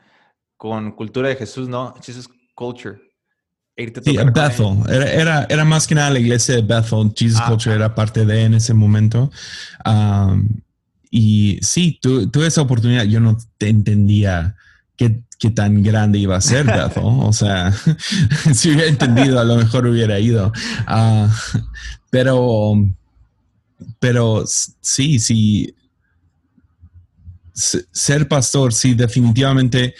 con 0.56 0.90
Cultura 0.92 1.28
de 1.28 1.36
Jesús, 1.36 1.68
¿no? 1.68 1.94
Jesus 2.02 2.28
Culture 2.56 3.00
sí, 3.76 4.16
Bethel. 4.34 4.78
Era, 4.88 5.46
era, 5.48 5.64
más 5.64 5.86
que 5.86 5.94
nada 5.94 6.10
la 6.10 6.18
iglesia 6.18 6.56
de 6.56 6.62
Bethel. 6.62 7.12
Jesus 7.16 7.40
ah, 7.42 7.48
Culture 7.48 7.74
era 7.74 7.94
parte 7.94 8.24
de 8.24 8.44
en 8.44 8.54
ese 8.54 8.74
momento. 8.74 9.30
Um, 9.84 10.60
y 11.10 11.58
sí, 11.62 11.98
tuve 12.00 12.46
esa 12.46 12.62
oportunidad. 12.62 13.04
Yo 13.04 13.20
no 13.20 13.38
te 13.58 13.68
entendía 13.68 14.56
qué, 14.96 15.22
qué 15.38 15.50
tan 15.50 15.82
grande 15.82 16.18
iba 16.18 16.36
a 16.36 16.40
ser 16.40 16.66
Bethel. 16.66 17.02
o 17.04 17.32
sea, 17.32 17.72
si 18.54 18.70
hubiera 18.70 18.88
entendido, 18.88 19.40
a 19.40 19.44
lo 19.44 19.56
mejor 19.56 19.86
hubiera 19.86 20.18
ido. 20.18 20.52
Uh, 20.88 21.28
pero, 22.10 22.74
pero 23.98 24.44
sí, 24.46 25.18
sí. 25.18 25.74
Ser 27.54 28.28
pastor, 28.28 28.72
sí, 28.72 28.94
definitivamente. 28.94 29.94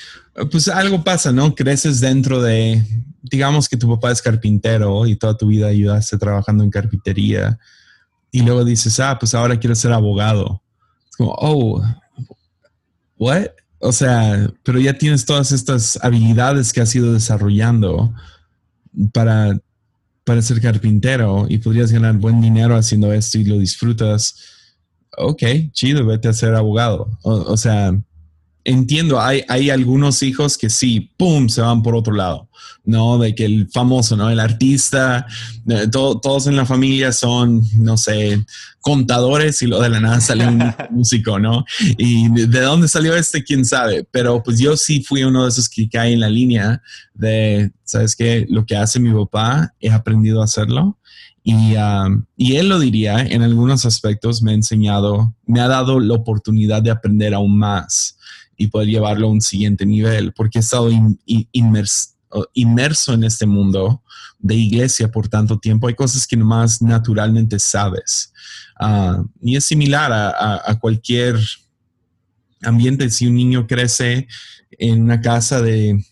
Pues 0.51 0.69
algo 0.69 1.05
pasa, 1.05 1.33
¿no? 1.33 1.55
Creces 1.55 2.01
dentro 2.01 2.41
de 2.41 2.83
digamos 3.23 3.69
que 3.69 3.77
tu 3.77 3.89
papá 3.89 4.11
es 4.11 4.21
carpintero 4.21 5.07
y 5.07 5.17
toda 5.17 5.37
tu 5.37 5.47
vida 5.47 5.69
ayudaste 5.69 6.19
trabajando 6.19 6.65
en 6.65 6.71
carpintería 6.71 7.59
y 8.31 8.43
luego 8.43 8.65
dices, 8.65 8.99
ah, 8.99 9.19
pues 9.19 9.35
ahora 9.35 9.59
quiero 9.61 9.75
ser 9.75 9.93
abogado. 9.93 10.63
Es 11.11 11.17
como, 11.17 11.35
oh, 11.39 11.83
what? 13.19 13.47
O 13.79 13.93
sea, 13.93 14.51
pero 14.63 14.81
ya 14.81 14.97
tienes 14.97 15.25
todas 15.25 15.53
estas 15.53 15.99
habilidades 16.03 16.73
que 16.73 16.81
has 16.81 16.95
ido 16.95 17.13
desarrollando 17.13 18.13
para, 19.13 19.59
para 20.25 20.43
ser 20.43 20.61
carpintero 20.61 21.47
y 21.49 21.59
podrías 21.59 21.93
ganar 21.93 22.15
buen 22.15 22.41
dinero 22.41 22.77
haciendo 22.77 23.13
esto 23.13 23.39
y 23.39 23.45
lo 23.45 23.59
disfrutas. 23.59 24.37
Ok, 25.19 25.43
chido, 25.73 26.07
vete 26.07 26.29
a 26.29 26.33
ser 26.33 26.55
abogado. 26.55 27.19
o 27.23 27.57
sea, 27.57 27.93
entiendo, 28.65 29.21
hay, 29.21 29.45
hay 29.49 29.71
algunos 29.71 30.23
hijos 30.23 30.57
que 30.57 30.71
sí, 30.71 31.11
¡pum!, 31.17 31.49
se 31.49 31.61
van 31.61 31.83
por 31.83 31.95
otro 31.95 32.15
lado, 32.15 32.49
¿no? 32.85 33.19
De 33.19 33.35
que 33.35 33.45
el 33.45 33.69
famoso, 33.69 34.17
¿no? 34.17 34.31
El 34.31 34.41
artista, 34.41 35.27
eh, 35.69 35.89
todos 35.91 36.47
en 36.47 36.57
la 36.57 36.67
familia 36.67 37.13
son, 37.13 37.63
no 37.79 37.97
sé, 37.97 38.45
contadores 38.81 39.63
y 39.63 39.67
lo 39.67 39.81
de 39.81 39.89
la 39.89 40.01
nada 40.01 40.21
sale 40.21 40.47
un 40.47 40.63
músico, 40.91 41.39
¿no? 41.39 41.65
Y 41.99 42.29
de 42.29 42.61
dónde 42.61 42.89
salió 42.89 43.15
este, 43.17 43.43
quién 43.43 43.65
sabe, 43.65 44.07
pero 44.11 44.43
pues 44.43 44.59
yo 44.59 44.77
sí 44.77 45.03
fui 45.03 45.25
uno 45.25 45.45
de 45.45 45.51
esos 45.51 45.69
que 45.69 45.89
cae 45.89 46.13
en 46.13 46.21
la 46.21 46.29
línea 46.29 46.83
de, 47.15 47.73
¿sabes 47.85 48.15
qué? 48.15 48.47
Lo 48.49 48.65
que 48.65 48.77
hace 48.77 49.01
mi 49.01 49.13
papá, 49.13 49.75
he 49.81 49.91
aprendido 49.91 50.41
a 50.41 50.45
hacerlo. 50.45 50.99
Y, 51.45 51.75
um, 51.75 52.25
y, 52.37 52.55
él 52.55 52.69
lo 52.69 52.79
diría, 52.79 53.19
en 53.19 53.43
algunos 53.43 53.85
aspectos 53.85 54.43
me 54.43 54.53
ha 54.53 54.55
enseñado, 54.55 55.35
me 55.45 55.61
ha 55.61 55.67
dado 55.67 55.99
la 55.99 56.15
oportunidad 56.15 56.83
de 56.83 56.93
aprender 56.93 57.35
aún 57.35 57.59
más 57.59 58.17
y 58.57 58.69
poder 58.69 58.89
llevarlo 58.89 59.29
a 59.29 59.31
un 59.31 59.41
siguiente 59.41 59.87
nivel, 59.87 60.33
porque 60.33 60.59
he 60.59 60.61
estado 60.61 60.91
inmerso, 62.53 63.15
en 63.15 63.25
este 63.25 63.47
mundo 63.47 64.03
de 64.39 64.55
iglesia 64.55 65.11
por 65.11 65.29
tanto 65.29 65.59
tiempo. 65.59 65.89
Hay 65.89 65.95
cosas 65.95 66.27
que 66.27 66.37
nomás 66.37 66.81
naturalmente 66.83 67.59
sabes. 67.59 68.33
Ah, 68.79 69.23
y 69.41 69.57
es 69.57 69.65
similar 69.65 70.11
a, 70.13 70.79
cualquier 70.81 71.39
ambiente. 72.63 73.11
Si 73.11 73.27
un 73.27 73.35
niño 73.35 73.67
crece 73.67 74.27
en 74.79 75.03
una 75.03 75.21
casa 75.21 75.61
de 75.61 76.05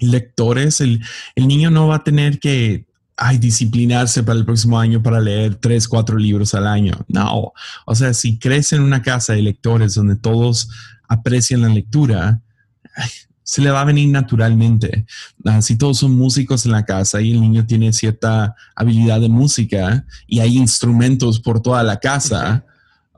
lectores, 0.00 0.80
el, 0.80 1.00
el 1.34 1.48
niño 1.48 1.70
no 1.70 1.88
va 1.88 1.96
a 1.96 2.04
tener 2.04 2.38
que 2.38 2.86
ay, 3.20 3.36
disciplinarse 3.36 4.22
para 4.22 4.38
el 4.38 4.46
próximo 4.46 4.80
año 4.80 5.02
para 5.02 5.20
leer 5.20 5.54
tres, 5.56 5.86
cuatro 5.86 6.16
libros 6.16 6.54
al 6.54 6.66
año. 6.66 6.94
No, 7.06 7.52
o 7.84 7.94
sea, 7.94 8.14
si 8.14 8.38
crece 8.38 8.76
en 8.76 8.82
una 8.82 9.02
casa 9.02 9.34
de 9.34 9.42
lectores 9.42 9.94
donde 9.94 10.16
todos 10.16 10.70
aprecian 11.10 11.62
la 11.62 11.68
lectura, 11.68 12.40
se 13.42 13.60
le 13.60 13.70
va 13.70 13.80
a 13.80 13.84
venir 13.84 14.08
naturalmente. 14.08 15.04
Ah, 15.44 15.60
si 15.60 15.76
todos 15.76 15.98
son 15.98 16.12
músicos 16.12 16.64
en 16.64 16.72
la 16.72 16.84
casa 16.84 17.20
y 17.20 17.32
el 17.32 17.40
niño 17.40 17.66
tiene 17.66 17.92
cierta 17.92 18.54
habilidad 18.76 19.20
de 19.20 19.28
música 19.28 20.06
y 20.28 20.38
hay 20.38 20.56
instrumentos 20.56 21.40
por 21.40 21.60
toda 21.60 21.82
la 21.82 21.98
casa, 21.98 22.64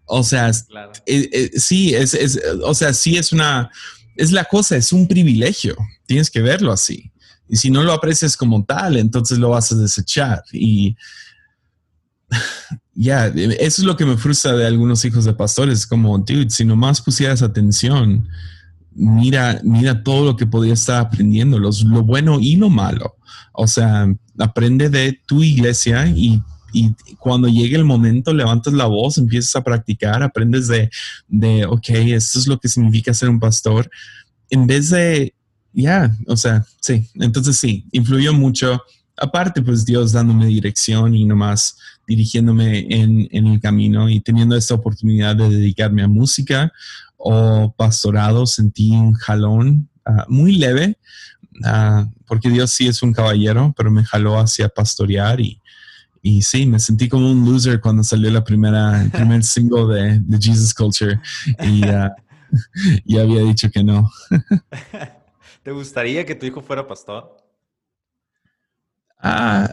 o 0.07 0.23
sea, 0.23 0.49
eh, 0.49 1.29
eh, 1.33 1.51
sí, 1.57 1.95
es, 1.95 2.19
o 2.65 2.75
sea, 2.75 2.95
sí 2.95 3.19
es 3.19 3.31
una, 3.31 3.71
es 4.17 4.33
la 4.33 4.45
cosa, 4.45 4.77
es 4.77 4.91
un 4.91 5.07
privilegio. 5.07 5.77
Tienes 6.07 6.31
que 6.31 6.41
verlo 6.41 6.73
así. 6.73 7.13
Y 7.47 7.57
si 7.57 7.71
no 7.71 7.83
lo 7.83 7.93
aprecias 7.93 8.35
como 8.35 8.65
tal, 8.65 8.97
entonces 8.97 9.39
lo 9.39 9.51
vas 9.51 9.71
a 9.71 9.77
desechar. 9.77 10.43
Y 10.51 10.97
ya, 12.95 13.27
eso 13.27 13.83
es 13.83 13.85
lo 13.85 13.97
que 13.97 14.05
me 14.05 14.17
frustra 14.17 14.55
de 14.55 14.67
algunos 14.67 15.05
hijos 15.05 15.25
de 15.25 15.35
pastores, 15.35 15.87
como, 15.87 16.19
dude, 16.19 16.51
si 16.51 16.65
nomás 16.65 17.01
pusieras 17.01 17.43
atención, 17.43 18.29
mira, 18.95 19.61
mira 19.65 20.03
todo 20.03 20.25
lo 20.25 20.37
que 20.37 20.47
podría 20.47 20.75
estar 20.75 21.01
aprendiendo, 21.01 21.59
lo 21.59 21.71
bueno 22.03 22.39
y 22.41 22.57
lo 22.57 22.69
malo. 22.71 23.17
O 23.53 23.67
sea, 23.67 24.07
aprende 24.39 24.89
de 24.89 25.19
tu 25.27 25.43
iglesia 25.43 26.07
y, 26.07 26.43
y 26.73 26.95
cuando 27.19 27.49
llegue 27.49 27.77
el 27.77 27.85
momento 27.85 28.33
levantas 28.33 28.73
la 28.73 28.87
voz, 28.87 29.19
empiezas 29.19 29.57
a 29.57 29.65
practicar, 29.65 30.23
aprendes 30.23 30.69
de, 30.69 30.91
de 31.29 31.67
ok, 31.67 31.89
esto 31.89 32.39
es 32.39 32.47
lo 32.47 32.59
que 32.59 32.69
significa 32.69 33.15
ser 33.15 33.29
un 33.29 33.41
pastor, 33.41 33.91
en 34.51 34.67
vez 34.67 34.91
de, 34.91 35.35
ya, 35.73 36.15
o 36.27 36.37
sea, 36.37 36.65
sí, 36.81 37.09
entonces 37.15 37.57
sí, 37.57 37.87
influyó 37.93 38.33
mucho 38.35 38.83
aparte, 39.17 39.63
pues 39.63 39.85
Dios 39.85 40.13
dándome 40.13 40.47
dirección 40.47 41.15
y 41.15 41.25
nomás 41.25 41.77
dirigiéndome 42.07 42.87
en, 42.91 43.29
el 43.31 43.61
camino 43.61 44.09
y 44.09 44.21
teniendo 44.21 44.57
esta 44.57 44.75
oportunidad 44.75 45.37
de 45.37 45.49
dedicarme 45.49 46.03
a 46.03 46.09
música 46.09 46.73
o 47.17 47.73
pastorado, 47.77 48.47
sentí 48.47 48.91
un 48.91 49.15
jalón 49.15 49.89
ah, 50.05 50.25
muy 50.29 50.57
leve, 50.57 50.99
ah, 51.65 52.09
porque 52.27 52.51
Dios 52.51 52.71
sí 52.71 52.89
es 52.89 53.03
un 53.03 53.13
caballero, 53.13 53.73
pero 53.77 53.91
me 53.91 54.05
jaló 54.05 54.39
hacia 54.39 54.69
pastorear 54.69 55.41
y, 55.41 55.61
y 56.21 56.43
sí, 56.43 56.67
me 56.67 56.79
sentí 56.79 57.09
como 57.09 57.31
un 57.31 57.45
loser 57.45 57.81
cuando 57.81 58.03
salió 58.05 58.31
la 58.31 58.45
primera, 58.45 59.03
el 59.03 59.11
primer 59.11 59.43
single 59.45 60.21
de, 60.29 60.39
Jesus 60.41 60.73
Culture 60.73 61.21
y 61.61 61.85
uh, 61.85 62.11
ya 63.05 63.21
había 63.21 63.43
dicho 63.43 63.71
que 63.71 63.83
no. 63.83 64.11
¿Te 65.63 65.71
gustaría 65.71 66.27
que 66.27 66.35
tu 66.35 66.47
hijo 66.47 66.61
fuera 66.61 66.87
pastor? 66.87 67.37
Ah, 69.19 69.71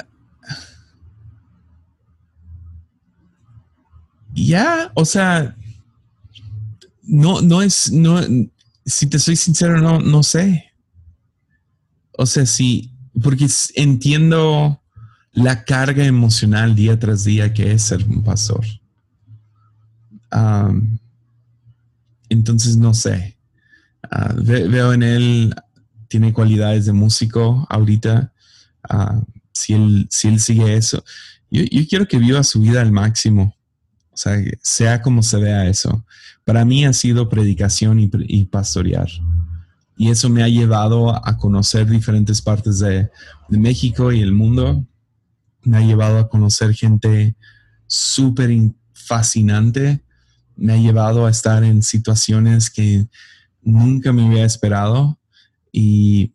ya, 4.34 4.92
o 4.96 5.06
sea, 5.06 5.56
no, 7.04 7.42
no 7.42 7.62
es, 7.62 7.92
no, 7.92 8.22
si 8.86 9.08
te 9.08 9.20
soy 9.20 9.36
sincero, 9.36 9.80
no, 9.80 10.00
no 10.00 10.24
sé. 10.24 10.72
O 12.18 12.26
sea, 12.26 12.46
sí, 12.46 12.92
porque 13.22 13.48
entiendo 13.76 14.82
la 15.32 15.64
carga 15.64 16.06
emocional 16.06 16.76
día 16.76 17.00
tras 17.00 17.24
día 17.24 17.54
que 17.54 17.72
es 17.72 17.84
ser 17.84 18.04
un 18.04 18.24
pastor. 18.24 18.66
entonces, 22.30 22.78
no 22.78 22.94
sé. 22.94 23.38
Ah, 24.12 24.34
veo 24.36 24.94
en 24.94 25.04
él, 25.04 25.56
tiene 26.08 26.34
cualidades 26.34 26.86
de 26.86 26.94
músico 26.94 27.66
ahorita. 27.70 28.34
Ah, 28.90 29.22
si, 29.52 29.74
él, 29.74 30.08
si 30.10 30.28
él 30.28 30.40
sigue 30.40 30.76
eso, 30.76 31.04
yo, 31.52 31.64
quiero 31.88 32.08
que 32.08 32.18
viva 32.18 32.44
su 32.44 32.62
vida 32.62 32.82
al 32.82 32.92
máximo. 32.92 33.56
Sea, 34.20 34.38
sea 34.62 35.02
como 35.02 35.24
se 35.24 35.38
vea 35.38 35.66
eso. 35.70 36.04
Para 36.44 36.66
mí 36.66 36.84
ha 36.84 36.92
sido 36.92 37.30
predicación 37.30 38.02
y, 38.02 38.44
pastorear. 38.44 39.08
Y 39.96 40.10
eso 40.10 40.30
me 40.30 40.44
ha 40.44 40.50
llevado 40.50 41.26
a 41.26 41.38
conocer 41.38 41.88
diferentes 41.88 42.42
partes 42.42 42.80
de, 42.80 43.10
México 43.48 44.12
y 44.12 44.20
el 44.20 44.34
mundo. 44.34 44.86
Me 45.64 45.78
ha 45.78 45.82
llevado 45.82 46.18
a 46.18 46.28
conocer 46.28 46.74
gente 46.74 47.38
súper 47.88 48.52
fascinante. 48.94 50.04
Me 50.58 50.74
ha 50.74 50.78
llevado 50.78 51.26
a 51.26 51.30
estar 51.30 51.64
en 51.64 51.82
situaciones 51.82 52.70
que 52.70 53.08
nunca 53.62 54.12
me 54.12 54.28
había 54.28 54.44
esperado. 54.44 55.18
Y 55.72 56.34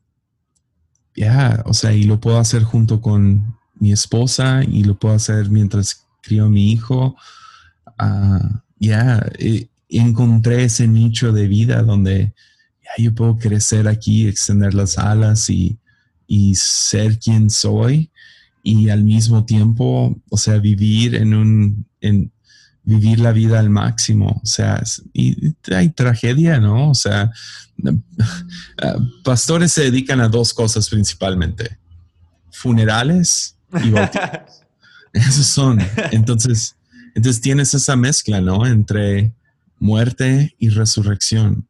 ya, 1.15 1.63
o 1.67 1.75
sea, 1.75 1.93
y 1.93 2.05
lo 2.05 2.19
puedo 2.19 2.39
hacer 2.39 2.63
junto 2.63 3.03
con 3.03 3.59
mi 3.75 3.93
esposa 3.93 4.63
y 4.65 4.85
lo 4.85 4.99
puedo 4.99 5.17
hacer 5.17 5.51
mientras 5.51 6.07
crío 6.23 6.47
a 6.47 6.49
mi 6.49 6.73
hijo. 6.73 7.15
Ah, 7.99 8.63
ya, 8.79 9.25
encontré 9.89 10.65
ese 10.65 10.89
nicho 10.89 11.33
de 11.33 11.47
vida 11.47 11.83
donde 11.83 12.35
yo 12.99 13.15
puedo 13.15 13.39
crecer 13.39 13.89
aquí, 13.89 14.27
extender 14.27 14.75
las 14.75 14.99
alas 14.99 15.51
y, 15.51 15.79
ser 16.55 17.19
quien 17.19 17.49
soy 17.49 18.11
y 18.63 18.89
al 18.89 19.05
mismo 19.05 19.45
tiempo, 19.45 20.17
o 20.31 20.37
sea, 20.37 20.59
vivir 20.59 21.15
en 21.15 21.35
un, 21.35 21.87
en, 22.01 22.33
vivir 22.83 23.21
la 23.21 23.31
vida 23.33 23.59
al 23.59 23.71
máximo, 23.71 24.41
o 24.43 24.47
sea, 24.47 24.83
y 25.13 25.55
hay 25.73 25.91
tragedia, 25.91 26.59
¿no? 26.59 26.91
O 26.91 26.95
sea, 26.95 27.31
pastores 29.23 29.73
se 29.73 29.85
dedican 29.85 30.21
a 30.21 30.29
dos 30.29 30.53
cosas 30.53 30.89
principalmente, 30.89 31.79
funerales 32.51 33.57
y 33.83 33.91
bautizos. 33.91 34.63
Esos 35.13 35.47
son. 35.47 35.79
Entonces, 36.11 36.75
entonces 37.15 37.41
tienes 37.41 37.75
esa 37.75 37.97
mezcla, 37.97 38.41
¿no? 38.41 38.67
Entre 38.67 39.33
muerte 39.79 40.55
y 40.59 40.69
resurrección 40.69 41.67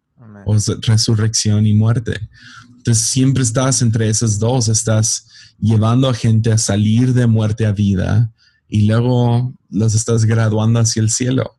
o 0.46 0.56
resurrección 0.82 1.66
y 1.66 1.74
muerte. 1.74 2.28
Entonces 2.76 3.04
siempre 3.04 3.42
estás 3.42 3.82
entre 3.82 4.08
esas 4.08 4.38
dos, 4.38 4.68
estás 4.68 5.26
llevando 5.58 6.08
a 6.08 6.14
gente 6.14 6.52
a 6.52 6.58
salir 6.58 7.14
de 7.14 7.26
muerte 7.26 7.66
a 7.66 7.72
vida 7.72 8.30
y 8.68 8.86
luego 8.86 9.54
los 9.70 9.94
estás 9.94 10.24
graduando 10.24 10.80
hacia 10.80 11.00
el 11.00 11.10
cielo. 11.10 11.56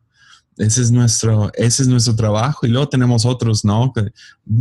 Ese 0.58 0.80
es 0.80 0.90
nuestro, 0.90 1.50
ese 1.54 1.82
es 1.82 1.88
nuestro 1.88 2.16
trabajo. 2.16 2.66
Y 2.66 2.70
luego 2.70 2.88
tenemos 2.88 3.26
otros, 3.26 3.64
¿no? 3.64 3.92
Que 3.92 4.12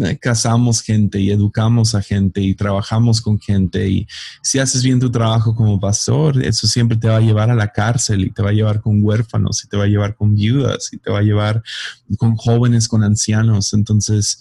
eh, 0.06 0.18
casamos 0.18 0.82
gente 0.82 1.20
y 1.22 1.32
educamos 1.32 1.96
a 1.96 2.02
gente 2.02 2.42
y 2.42 2.54
trabajamos 2.54 3.22
con 3.22 3.40
gente. 3.40 3.88
Y 3.88 4.08
si 4.42 4.60
haces 4.60 4.84
bien 4.84 5.00
tu 5.00 5.10
trabajo 5.10 5.56
como 5.56 5.80
pastor, 5.80 6.44
eso 6.44 6.68
siempre 6.68 6.98
te 6.98 7.08
va 7.08 7.18
a 7.18 7.22
llevar 7.22 7.50
a 7.50 7.56
la 7.56 7.70
cárcel 7.70 8.26
y 8.26 8.30
te 8.30 8.42
va 8.42 8.50
a 8.50 8.54
llevar 8.54 8.82
con 8.82 9.02
huérfanos 9.02 9.64
y 9.64 9.68
te 9.68 9.78
va 9.78 9.86
a 9.86 9.88
llevar 9.88 10.16
con 10.16 10.36
viudas 10.36 10.92
y 10.92 10.98
te 10.98 11.12
va 11.12 11.20
a 11.20 11.24
llevar 11.24 11.64
con 12.18 12.36
jóvenes, 12.36 12.90
con 12.90 13.02
ancianos. 13.04 13.74
Entonces, 13.74 14.40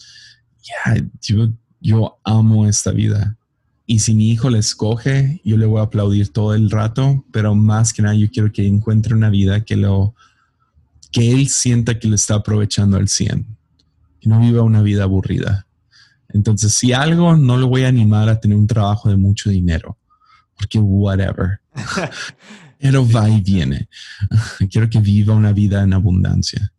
ya, 0.62 0.96
yo, 1.22 1.50
yo 1.80 2.18
amo 2.24 2.66
esta 2.66 2.90
vida. 2.90 3.36
Y 3.86 4.00
si 4.00 4.14
mi 4.14 4.30
hijo 4.30 4.50
le 4.50 4.58
escoge, 4.58 5.40
yo 5.44 5.56
le 5.56 5.66
voy 5.66 5.80
a 5.80 5.84
aplaudir 5.84 6.32
todo 6.32 6.54
el 6.54 6.70
rato, 6.70 7.24
pero 7.30 7.54
más 7.54 7.92
que 7.92 8.02
nada 8.02 8.14
yo 8.14 8.30
quiero 8.30 8.50
que 8.50 8.66
encuentre 8.66 9.14
una 9.14 9.28
vida 9.28 9.64
que 9.64 9.76
lo 9.76 10.14
que 11.14 11.30
él 11.30 11.48
sienta 11.48 11.96
que 11.96 12.08
le 12.08 12.16
está 12.16 12.34
aprovechando 12.34 12.96
al 12.96 13.08
100, 13.08 13.46
que 14.20 14.28
no 14.28 14.40
viva 14.40 14.62
una 14.62 14.82
vida 14.82 15.04
aburrida. 15.04 15.64
Entonces, 16.28 16.74
si 16.74 16.92
algo, 16.92 17.36
no 17.36 17.56
lo 17.56 17.68
voy 17.68 17.84
a 17.84 17.88
animar 17.88 18.28
a 18.28 18.40
tener 18.40 18.58
un 18.58 18.66
trabajo 18.66 19.08
de 19.08 19.16
mucho 19.16 19.48
dinero, 19.48 19.96
porque 20.58 20.80
whatever. 20.80 21.60
Pero 22.80 23.08
va 23.08 23.30
y 23.30 23.40
viene. 23.40 23.88
Quiero 24.70 24.90
que 24.90 24.98
viva 24.98 25.34
una 25.34 25.52
vida 25.52 25.84
en 25.84 25.92
abundancia. 25.92 26.72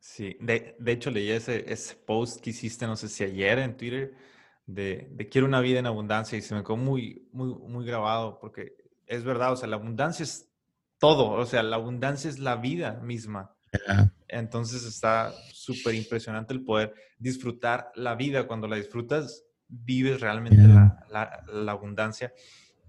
Sí, 0.00 0.36
de, 0.40 0.74
hecho 0.86 1.10
leí 1.10 1.30
ese, 1.30 1.72
ese, 1.72 1.94
post 1.94 2.40
que 2.40 2.50
hiciste, 2.50 2.86
no 2.86 2.96
sé 2.96 3.08
si 3.08 3.22
ayer 3.22 3.60
en 3.60 3.76
Twitter, 3.76 4.14
de, 4.66 5.08
de, 5.12 5.28
quiero 5.28 5.46
una 5.46 5.60
vida 5.60 5.78
en 5.78 5.86
abundancia 5.86 6.36
y 6.36 6.42
se 6.42 6.54
me 6.54 6.62
quedó 6.62 6.76
muy, 6.76 7.28
muy, 7.32 7.54
muy 7.54 7.84
grabado 7.84 8.38
porque 8.40 8.76
es 9.06 9.22
verdad, 9.22 9.52
o 9.52 9.56
sea, 9.56 9.68
la 9.68 9.76
abundancia 9.76 10.24
es 10.24 10.48
todo, 11.06 11.30
o 11.30 11.46
sea, 11.46 11.62
la 11.62 11.76
abundancia 11.76 12.28
es 12.28 12.40
la 12.40 12.56
vida 12.56 12.94
misma. 12.94 13.54
Entonces 14.26 14.84
está 14.84 15.32
súper 15.52 15.94
impresionante 15.94 16.52
el 16.52 16.64
poder 16.64 16.92
disfrutar 17.16 17.92
la 17.94 18.16
vida. 18.16 18.48
Cuando 18.48 18.66
la 18.66 18.74
disfrutas, 18.74 19.44
vives 19.68 20.20
realmente 20.20 20.64
la, 21.08 21.70
abundancia 21.70 22.32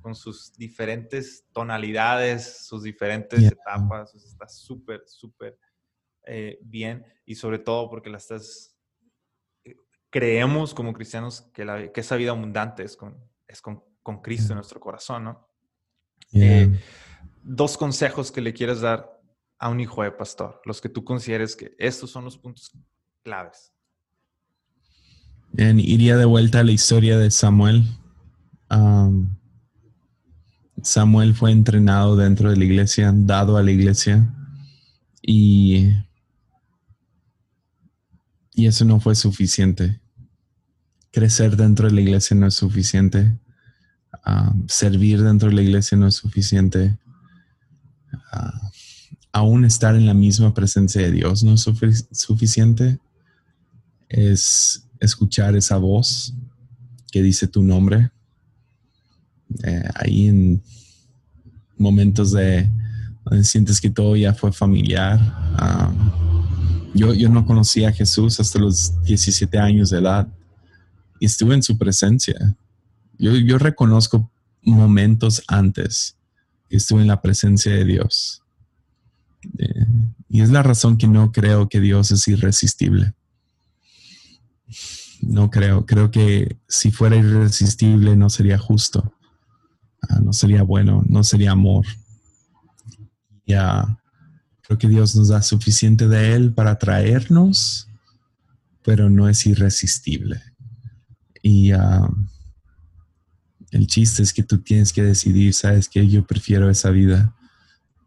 con 0.01 0.15
sus 0.15 0.51
diferentes 0.53 1.45
tonalidades, 1.53 2.65
sus 2.65 2.81
diferentes 2.81 3.43
etapas. 3.43 4.15
está 4.15 4.47
súper, 4.47 5.03
súper 5.05 5.59
eh, 6.23 6.57
bien 6.63 7.05
y 7.23 7.35
sobre 7.35 7.59
todo 7.59 7.87
porque 7.87 8.09
la 8.09 8.17
estás... 8.17 8.75
Eh, 9.63 9.75
creemos 10.09 10.73
como 10.73 10.91
cristianos 10.91 11.41
que, 11.53 11.65
la, 11.65 11.91
que 11.91 12.01
esa 12.01 12.15
vida 12.15 12.31
abundante 12.31 12.81
es 12.81 12.97
con, 12.97 13.15
es 13.47 13.61
con, 13.61 13.83
Cristo 14.23 14.53
en 14.53 14.55
nuestro 14.55 14.79
corazón, 14.79 15.25
¿no? 15.25 15.49
Eh, 16.31 16.79
dos 17.47 17.77
consejos 17.77 18.31
que 18.31 18.41
le 18.41 18.53
quieres 18.53 18.81
dar 18.81 19.21
a 19.57 19.69
un 19.69 19.79
hijo 19.79 20.03
de 20.03 20.11
pastor, 20.11 20.61
los 20.65 20.81
que 20.81 20.89
tú 20.89 21.03
consideres 21.03 21.55
que 21.55 21.75
estos 21.79 22.11
son 22.11 22.25
los 22.25 22.37
puntos 22.37 22.71
claves. 23.23 23.73
Bien, 25.53 25.79
iría 25.79 26.17
de 26.17 26.25
vuelta 26.25 26.59
a 26.59 26.63
la 26.63 26.73
historia 26.73 27.17
de 27.17 27.31
Samuel. 27.31 27.85
Samuel 30.83 31.33
fue 31.33 31.51
entrenado 31.51 32.15
dentro 32.15 32.51
de 32.51 32.57
la 32.57 32.65
iglesia, 32.65 33.11
dado 33.15 33.57
a 33.57 33.63
la 33.63 33.71
iglesia, 33.71 34.31
y, 35.21 35.91
y 38.53 38.67
eso 38.67 38.85
no 38.85 38.99
fue 38.99 39.15
suficiente. 39.15 39.99
Crecer 41.11 41.55
dentro 41.55 41.87
de 41.87 41.95
la 41.95 42.01
iglesia 42.01 42.35
no 42.35 42.45
es 42.45 42.53
suficiente. 42.53 43.39
servir 44.67 45.23
dentro 45.23 45.49
de 45.49 45.55
la 45.55 45.61
iglesia 45.61 45.97
no 45.97 46.07
es 46.07 46.15
suficiente 46.15 46.97
aún 49.31 49.65
estar 49.65 49.95
en 49.95 50.05
la 50.05 50.13
misma 50.13 50.53
presencia 50.53 51.01
de 51.01 51.11
Dios 51.11 51.43
no 51.43 51.53
es 51.53 51.67
suficiente. 52.11 52.99
Es 54.09 54.87
escuchar 54.99 55.55
esa 55.55 55.77
voz 55.77 56.33
que 57.11 57.21
dice 57.21 57.47
tu 57.47 57.63
nombre. 57.63 58.09
Eh, 59.63 59.83
ahí 59.95 60.27
en 60.27 60.61
momentos 61.77 62.31
de 62.31 62.69
donde 63.23 63.43
sientes 63.43 63.79
que 63.79 63.89
todo 63.89 64.15
ya 64.15 64.33
fue 64.33 64.51
familiar. 64.51 65.19
Ah, 65.57 65.93
yo, 66.93 67.13
yo 67.13 67.29
no 67.29 67.45
conocía 67.45 67.89
a 67.89 67.93
Jesús 67.93 68.39
hasta 68.39 68.59
los 68.59 69.03
17 69.03 69.57
años 69.59 69.91
de 69.91 69.99
edad 69.99 70.27
y 71.19 71.25
estuve 71.25 71.53
en 71.53 71.63
su 71.63 71.77
presencia. 71.77 72.55
Yo, 73.19 73.35
yo 73.35 73.57
reconozco 73.57 74.31
momentos 74.63 75.43
antes 75.47 76.16
estuve 76.69 77.01
en 77.01 77.07
la 77.07 77.21
presencia 77.21 77.71
de 77.71 77.85
Dios. 77.85 78.43
Eh, 79.57 79.85
y 80.29 80.41
es 80.41 80.49
la 80.49 80.63
razón 80.63 80.97
que 80.97 81.07
no 81.07 81.31
creo 81.31 81.69
que 81.69 81.79
Dios 81.79 82.11
es 82.11 82.27
irresistible. 82.27 83.13
No 85.21 85.49
creo. 85.49 85.85
Creo 85.85 86.11
que 86.11 86.57
si 86.67 86.91
fuera 86.91 87.15
irresistible 87.15 88.15
no 88.15 88.29
sería 88.29 88.57
justo. 88.57 89.13
Ah, 90.09 90.19
no 90.19 90.33
sería 90.33 90.63
bueno. 90.63 91.03
No 91.07 91.23
sería 91.23 91.51
amor. 91.51 91.85
Ya. 93.45 93.99
creo 94.61 94.77
que 94.77 94.89
Dios 94.89 95.15
nos 95.15 95.29
da 95.29 95.41
suficiente 95.41 96.09
de 96.09 96.33
Él 96.33 96.53
para 96.53 96.77
traernos, 96.77 97.87
pero 98.83 99.09
no 99.09 99.29
es 99.29 99.45
irresistible. 99.45 100.41
Y 101.41 101.71
uh, 101.71 102.13
el 103.71 103.87
chiste 103.87 104.23
es 104.23 104.33
que 104.33 104.43
tú 104.43 104.59
tienes 104.59 104.93
que 104.93 105.03
decidir, 105.03 105.53
sabes 105.53 105.89
que 105.89 106.07
yo 106.07 106.25
prefiero 106.25 106.69
esa 106.69 106.89
vida. 106.89 107.33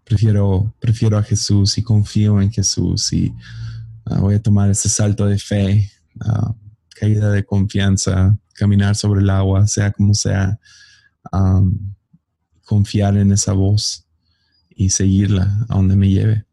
Prefiero, 0.05 0.75
prefiero 0.81 1.19
a 1.19 1.23
Jesús 1.23 1.79
y 1.79 1.83
confío 1.83 2.41
en 2.41 2.51
Jesús 2.51 3.13
y 3.13 3.33
ah, 4.07 4.21
voy 4.21 4.35
a 4.35 4.43
tomar 4.43 4.71
ese 4.71 4.89
salto 4.89 5.27
de 5.27 5.39
fe, 5.39 5.91
uh, 6.17 6.53
caída 6.99 7.31
de 7.31 7.45
confianza, 7.45 8.37
caminar 8.55 8.97
sobre 8.97 9.21
el 9.21 9.31
agua, 9.31 9.67
sea 9.67 9.93
como 9.93 10.15
sea, 10.15 10.59
confiar 12.65 13.17
en 13.17 13.33
esa 13.33 13.53
voz. 13.53 14.05
y 14.69 14.89
seguirla 14.89 15.67
a 15.69 15.77
donde 15.77 15.95
me 15.95 16.09
lleve. 16.09 16.47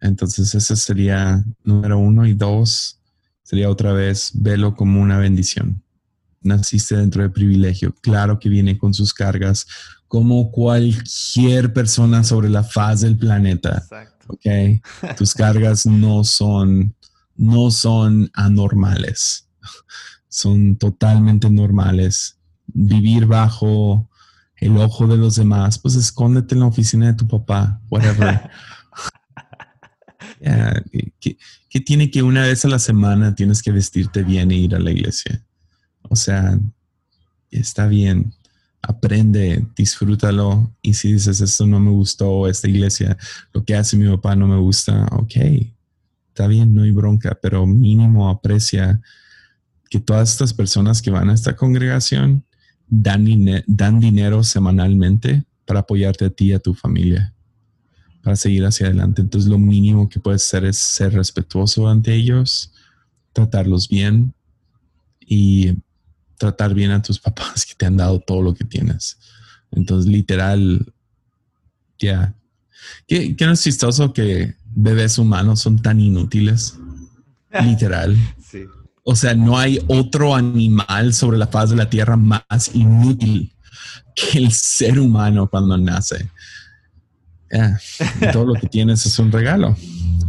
Entonces 0.00 0.54
ese 0.54 0.74
sería 0.74 1.44
número 1.62 1.96
uno 1.98 2.26
y 2.26 2.34
dos 2.34 2.98
sería 3.44 3.70
otra 3.70 3.92
vez 3.92 4.32
verlo 4.34 4.74
como 4.74 5.00
una 5.00 5.18
bendición. 5.18 5.82
Naciste 6.40 6.96
dentro 6.96 7.22
del 7.22 7.32
privilegio, 7.32 7.94
claro 8.00 8.38
que 8.38 8.48
viene 8.48 8.78
con 8.78 8.94
sus 8.94 9.12
cargas, 9.12 9.66
como 10.06 10.50
cualquier 10.50 11.72
persona 11.72 12.24
sobre 12.24 12.48
la 12.48 12.62
faz 12.62 13.00
del 13.00 13.16
planeta. 13.16 13.84
Ok, 14.26 14.46
tus 15.16 15.34
cargas 15.34 15.86
no 15.86 16.24
son, 16.24 16.94
no 17.36 17.70
son 17.70 18.30
anormales, 18.34 19.48
son 20.28 20.76
totalmente 20.76 21.50
normales. 21.50 22.38
Vivir 22.66 23.26
bajo 23.26 24.08
el 24.56 24.76
ojo 24.76 25.06
de 25.06 25.16
los 25.16 25.36
demás, 25.36 25.78
pues 25.78 25.94
escóndete 25.94 26.54
en 26.54 26.60
la 26.60 26.66
oficina 26.66 27.06
de 27.06 27.14
tu 27.14 27.26
papá, 27.26 27.80
whatever. 27.90 28.50
¿qué, 31.20 31.80
tiene 31.80 32.10
que 32.10 32.22
una 32.22 32.42
vez 32.42 32.64
a 32.64 32.68
la 32.68 32.78
semana 32.78 33.34
tienes 33.34 33.62
que 33.62 33.72
vestirte 33.72 34.22
bien 34.22 34.50
e 34.50 34.56
ir 34.56 34.74
a 34.74 34.78
la 34.78 34.90
iglesia? 34.90 35.44
O 36.08 36.16
sea, 36.16 36.58
está 37.50 37.86
bien, 37.86 38.32
aprende, 38.82 39.66
disfrútalo. 39.76 40.72
Y 40.82 40.94
si 40.94 41.12
dices, 41.12 41.40
esto 41.40 41.66
no 41.66 41.80
me 41.80 41.90
gustó, 41.90 42.48
esta 42.48 42.68
iglesia, 42.68 43.16
lo 43.52 43.64
que 43.64 43.74
hace 43.74 43.96
mi 43.96 44.08
papá 44.08 44.36
no 44.36 44.46
me 44.46 44.58
gusta, 44.58 45.06
ok, 45.12 45.36
está 46.28 46.46
bien, 46.46 46.74
no 46.74 46.82
hay 46.82 46.90
bronca, 46.90 47.38
pero 47.40 47.66
mínimo 47.66 48.28
aprecia 48.28 49.00
que 49.90 50.00
todas 50.00 50.30
estas 50.30 50.52
personas 50.52 51.00
que 51.00 51.10
van 51.10 51.30
a 51.30 51.34
esta 51.34 51.56
congregación 51.56 52.44
dan, 52.88 53.26
dan 53.66 54.00
dinero 54.00 54.44
semanalmente 54.44 55.44
para 55.64 55.80
apoyarte 55.80 56.26
a 56.26 56.30
ti 56.30 56.46
y 56.46 56.52
a 56.52 56.58
tu 56.58 56.74
familia 56.74 57.34
para 58.22 58.36
seguir 58.36 58.64
hacia 58.66 58.86
adelante. 58.86 59.22
Entonces 59.22 59.48
lo 59.48 59.58
mínimo 59.58 60.08
que 60.08 60.20
puedes 60.20 60.44
hacer 60.44 60.64
es 60.64 60.76
ser 60.76 61.14
respetuoso 61.14 61.88
ante 61.88 62.14
ellos, 62.14 62.72
tratarlos 63.32 63.88
bien 63.88 64.34
y 65.26 65.74
tratar 66.38 66.74
bien 66.74 66.90
a 66.90 67.02
tus 67.02 67.18
papás 67.20 67.66
que 67.66 67.74
te 67.74 67.86
han 67.86 67.96
dado 67.96 68.20
todo 68.20 68.42
lo 68.42 68.54
que 68.54 68.64
tienes. 68.64 69.18
Entonces 69.70 70.10
literal, 70.10 70.92
ya. 71.98 72.34
¿Qué, 73.06 73.36
no 73.40 73.52
es 73.52 73.62
chistoso 73.62 74.12
que 74.12 74.54
bebés 74.74 75.18
humanos 75.18 75.60
son 75.60 75.80
tan 75.82 76.00
inútiles? 76.00 76.78
Literal. 77.62 78.16
Sí. 78.42 78.64
O 79.02 79.16
sea, 79.16 79.34
no 79.34 79.58
hay 79.58 79.82
otro 79.88 80.34
animal 80.34 81.12
sobre 81.14 81.38
la 81.38 81.46
faz 81.46 81.70
de 81.70 81.76
la 81.76 81.90
tierra 81.90 82.16
más 82.16 82.42
inútil 82.74 83.52
que 84.14 84.38
el 84.38 84.52
ser 84.52 84.98
humano 84.98 85.48
cuando 85.48 85.76
nace 85.76 86.30
todo 88.32 88.46
lo 88.46 88.54
que 88.54 88.66
tienes 88.66 89.04
es 89.06 89.18
un 89.18 89.32
regalo. 89.32 89.76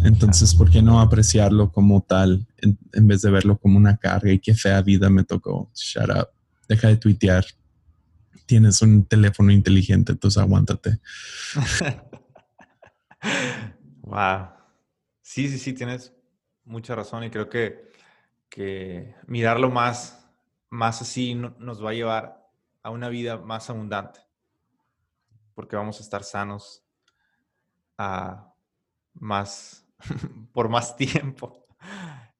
Entonces, 0.03 0.55
¿por 0.55 0.69
qué 0.69 0.81
no 0.81 1.01
apreciarlo 1.01 1.71
como 1.71 2.01
tal 2.01 2.45
en, 2.61 3.07
vez 3.07 3.21
de 3.21 3.31
verlo 3.31 3.57
como 3.57 3.77
una 3.77 3.97
carga? 3.97 4.31
Y 4.31 4.39
qué 4.39 4.53
fea 4.53 4.81
vida 4.81 5.09
me 5.09 5.23
tocó. 5.23 5.71
Shut 5.73 6.09
up. 6.09 6.29
Deja 6.67 6.87
de 6.87 6.97
tuitear. 6.97 7.45
Tienes 8.45 8.81
un 8.81 9.05
teléfono 9.05 9.51
inteligente, 9.51 10.11
entonces 10.11 10.41
aguántate. 10.41 10.99
wow. 14.01 14.47
Sí, 15.21 15.47
sí, 15.49 15.59
sí, 15.59 15.73
tienes 15.73 16.13
mucha 16.65 16.95
razón 16.95 17.23
y 17.23 17.29
creo 17.29 17.49
que, 17.49 17.91
que 18.49 19.15
mirarlo 19.27 19.69
más, 19.69 20.27
más 20.69 21.01
así 21.01 21.35
nos 21.35 21.83
va 21.83 21.91
a 21.91 21.93
llevar 21.93 22.49
a 22.81 22.89
una 22.89 23.09
vida 23.09 23.37
más 23.37 23.69
abundante 23.69 24.21
porque 25.59 25.75
vamos 25.75 25.99
a 25.99 26.03
estar 26.03 26.23
sanos 26.23 26.85
más, 29.13 29.85
por 30.53 30.69
más 30.69 30.95
tiempo. 30.95 31.67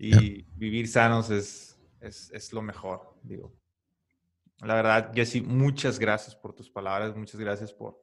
Y 0.02 0.44
vivir 0.56 0.88
sanos 0.88 1.30
es, 1.30 1.78
es, 2.00 2.54
lo 2.54 2.62
mejor, 2.62 3.18
digo. 3.22 3.54
La 4.60 4.76
verdad, 4.76 5.12
Jesse, 5.14 5.44
muchas 5.44 6.00
gracias 6.00 6.36
por 6.38 6.56
tus 6.56 6.70
palabras, 6.70 7.16
muchas 7.18 7.40
gracias 7.40 7.74
por, 7.74 8.02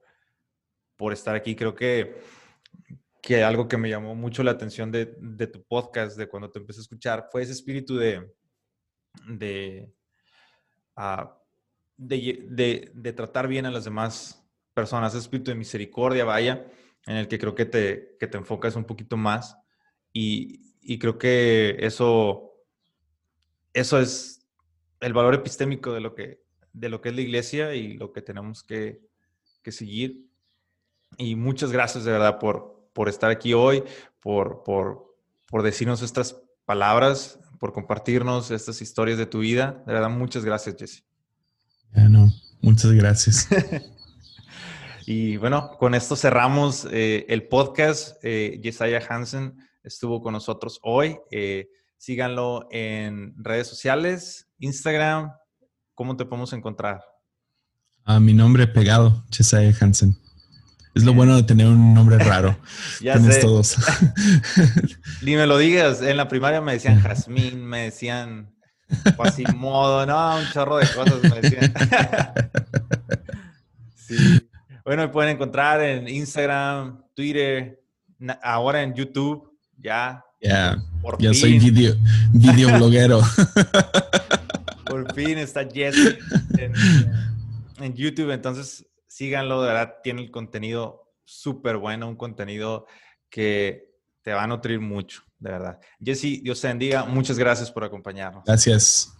por 0.95 1.11
estar 1.11 1.35
aquí. 1.35 1.55
Creo 1.55 1.73
que, 1.73 2.21
que 3.19 3.43
algo 3.43 3.67
que 3.67 3.77
me 3.77 3.89
llamó 3.89 4.13
mucho 4.13 4.43
la 4.43 4.51
atención 4.51 4.91
de, 4.91 5.17
de 5.19 5.47
tu 5.47 5.63
podcast, 5.63 6.17
de 6.17 6.27
cuando 6.27 6.51
te 6.51 6.59
empecé 6.59 6.81
a 6.81 6.83
escuchar, 6.83 7.29
fue 7.31 7.41
ese 7.41 7.53
espíritu 7.53 7.97
de, 7.97 8.31
de, 9.27 9.91
de, 11.97 12.45
de, 12.47 12.91
de, 12.93 13.13
tratar 13.13 13.47
bien 13.47 13.65
a 13.65 13.71
las 13.71 13.85
demás 13.85 14.47
personas, 14.75 15.13
ese 15.13 15.23
espíritu 15.23 15.49
de 15.49 15.57
misericordia, 15.57 16.25
vaya 16.25 16.71
en 17.07 17.15
el 17.15 17.27
que 17.27 17.39
creo 17.39 17.55
que 17.55 17.65
te, 17.65 18.15
que 18.19 18.27
te 18.27 18.37
enfocas 18.37 18.75
un 18.75 18.85
poquito 18.85 19.17
más 19.17 19.57
y, 20.17 20.73
y, 20.81 20.97
creo 20.97 21.19
que 21.19 21.77
eso, 21.79 22.53
eso 23.73 23.99
es 23.99 24.47
el 24.99 25.13
valor 25.13 25.35
epistémico 25.35 25.93
de 25.93 26.01
lo 26.01 26.15
que, 26.15 26.41
de 26.73 26.89
lo 26.89 27.01
que 27.01 27.09
es 27.09 27.15
la 27.15 27.21
iglesia 27.21 27.75
y 27.75 27.93
lo 27.93 28.11
que 28.11 28.23
tenemos 28.23 28.63
que, 28.63 28.99
que 29.61 29.71
seguir. 29.71 30.25
Y 31.17 31.35
muchas 31.35 31.71
gracias 31.71 32.03
de 32.03 32.11
verdad 32.11 32.39
por, 32.39 32.89
por 32.93 33.09
estar 33.09 33.29
aquí 33.29 33.53
hoy, 33.53 33.83
por, 34.19 34.63
por, 34.63 35.15
por 35.45 35.61
decirnos 35.61 36.01
estas 36.01 36.41
palabras, 36.65 37.39
por 37.59 37.73
compartirnos 37.73 38.49
estas 38.49 38.81
historias 38.81 39.19
de 39.19 39.27
tu 39.27 39.39
vida. 39.39 39.83
De 39.85 39.93
verdad, 39.93 40.09
muchas 40.09 40.43
gracias, 40.43 40.75
Jesse. 40.79 41.03
Bueno, 41.93 42.33
muchas 42.61 42.91
gracias. 42.91 43.47
Y 45.09 45.37
bueno, 45.37 45.77
con 45.77 45.95
esto 45.95 46.17
cerramos 46.17 46.85
eh, 46.91 47.25
el 47.29 47.47
podcast. 47.47 48.17
Eh, 48.23 48.59
Yesaya 48.61 49.01
Hansen 49.07 49.55
estuvo 49.87 50.21
con 50.21 50.33
nosotros 50.33 50.79
hoy. 50.83 51.17
Eh, 51.31 51.69
síganlo 51.97 52.67
en 52.71 53.33
redes 53.37 53.67
sociales, 53.67 54.47
Instagram. 54.59 55.31
¿Cómo 55.95 56.15
te 56.15 56.25
podemos 56.25 56.53
encontrar? 56.53 57.01
A 58.03 58.19
mi 58.19 58.33
nombre 58.33 58.67
pegado, 58.67 59.25
Yesaya 59.31 59.75
Hansen. 59.79 60.17
Es 60.93 61.03
lo 61.03 61.13
bueno 61.13 61.35
de 61.35 61.43
tener 61.43 61.67
un 61.67 61.93
nombre 61.93 62.17
raro. 62.17 62.57
ya 63.01 63.13
Tienes 63.13 63.35
sé. 63.35 63.41
todos. 63.41 63.77
Ni 65.21 65.35
me 65.35 65.45
lo 65.45 65.57
digas. 65.57 66.01
En 66.01 66.17
la 66.17 66.27
primaria 66.27 66.61
me 66.61 66.73
decían 66.73 66.99
Jazmín, 67.01 67.65
me 67.65 67.83
decían 67.83 68.53
modo, 69.55 70.05
no, 70.05 70.37
un 70.37 70.45
chorro 70.51 70.77
de 70.77 70.87
cosas 70.87 71.21
me 71.23 71.41
decían. 71.41 71.73
sí. 73.95 74.15
Bueno, 74.85 75.03
me 75.03 75.09
pueden 75.09 75.31
encontrar 75.31 75.81
en 75.81 76.07
Instagram, 76.07 77.03
Twitter, 77.13 77.83
ahora 78.41 78.81
en 78.81 78.93
YouTube, 78.93 79.56
ya. 79.77 80.23
Ya, 80.39 80.77
ya 81.19 81.33
soy 81.33 81.57
video, 81.57 81.95
videobloguero. 82.31 83.21
Por 84.85 85.13
fin 85.13 85.37
está 85.39 85.67
Jesse 85.67 86.17
en, 87.79 87.93
YouTube, 87.95 88.31
entonces 88.31 88.85
síganlo, 89.07 89.61
de 89.61 89.69
verdad, 89.69 89.95
tiene 90.03 90.21
el 90.21 90.31
contenido 90.31 91.11
súper 91.25 91.77
bueno, 91.77 92.07
un 92.07 92.15
contenido 92.15 92.85
que 93.29 93.89
te 94.21 94.33
va 94.33 94.43
a 94.43 94.47
nutrir 94.47 94.79
mucho, 94.79 95.23
de 95.39 95.51
verdad. 95.51 95.79
Jesse, 95.99 96.41
Dios 96.43 96.61
te 96.61 96.67
bendiga, 96.67 97.03
muchas 97.05 97.37
gracias 97.37 97.71
por 97.71 97.83
acompañarnos. 97.83 98.43
Gracias. 98.45 99.11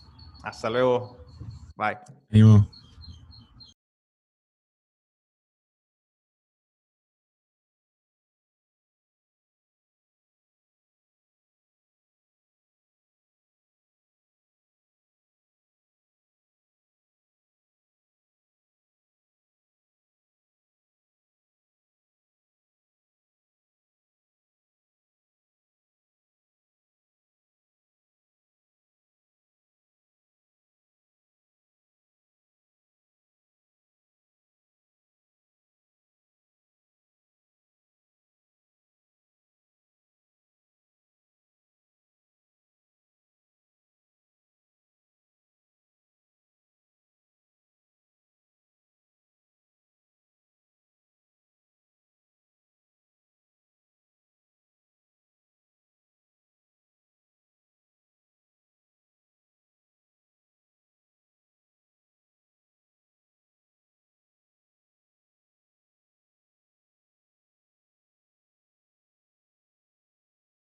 Hasta 0.44 0.70
luego. 0.70 1.18
Bye. 1.76 1.98